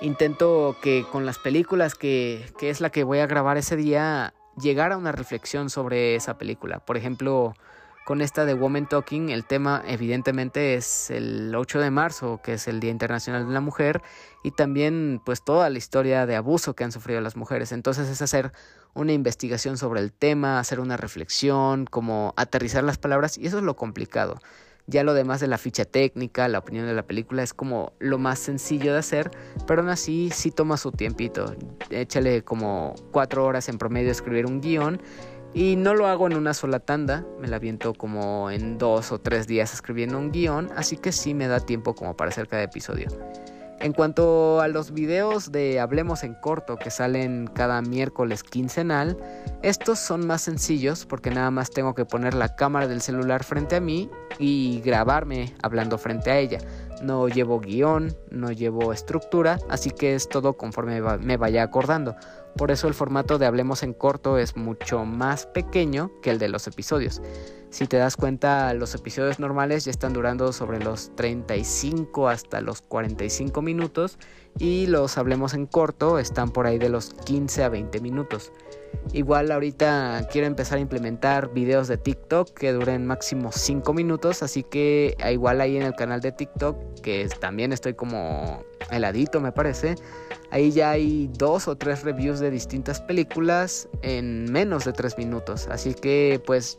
intento 0.00 0.76
que 0.82 1.06
con 1.12 1.26
las 1.26 1.38
películas 1.38 1.94
que, 1.94 2.44
que 2.58 2.70
es 2.70 2.80
la 2.80 2.90
que 2.90 3.04
voy 3.04 3.20
a 3.20 3.28
grabar 3.28 3.56
ese 3.56 3.76
día, 3.76 4.34
llegar 4.60 4.90
a 4.90 4.96
una 4.96 5.12
reflexión 5.12 5.70
sobre 5.70 6.16
esa 6.16 6.38
película. 6.38 6.80
Por 6.80 6.96
ejemplo, 6.96 7.54
con 8.04 8.20
esta 8.20 8.44
de 8.44 8.54
Woman 8.54 8.88
Talking, 8.88 9.28
el 9.28 9.44
tema 9.44 9.84
evidentemente 9.86 10.74
es 10.74 11.08
el 11.12 11.54
8 11.54 11.78
de 11.78 11.92
marzo, 11.92 12.40
que 12.42 12.54
es 12.54 12.66
el 12.66 12.80
Día 12.80 12.90
Internacional 12.90 13.46
de 13.46 13.52
la 13.52 13.60
Mujer, 13.60 14.02
y 14.42 14.50
también 14.50 15.22
pues 15.24 15.44
toda 15.44 15.70
la 15.70 15.78
historia 15.78 16.26
de 16.26 16.34
abuso 16.34 16.74
que 16.74 16.82
han 16.82 16.90
sufrido 16.90 17.20
las 17.20 17.36
mujeres. 17.36 17.70
Entonces 17.70 18.08
es 18.08 18.20
hacer 18.20 18.50
una 18.94 19.12
investigación 19.12 19.76
sobre 19.76 20.00
el 20.00 20.12
tema, 20.12 20.58
hacer 20.58 20.80
una 20.80 20.96
reflexión, 20.96 21.86
como 21.86 22.34
aterrizar 22.36 22.84
las 22.84 22.98
palabras, 22.98 23.38
y 23.38 23.46
eso 23.46 23.58
es 23.58 23.64
lo 23.64 23.76
complicado. 23.76 24.38
Ya 24.86 25.04
lo 25.04 25.14
demás 25.14 25.40
de 25.40 25.46
la 25.46 25.58
ficha 25.58 25.84
técnica, 25.84 26.48
la 26.48 26.58
opinión 26.58 26.86
de 26.86 26.94
la 26.94 27.04
película 27.04 27.42
es 27.42 27.54
como 27.54 27.92
lo 28.00 28.18
más 28.18 28.40
sencillo 28.40 28.92
de 28.92 28.98
hacer, 28.98 29.30
pero 29.66 29.82
aún 29.82 29.90
así 29.90 30.30
sí 30.34 30.50
toma 30.50 30.76
su 30.76 30.90
tiempito. 30.90 31.54
Échale 31.90 32.42
como 32.42 32.94
cuatro 33.12 33.44
horas 33.44 33.68
en 33.68 33.78
promedio 33.78 34.08
a 34.08 34.12
escribir 34.12 34.46
un 34.46 34.60
guion 34.60 35.00
y 35.54 35.76
no 35.76 35.94
lo 35.94 36.06
hago 36.06 36.26
en 36.26 36.36
una 36.36 36.54
sola 36.54 36.80
tanda, 36.80 37.24
me 37.40 37.46
la 37.48 37.58
viento 37.58 37.94
como 37.94 38.50
en 38.50 38.78
dos 38.78 39.12
o 39.12 39.20
tres 39.20 39.46
días 39.46 39.72
escribiendo 39.74 40.18
un 40.18 40.32
guion, 40.32 40.70
así 40.76 40.96
que 40.96 41.12
sí 41.12 41.34
me 41.34 41.46
da 41.46 41.60
tiempo 41.60 41.94
como 41.94 42.16
para 42.16 42.30
hacer 42.30 42.48
cada 42.48 42.64
episodio. 42.64 43.08
En 43.80 43.94
cuanto 43.94 44.60
a 44.60 44.68
los 44.68 44.92
videos 44.92 45.52
de 45.52 45.80
Hablemos 45.80 46.22
en 46.22 46.34
corto 46.34 46.76
que 46.76 46.90
salen 46.90 47.46
cada 47.46 47.80
miércoles 47.80 48.42
quincenal, 48.42 49.16
estos 49.62 49.98
son 49.98 50.26
más 50.26 50.42
sencillos 50.42 51.06
porque 51.06 51.30
nada 51.30 51.50
más 51.50 51.70
tengo 51.70 51.94
que 51.94 52.04
poner 52.04 52.34
la 52.34 52.54
cámara 52.56 52.88
del 52.88 53.00
celular 53.00 53.42
frente 53.42 53.76
a 53.76 53.80
mí 53.80 54.10
y 54.38 54.82
grabarme 54.82 55.54
hablando 55.62 55.96
frente 55.96 56.30
a 56.30 56.38
ella. 56.38 56.58
No 57.00 57.26
llevo 57.28 57.58
guion, 57.58 58.14
no 58.30 58.52
llevo 58.52 58.92
estructura, 58.92 59.58
así 59.70 59.90
que 59.90 60.14
es 60.14 60.28
todo 60.28 60.58
conforme 60.58 61.00
me 61.00 61.38
vaya 61.38 61.62
acordando. 61.62 62.16
Por 62.56 62.70
eso 62.70 62.88
el 62.88 62.94
formato 62.94 63.38
de 63.38 63.46
Hablemos 63.46 63.82
en 63.82 63.94
corto 63.94 64.38
es 64.38 64.56
mucho 64.56 65.04
más 65.04 65.46
pequeño 65.46 66.10
que 66.22 66.30
el 66.30 66.38
de 66.38 66.48
los 66.48 66.66
episodios. 66.66 67.22
Si 67.70 67.86
te 67.86 67.96
das 67.96 68.16
cuenta, 68.16 68.74
los 68.74 68.94
episodios 68.94 69.38
normales 69.38 69.84
ya 69.84 69.92
están 69.92 70.12
durando 70.12 70.52
sobre 70.52 70.80
los 70.80 71.14
35 71.14 72.28
hasta 72.28 72.60
los 72.60 72.82
45 72.82 73.62
minutos 73.62 74.18
y 74.58 74.86
los 74.88 75.16
Hablemos 75.16 75.54
en 75.54 75.66
corto 75.66 76.18
están 76.18 76.50
por 76.50 76.66
ahí 76.66 76.78
de 76.78 76.88
los 76.88 77.14
15 77.14 77.62
a 77.62 77.68
20 77.68 78.00
minutos. 78.00 78.52
Igual 79.12 79.50
ahorita 79.50 80.28
quiero 80.30 80.46
empezar 80.46 80.78
a 80.78 80.80
implementar 80.80 81.52
videos 81.52 81.88
de 81.88 81.98
TikTok 81.98 82.50
que 82.52 82.72
duren 82.72 83.06
máximo 83.06 83.50
5 83.50 83.92
minutos, 83.92 84.42
así 84.42 84.62
que 84.62 85.16
igual 85.32 85.60
ahí 85.60 85.76
en 85.76 85.82
el 85.82 85.94
canal 85.94 86.20
de 86.20 86.30
TikTok, 86.30 87.00
que 87.00 87.28
también 87.40 87.72
estoy 87.72 87.94
como 87.94 88.62
heladito 88.90 89.40
me 89.40 89.50
parece, 89.50 89.96
ahí 90.50 90.70
ya 90.70 90.90
hay 90.90 91.28
dos 91.32 91.66
o 91.66 91.76
tres 91.76 92.02
reviews 92.02 92.38
de 92.38 92.50
distintas 92.50 93.00
películas 93.00 93.88
en 94.02 94.50
menos 94.50 94.84
de 94.84 94.92
3 94.92 95.18
minutos, 95.18 95.66
así 95.68 95.94
que 95.94 96.40
pues 96.46 96.78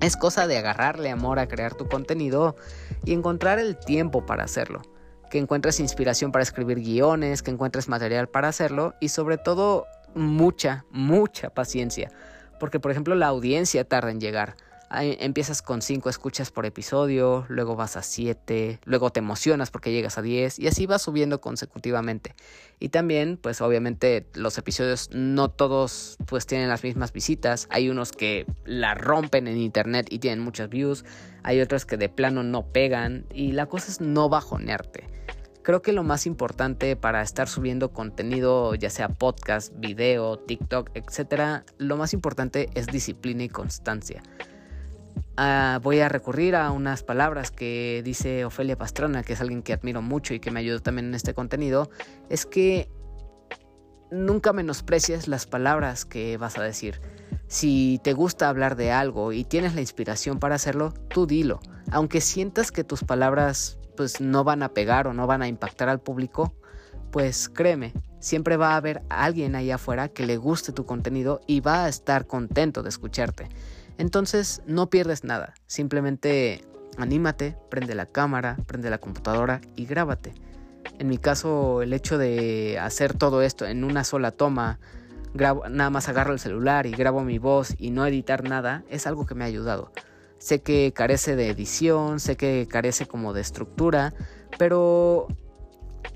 es 0.00 0.16
cosa 0.16 0.46
de 0.46 0.58
agarrarle 0.58 1.10
amor 1.10 1.38
a 1.38 1.46
crear 1.46 1.74
tu 1.74 1.88
contenido 1.88 2.56
y 3.04 3.12
encontrar 3.12 3.58
el 3.58 3.76
tiempo 3.76 4.26
para 4.26 4.44
hacerlo. 4.44 4.82
Que 5.30 5.38
encuentres 5.38 5.78
inspiración 5.78 6.32
para 6.32 6.42
escribir 6.42 6.80
guiones, 6.80 7.42
que 7.42 7.52
encuentres 7.52 7.88
material 7.88 8.28
para 8.28 8.48
hacerlo 8.48 8.94
y 8.98 9.10
sobre 9.10 9.38
todo 9.38 9.86
mucha, 10.14 10.84
mucha 10.90 11.50
paciencia. 11.50 12.10
Porque, 12.58 12.80
por 12.80 12.90
ejemplo, 12.90 13.14
la 13.14 13.28
audiencia 13.28 13.84
tarda 13.84 14.10
en 14.10 14.20
llegar. 14.20 14.56
empiezas 14.92 15.62
con 15.62 15.82
5 15.82 16.10
escuchas 16.10 16.50
por 16.50 16.66
episodio, 16.66 17.46
luego 17.48 17.76
vas 17.76 17.96
a 17.96 18.02
7, 18.02 18.80
luego 18.84 19.10
te 19.10 19.20
emocionas 19.20 19.70
porque 19.70 19.92
llegas 19.92 20.18
a 20.18 20.22
10 20.22 20.58
y 20.58 20.66
así 20.66 20.86
vas 20.86 21.02
subiendo 21.02 21.40
consecutivamente. 21.40 22.34
Y 22.80 22.88
también, 22.88 23.36
pues 23.36 23.60
obviamente 23.60 24.26
los 24.34 24.58
episodios 24.58 25.08
no 25.12 25.48
todos 25.48 26.16
pues 26.26 26.46
tienen 26.46 26.68
las 26.68 26.82
mismas 26.82 27.12
visitas. 27.12 27.68
Hay 27.70 27.88
unos 27.88 28.10
que 28.10 28.46
la 28.64 28.94
rompen 28.94 29.46
en 29.46 29.58
internet 29.58 30.08
y 30.10 30.18
tienen 30.18 30.40
muchas 30.40 30.68
views, 30.68 31.04
hay 31.44 31.60
otros 31.60 31.86
que 31.86 31.96
de 31.96 32.08
plano 32.08 32.42
no 32.42 32.72
pegan 32.72 33.26
y 33.32 33.52
la 33.52 33.66
cosa 33.66 33.92
es 33.92 34.00
no 34.00 34.28
bajonearte. 34.28 35.19
Creo 35.62 35.82
que 35.82 35.92
lo 35.92 36.02
más 36.02 36.26
importante 36.26 36.96
para 36.96 37.20
estar 37.20 37.48
subiendo 37.48 37.92
contenido, 37.92 38.74
ya 38.74 38.88
sea 38.88 39.08
podcast, 39.08 39.72
video, 39.76 40.38
TikTok, 40.38 40.90
etc., 40.94 41.64
lo 41.76 41.96
más 41.96 42.14
importante 42.14 42.70
es 42.74 42.86
disciplina 42.86 43.44
y 43.44 43.48
constancia. 43.48 44.22
Ah, 45.36 45.78
voy 45.82 46.00
a 46.00 46.08
recurrir 46.08 46.56
a 46.56 46.70
unas 46.70 47.02
palabras 47.02 47.50
que 47.50 48.02
dice 48.04 48.44
Ofelia 48.44 48.76
Pastrana, 48.76 49.22
que 49.22 49.34
es 49.34 49.40
alguien 49.40 49.62
que 49.62 49.72
admiro 49.72 50.02
mucho 50.02 50.34
y 50.34 50.40
que 50.40 50.50
me 50.50 50.60
ayudó 50.60 50.80
también 50.80 51.08
en 51.08 51.14
este 51.14 51.34
contenido, 51.34 51.90
es 52.28 52.46
que 52.46 52.90
nunca 54.10 54.52
menosprecies 54.52 55.28
las 55.28 55.46
palabras 55.46 56.04
que 56.04 56.36
vas 56.36 56.58
a 56.58 56.62
decir. 56.62 57.00
Si 57.48 58.00
te 58.04 58.12
gusta 58.12 58.48
hablar 58.48 58.76
de 58.76 58.92
algo 58.92 59.32
y 59.32 59.44
tienes 59.44 59.74
la 59.74 59.80
inspiración 59.80 60.38
para 60.38 60.54
hacerlo, 60.54 60.92
tú 61.08 61.26
dilo. 61.26 61.60
Aunque 61.90 62.20
sientas 62.20 62.70
que 62.70 62.84
tus 62.84 63.02
palabras 63.02 63.79
pues 64.00 64.18
no 64.18 64.44
van 64.44 64.62
a 64.62 64.70
pegar 64.70 65.06
o 65.08 65.12
no 65.12 65.26
van 65.26 65.42
a 65.42 65.46
impactar 65.46 65.90
al 65.90 66.00
público, 66.00 66.54
pues 67.10 67.50
créeme, 67.50 67.92
siempre 68.18 68.56
va 68.56 68.72
a 68.72 68.76
haber 68.76 69.02
alguien 69.10 69.54
ahí 69.54 69.70
afuera 69.70 70.08
que 70.08 70.24
le 70.24 70.38
guste 70.38 70.72
tu 70.72 70.86
contenido 70.86 71.42
y 71.46 71.60
va 71.60 71.84
a 71.84 71.88
estar 71.90 72.26
contento 72.26 72.82
de 72.82 72.88
escucharte. 72.88 73.50
Entonces 73.98 74.62
no 74.64 74.88
pierdes 74.88 75.22
nada, 75.22 75.52
simplemente 75.66 76.64
anímate, 76.96 77.58
prende 77.68 77.94
la 77.94 78.06
cámara, 78.06 78.56
prende 78.66 78.88
la 78.88 78.96
computadora 78.96 79.60
y 79.76 79.84
grábate. 79.84 80.32
En 80.98 81.06
mi 81.06 81.18
caso, 81.18 81.82
el 81.82 81.92
hecho 81.92 82.16
de 82.16 82.78
hacer 82.78 83.12
todo 83.12 83.42
esto 83.42 83.66
en 83.66 83.84
una 83.84 84.02
sola 84.02 84.30
toma, 84.30 84.78
nada 85.34 85.90
más 85.90 86.08
agarro 86.08 86.32
el 86.32 86.38
celular 86.38 86.86
y 86.86 86.92
grabo 86.92 87.22
mi 87.22 87.38
voz 87.38 87.74
y 87.76 87.90
no 87.90 88.06
editar 88.06 88.48
nada, 88.48 88.82
es 88.88 89.06
algo 89.06 89.26
que 89.26 89.34
me 89.34 89.44
ha 89.44 89.48
ayudado. 89.48 89.92
Sé 90.40 90.62
que 90.62 90.92
carece 90.94 91.36
de 91.36 91.50
edición, 91.50 92.18
sé 92.18 92.36
que 92.36 92.66
carece 92.66 93.04
como 93.04 93.34
de 93.34 93.42
estructura, 93.42 94.14
pero 94.58 95.28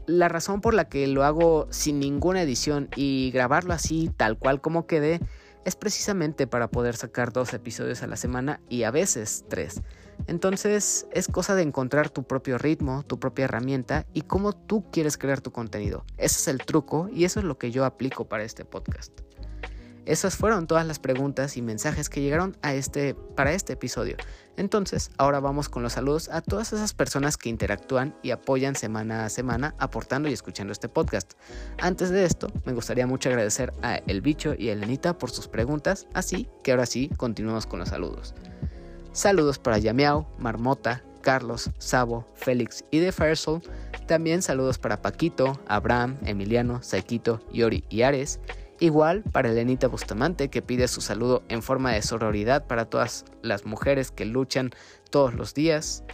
la 0.06 0.28
razón 0.28 0.62
por 0.62 0.72
la 0.72 0.88
que 0.88 1.06
lo 1.06 1.24
hago 1.24 1.66
sin 1.70 2.00
ninguna 2.00 2.40
edición 2.40 2.88
y 2.96 3.30
grabarlo 3.32 3.74
así 3.74 4.10
tal 4.16 4.38
cual 4.38 4.62
como 4.62 4.86
quede 4.86 5.20
es 5.66 5.76
precisamente 5.76 6.46
para 6.46 6.68
poder 6.68 6.96
sacar 6.96 7.32
dos 7.34 7.52
episodios 7.52 8.02
a 8.02 8.06
la 8.06 8.16
semana 8.16 8.60
y 8.70 8.84
a 8.84 8.90
veces 8.90 9.44
tres. 9.48 9.82
Entonces 10.26 11.06
es 11.12 11.28
cosa 11.28 11.54
de 11.54 11.62
encontrar 11.62 12.08
tu 12.08 12.22
propio 12.22 12.56
ritmo, 12.56 13.02
tu 13.02 13.20
propia 13.20 13.44
herramienta 13.44 14.06
y 14.14 14.22
cómo 14.22 14.54
tú 14.54 14.90
quieres 14.90 15.18
crear 15.18 15.42
tu 15.42 15.52
contenido. 15.52 16.06
Ese 16.16 16.38
es 16.38 16.48
el 16.48 16.58
truco 16.64 17.10
y 17.12 17.24
eso 17.24 17.40
es 17.40 17.44
lo 17.44 17.58
que 17.58 17.70
yo 17.70 17.84
aplico 17.84 18.26
para 18.26 18.44
este 18.44 18.64
podcast. 18.64 19.20
Esas 20.06 20.36
fueron 20.36 20.66
todas 20.66 20.86
las 20.86 20.98
preguntas 20.98 21.56
y 21.56 21.62
mensajes 21.62 22.08
que 22.08 22.20
llegaron 22.20 22.56
a 22.62 22.74
este, 22.74 23.14
para 23.14 23.52
este 23.52 23.72
episodio. 23.72 24.16
Entonces, 24.56 25.10
ahora 25.16 25.40
vamos 25.40 25.68
con 25.68 25.82
los 25.82 25.94
saludos 25.94 26.28
a 26.28 26.42
todas 26.42 26.72
esas 26.72 26.92
personas 26.92 27.36
que 27.36 27.48
interactúan 27.48 28.14
y 28.22 28.30
apoyan 28.30 28.76
semana 28.76 29.24
a 29.24 29.30
semana 29.30 29.74
aportando 29.78 30.28
y 30.28 30.32
escuchando 30.32 30.72
este 30.72 30.88
podcast. 30.88 31.32
Antes 31.80 32.10
de 32.10 32.24
esto, 32.24 32.48
me 32.64 32.72
gustaría 32.72 33.06
mucho 33.06 33.30
agradecer 33.30 33.72
a 33.82 33.96
El 33.96 34.20
Bicho 34.20 34.54
y 34.56 34.68
a 34.68 34.74
Elenita 34.74 35.16
por 35.16 35.30
sus 35.30 35.48
preguntas, 35.48 36.06
así 36.12 36.48
que 36.62 36.72
ahora 36.72 36.86
sí, 36.86 37.10
continuamos 37.16 37.66
con 37.66 37.78
los 37.80 37.88
saludos. 37.88 38.34
Saludos 39.12 39.58
para 39.58 39.78
Yameao, 39.78 40.28
Marmota, 40.38 41.02
Carlos, 41.24 41.70
Sabo, 41.78 42.28
Félix 42.34 42.84
y 42.90 43.00
The 43.00 43.10
Firesoul. 43.10 43.62
También 44.06 44.42
saludos 44.42 44.78
para 44.78 45.00
Paquito, 45.00 45.58
Abraham, 45.66 46.18
Emiliano, 46.24 46.82
Saikito, 46.82 47.40
Yori 47.52 47.84
y 47.88 48.02
Ares. 48.02 48.38
Igual 48.84 49.22
para 49.22 49.48
Elenita 49.48 49.88
Bustamante 49.88 50.50
que 50.50 50.60
pide 50.60 50.88
su 50.88 51.00
saludo 51.00 51.42
en 51.48 51.62
forma 51.62 51.92
de 51.92 52.02
sororidad 52.02 52.66
para 52.66 52.84
todas 52.84 53.24
las 53.40 53.64
mujeres 53.64 54.10
que 54.10 54.26
luchan 54.26 54.72
todos 55.08 55.32
los 55.32 55.54
días. 55.54 56.04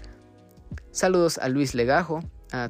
Saludos 0.92 1.38
a 1.38 1.48
Luis 1.48 1.74
Legajo, 1.74 2.20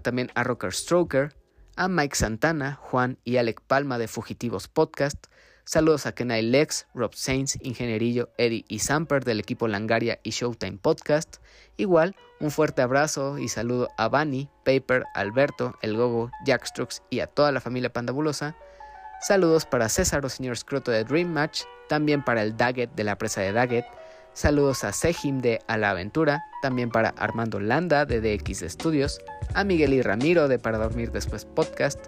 también 0.01 0.31
a 0.35 0.43
Rocker 0.43 0.73
Stroker, 0.73 1.37
a 1.77 1.89
Mike 1.89 2.17
Santana, 2.17 2.77
Juan 2.81 3.19
y 3.25 3.37
Alec 3.37 3.61
Palma 3.61 3.99
de 3.99 4.09
Fugitivos 4.09 4.69
Podcast. 4.69 5.27
Saludos 5.65 6.07
a 6.07 6.13
Kenai 6.13 6.41
Lex, 6.41 6.87
Rob 6.95 7.15
Sainz, 7.15 7.59
Ingenierillo, 7.61 8.31
Eddie 8.39 8.65
y 8.69 8.79
Samper 8.79 9.23
del 9.23 9.39
equipo 9.39 9.69
Langaria 9.69 10.19
y 10.23 10.31
Showtime 10.31 10.79
Podcast. 10.79 11.45
Igual, 11.77 12.17
un 12.41 12.51
fuerte 12.51 12.81
abrazo 12.81 13.37
y 13.37 13.49
saludo 13.49 13.91
a 13.99 14.09
Bunny, 14.09 14.49
Paper, 14.65 15.05
Alberto, 15.13 15.75
El 15.83 15.95
Gogo, 15.99 16.31
Jackstrux 16.47 17.03
y 17.11 17.21
a 17.21 17.27
toda 17.27 17.53
la 17.53 17.61
familia 17.61 17.93
pandabulosa. 17.93 18.57
Saludos 19.21 19.67
para 19.67 19.91
César 19.91 20.25
o 20.25 20.31
señor 20.31 20.57
Scroto 20.57 20.91
de 20.91 21.05
Dream 21.05 21.29
Match, 21.29 21.63
también 21.89 22.25
para 22.25 22.43
el 22.43 22.57
Daggett 22.57 22.95
de 22.95 23.05
la 23.05 23.19
presa 23.19 23.43
de 23.43 23.53
Daggett. 23.53 23.85
Saludos 24.33 24.83
a 24.85 24.93
Sejim 24.93 25.41
de 25.41 25.61
A 25.67 25.77
la 25.77 25.91
Aventura, 25.91 26.43
también 26.63 26.91
para 26.91 27.11
Armando 27.11 27.61
Landa 27.61 28.07
de 28.07 28.21
DX 28.21 28.65
Studios, 28.71 29.21
a 29.53 29.63
Miguel 29.63 29.93
y 29.93 30.01
Ramiro 30.01 30.49
de 30.49 30.59
Para 30.59 30.79
Dormir 30.79 31.13
Después 31.13 31.45
Podcast, 31.45 32.07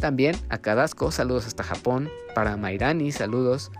también 0.00 0.34
a 0.48 0.58
Cadasco, 0.58 1.12
saludos 1.12 1.46
hasta 1.46 1.62
Japón, 1.62 2.10
para 2.34 2.56
Mairani, 2.56 3.12
saludos. 3.12 3.70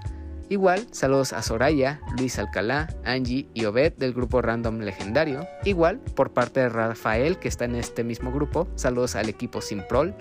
Igual, 0.48 0.86
saludos 0.92 1.32
a 1.32 1.42
Soraya, 1.42 2.00
Luis 2.18 2.38
Alcalá, 2.38 2.88
Angie 3.04 3.48
y 3.54 3.64
Obed 3.64 3.94
del 3.94 4.12
grupo 4.12 4.42
Random 4.42 4.80
Legendario. 4.80 5.46
Igual, 5.64 5.98
por 5.98 6.32
parte 6.32 6.60
de 6.60 6.68
Rafael, 6.68 7.38
que 7.38 7.48
está 7.48 7.64
en 7.64 7.74
este 7.74 8.04
mismo 8.04 8.30
grupo, 8.32 8.68
saludos 8.74 9.16
al 9.16 9.28
equipo 9.28 9.60
Simprol. 9.60 10.14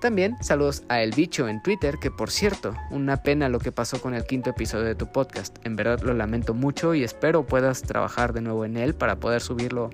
También 0.00 0.36
saludos 0.42 0.82
a 0.88 1.00
El 1.00 1.12
Bicho 1.12 1.48
en 1.48 1.62
Twitter, 1.62 1.98
que 1.98 2.10
por 2.10 2.30
cierto, 2.30 2.74
una 2.90 3.22
pena 3.22 3.48
lo 3.48 3.58
que 3.58 3.72
pasó 3.72 4.00
con 4.00 4.14
el 4.14 4.26
quinto 4.26 4.50
episodio 4.50 4.84
de 4.84 4.94
tu 4.94 5.10
podcast. 5.10 5.56
En 5.64 5.74
verdad 5.74 6.00
lo 6.00 6.12
lamento 6.12 6.52
mucho 6.52 6.94
y 6.94 7.02
espero 7.02 7.46
puedas 7.46 7.82
trabajar 7.82 8.34
de 8.34 8.42
nuevo 8.42 8.66
en 8.66 8.76
él 8.76 8.94
para 8.94 9.16
poder 9.16 9.40
subirlo 9.40 9.90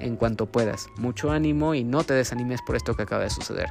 en 0.00 0.16
cuanto 0.16 0.46
puedas. 0.46 0.88
Mucho 0.96 1.30
ánimo 1.30 1.74
y 1.74 1.84
no 1.84 2.02
te 2.02 2.14
desanimes 2.14 2.60
por 2.66 2.74
esto 2.74 2.94
que 2.94 3.04
acaba 3.04 3.22
de 3.22 3.30
suceder. 3.30 3.68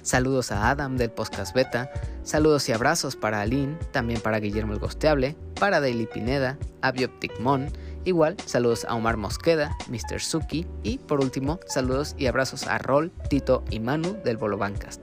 Saludos 0.00 0.50
a 0.50 0.70
Adam 0.70 0.96
del 0.96 1.10
podcast 1.10 1.54
beta, 1.54 1.90
saludos 2.24 2.68
y 2.68 2.72
abrazos 2.72 3.16
para 3.16 3.40
Aline, 3.40 3.78
también 3.90 4.20
para 4.20 4.38
Guillermo 4.38 4.74
el 4.74 4.78
Gosteable, 4.78 5.36
para 5.58 5.80
Daily 5.80 6.06
Pineda, 6.06 6.58
a 6.82 6.92
Bioptic 6.92 7.38
Mon, 7.40 7.70
Igual, 8.04 8.36
saludos 8.44 8.84
a 8.86 8.94
Omar 8.94 9.16
Mosqueda, 9.16 9.76
Mr. 9.88 10.20
Suki 10.20 10.66
y 10.82 10.98
por 10.98 11.20
último, 11.20 11.58
saludos 11.66 12.14
y 12.18 12.26
abrazos 12.26 12.66
a 12.66 12.78
Rol, 12.78 13.10
Tito 13.30 13.64
y 13.70 13.80
Manu 13.80 14.16
del 14.24 14.36
Bolo 14.36 14.58
Bancast. 14.58 15.00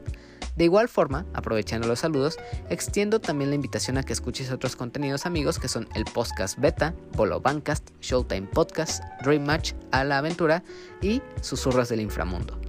De 0.55 0.65
igual 0.65 0.87
forma, 0.89 1.25
aprovechando 1.33 1.87
los 1.87 1.99
saludos, 1.99 2.37
extiendo 2.69 3.19
también 3.19 3.49
la 3.49 3.55
invitación 3.55 3.97
a 3.97 4.03
que 4.03 4.13
escuches 4.13 4.51
otros 4.51 4.75
contenidos 4.75 5.25
amigos 5.25 5.57
que 5.57 5.67
son 5.67 5.87
el 5.95 6.05
podcast 6.05 6.59
beta, 6.59 6.93
Bolo 7.15 7.39
Bancast, 7.39 7.89
Showtime 8.01 8.47
Podcast, 8.47 9.03
Dream 9.23 9.45
Match, 9.45 9.73
A 9.91 10.03
la 10.03 10.19
Aventura 10.19 10.63
y 11.01 11.21
Susurros 11.41 11.89
del 11.89 12.01
Inframundo. 12.01 12.59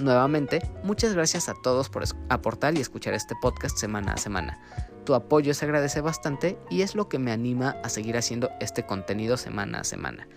Nuevamente, 0.00 0.62
muchas 0.84 1.14
gracias 1.14 1.48
a 1.48 1.54
todos 1.62 1.88
por 1.88 2.04
aportar 2.28 2.76
y 2.76 2.80
escuchar 2.80 3.14
este 3.14 3.34
podcast 3.40 3.76
semana 3.76 4.12
a 4.12 4.16
semana. 4.18 4.58
Tu 5.04 5.14
apoyo 5.14 5.52
se 5.54 5.64
agradece 5.64 6.00
bastante 6.00 6.58
y 6.70 6.82
es 6.82 6.94
lo 6.94 7.08
que 7.08 7.18
me 7.18 7.32
anima 7.32 7.76
a 7.82 7.88
seguir 7.88 8.16
haciendo 8.16 8.50
este 8.60 8.84
contenido 8.84 9.36
semana 9.36 9.80
a 9.80 9.84
semana. 9.84 10.28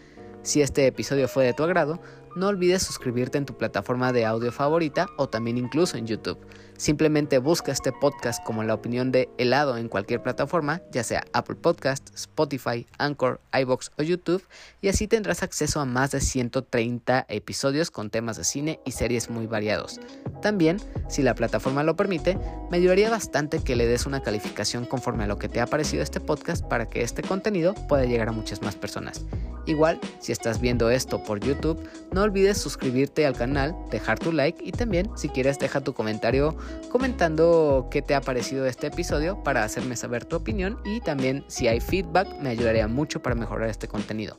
Si 0.42 0.62
este 0.62 0.86
episodio 0.88 1.28
fue 1.28 1.46
de 1.46 1.54
tu 1.54 1.64
agrado, 1.64 2.00
no 2.36 2.48
olvides 2.48 2.84
suscribirte 2.84 3.38
en 3.38 3.46
tu 3.46 3.58
plataforma 3.58 4.12
de 4.12 4.26
audio 4.26 4.52
favorita 4.52 5.08
o 5.18 5.28
también 5.30 5.58
incluso 5.58 5.98
en 5.98 6.06
YouTube. 6.06 6.38
Simplemente 6.78 7.38
busca 7.40 7.72
este 7.72 7.92
podcast 7.94 8.44
como 8.44 8.64
la 8.64 8.74
opinión 8.74 9.12
de 9.12 9.30
helado 9.38 9.78
en 9.78 9.88
cualquier 9.88 10.22
plataforma, 10.22 10.82
ya 10.92 11.04
sea 11.04 11.24
Apple 11.32 11.56
Podcast, 11.56 12.14
Spotify, 12.14 12.86
Anchor, 12.98 13.40
iBox 13.54 13.92
o 13.98 14.04
YouTube, 14.04 14.44
y 14.82 14.90
así 14.90 15.08
tendrás 15.08 15.42
acceso 15.42 15.80
a 15.80 15.86
más 15.86 16.12
de 16.12 16.20
130 16.20 17.26
episodios 17.30 17.92
con 17.92 18.10
temas 18.10 18.36
de 18.38 18.44
cine 18.44 18.80
y 18.86 18.92
series 18.92 19.30
muy 19.30 19.48
variados. 19.48 20.02
También, 20.42 20.82
si 21.08 21.24
la 21.24 21.34
plataforma 21.34 21.84
lo 21.84 21.96
permite, 21.96 22.38
me 22.70 22.78
ayudaría 22.78 23.10
bastante 23.10 23.64
que 23.64 23.76
le 23.76 23.88
des 23.88 24.06
una 24.06 24.22
calificación 24.22 24.86
conforme 24.86 25.24
a 25.24 25.28
lo 25.28 25.40
que 25.40 25.50
te 25.50 25.62
ha 25.62 25.68
parecido 25.68 26.04
este 26.04 26.20
podcast 26.20 26.66
para 26.66 26.88
que 26.88 27.04
este 27.04 27.22
contenido 27.22 27.74
pueda 27.88 28.06
llegar 28.06 28.28
a 28.28 28.34
muchas 28.34 28.62
más 28.62 28.76
personas. 28.76 29.24
Igual, 29.66 30.00
si 30.20 30.32
estás 30.32 30.62
viendo 30.62 30.92
esto 30.92 31.24
por 31.24 31.40
YouTube, 31.40 31.82
no 32.12 32.22
olvides 32.22 32.60
suscribirte 32.60 33.26
al 33.26 33.36
canal, 33.36 33.76
dejar 33.90 34.20
tu 34.20 34.32
like 34.32 34.64
y 34.64 34.72
también, 34.72 35.10
si 35.16 35.30
quieres, 35.30 35.58
deja 35.58 35.82
tu 35.82 35.94
comentario 35.94 36.56
comentando 36.90 37.88
qué 37.92 38.02
te 38.02 38.16
ha 38.16 38.22
parecido 38.22 38.66
este 38.66 38.88
episodio 38.88 39.44
para 39.44 39.64
hacerme 39.64 39.96
saber 39.96 40.26
tu 40.26 40.36
opinión 40.36 40.80
y 40.86 41.02
también 41.02 41.44
si 41.48 41.68
hay 41.68 41.80
feedback 41.80 42.28
me 42.42 42.50
ayudaría 42.50 42.88
mucho 42.88 43.22
para 43.22 43.36
mejorar 43.36 43.70
este 43.70 43.88
contenido. 43.88 44.38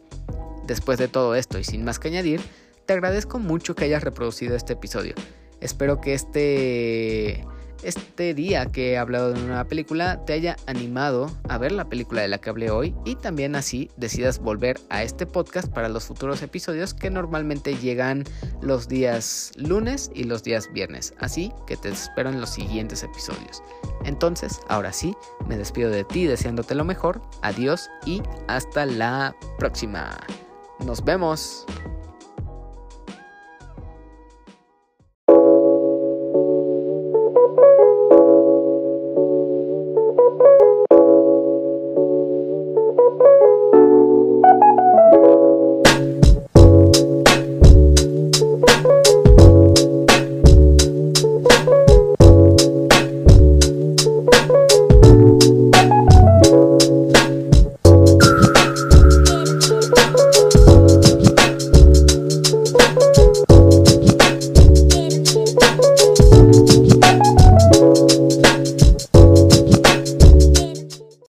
Después 0.66 0.98
de 0.98 1.08
todo 1.08 1.34
esto 1.34 1.58
y 1.58 1.64
sin 1.64 1.84
más 1.84 1.98
que 1.98 2.08
añadir, 2.08 2.40
te 2.86 2.92
agradezco 2.92 3.38
mucho 3.38 3.74
que 3.74 3.84
hayas 3.84 4.02
reproducido 4.02 4.56
este 4.56 4.74
episodio. 4.74 5.14
Espero 5.60 6.00
que 6.00 6.14
este 6.14 7.44
este 7.82 8.34
día 8.34 8.66
que 8.66 8.92
he 8.92 8.98
hablado 8.98 9.32
de 9.32 9.42
una 9.42 9.64
película 9.64 10.24
te 10.24 10.32
haya 10.32 10.56
animado 10.66 11.30
a 11.48 11.58
ver 11.58 11.72
la 11.72 11.88
película 11.88 12.22
de 12.22 12.28
la 12.28 12.38
que 12.38 12.50
hablé 12.50 12.70
hoy 12.70 12.94
y 13.04 13.16
también 13.16 13.54
así 13.56 13.90
decidas 13.96 14.38
volver 14.38 14.80
a 14.90 15.02
este 15.02 15.26
podcast 15.26 15.68
para 15.72 15.88
los 15.88 16.04
futuros 16.04 16.42
episodios 16.42 16.94
que 16.94 17.10
normalmente 17.10 17.76
llegan 17.76 18.24
los 18.60 18.88
días 18.88 19.52
lunes 19.56 20.10
y 20.14 20.24
los 20.24 20.42
días 20.42 20.72
viernes. 20.72 21.14
Así 21.18 21.52
que 21.66 21.76
te 21.76 21.88
espero 21.88 22.30
en 22.30 22.40
los 22.40 22.50
siguientes 22.50 23.02
episodios. 23.02 23.62
Entonces, 24.04 24.60
ahora 24.68 24.92
sí, 24.92 25.14
me 25.46 25.56
despido 25.56 25.90
de 25.90 26.04
ti 26.04 26.26
deseándote 26.26 26.74
lo 26.74 26.84
mejor. 26.84 27.20
Adiós 27.42 27.88
y 28.04 28.22
hasta 28.48 28.86
la 28.86 29.34
próxima. 29.58 30.16
Nos 30.84 31.04
vemos. 31.04 31.66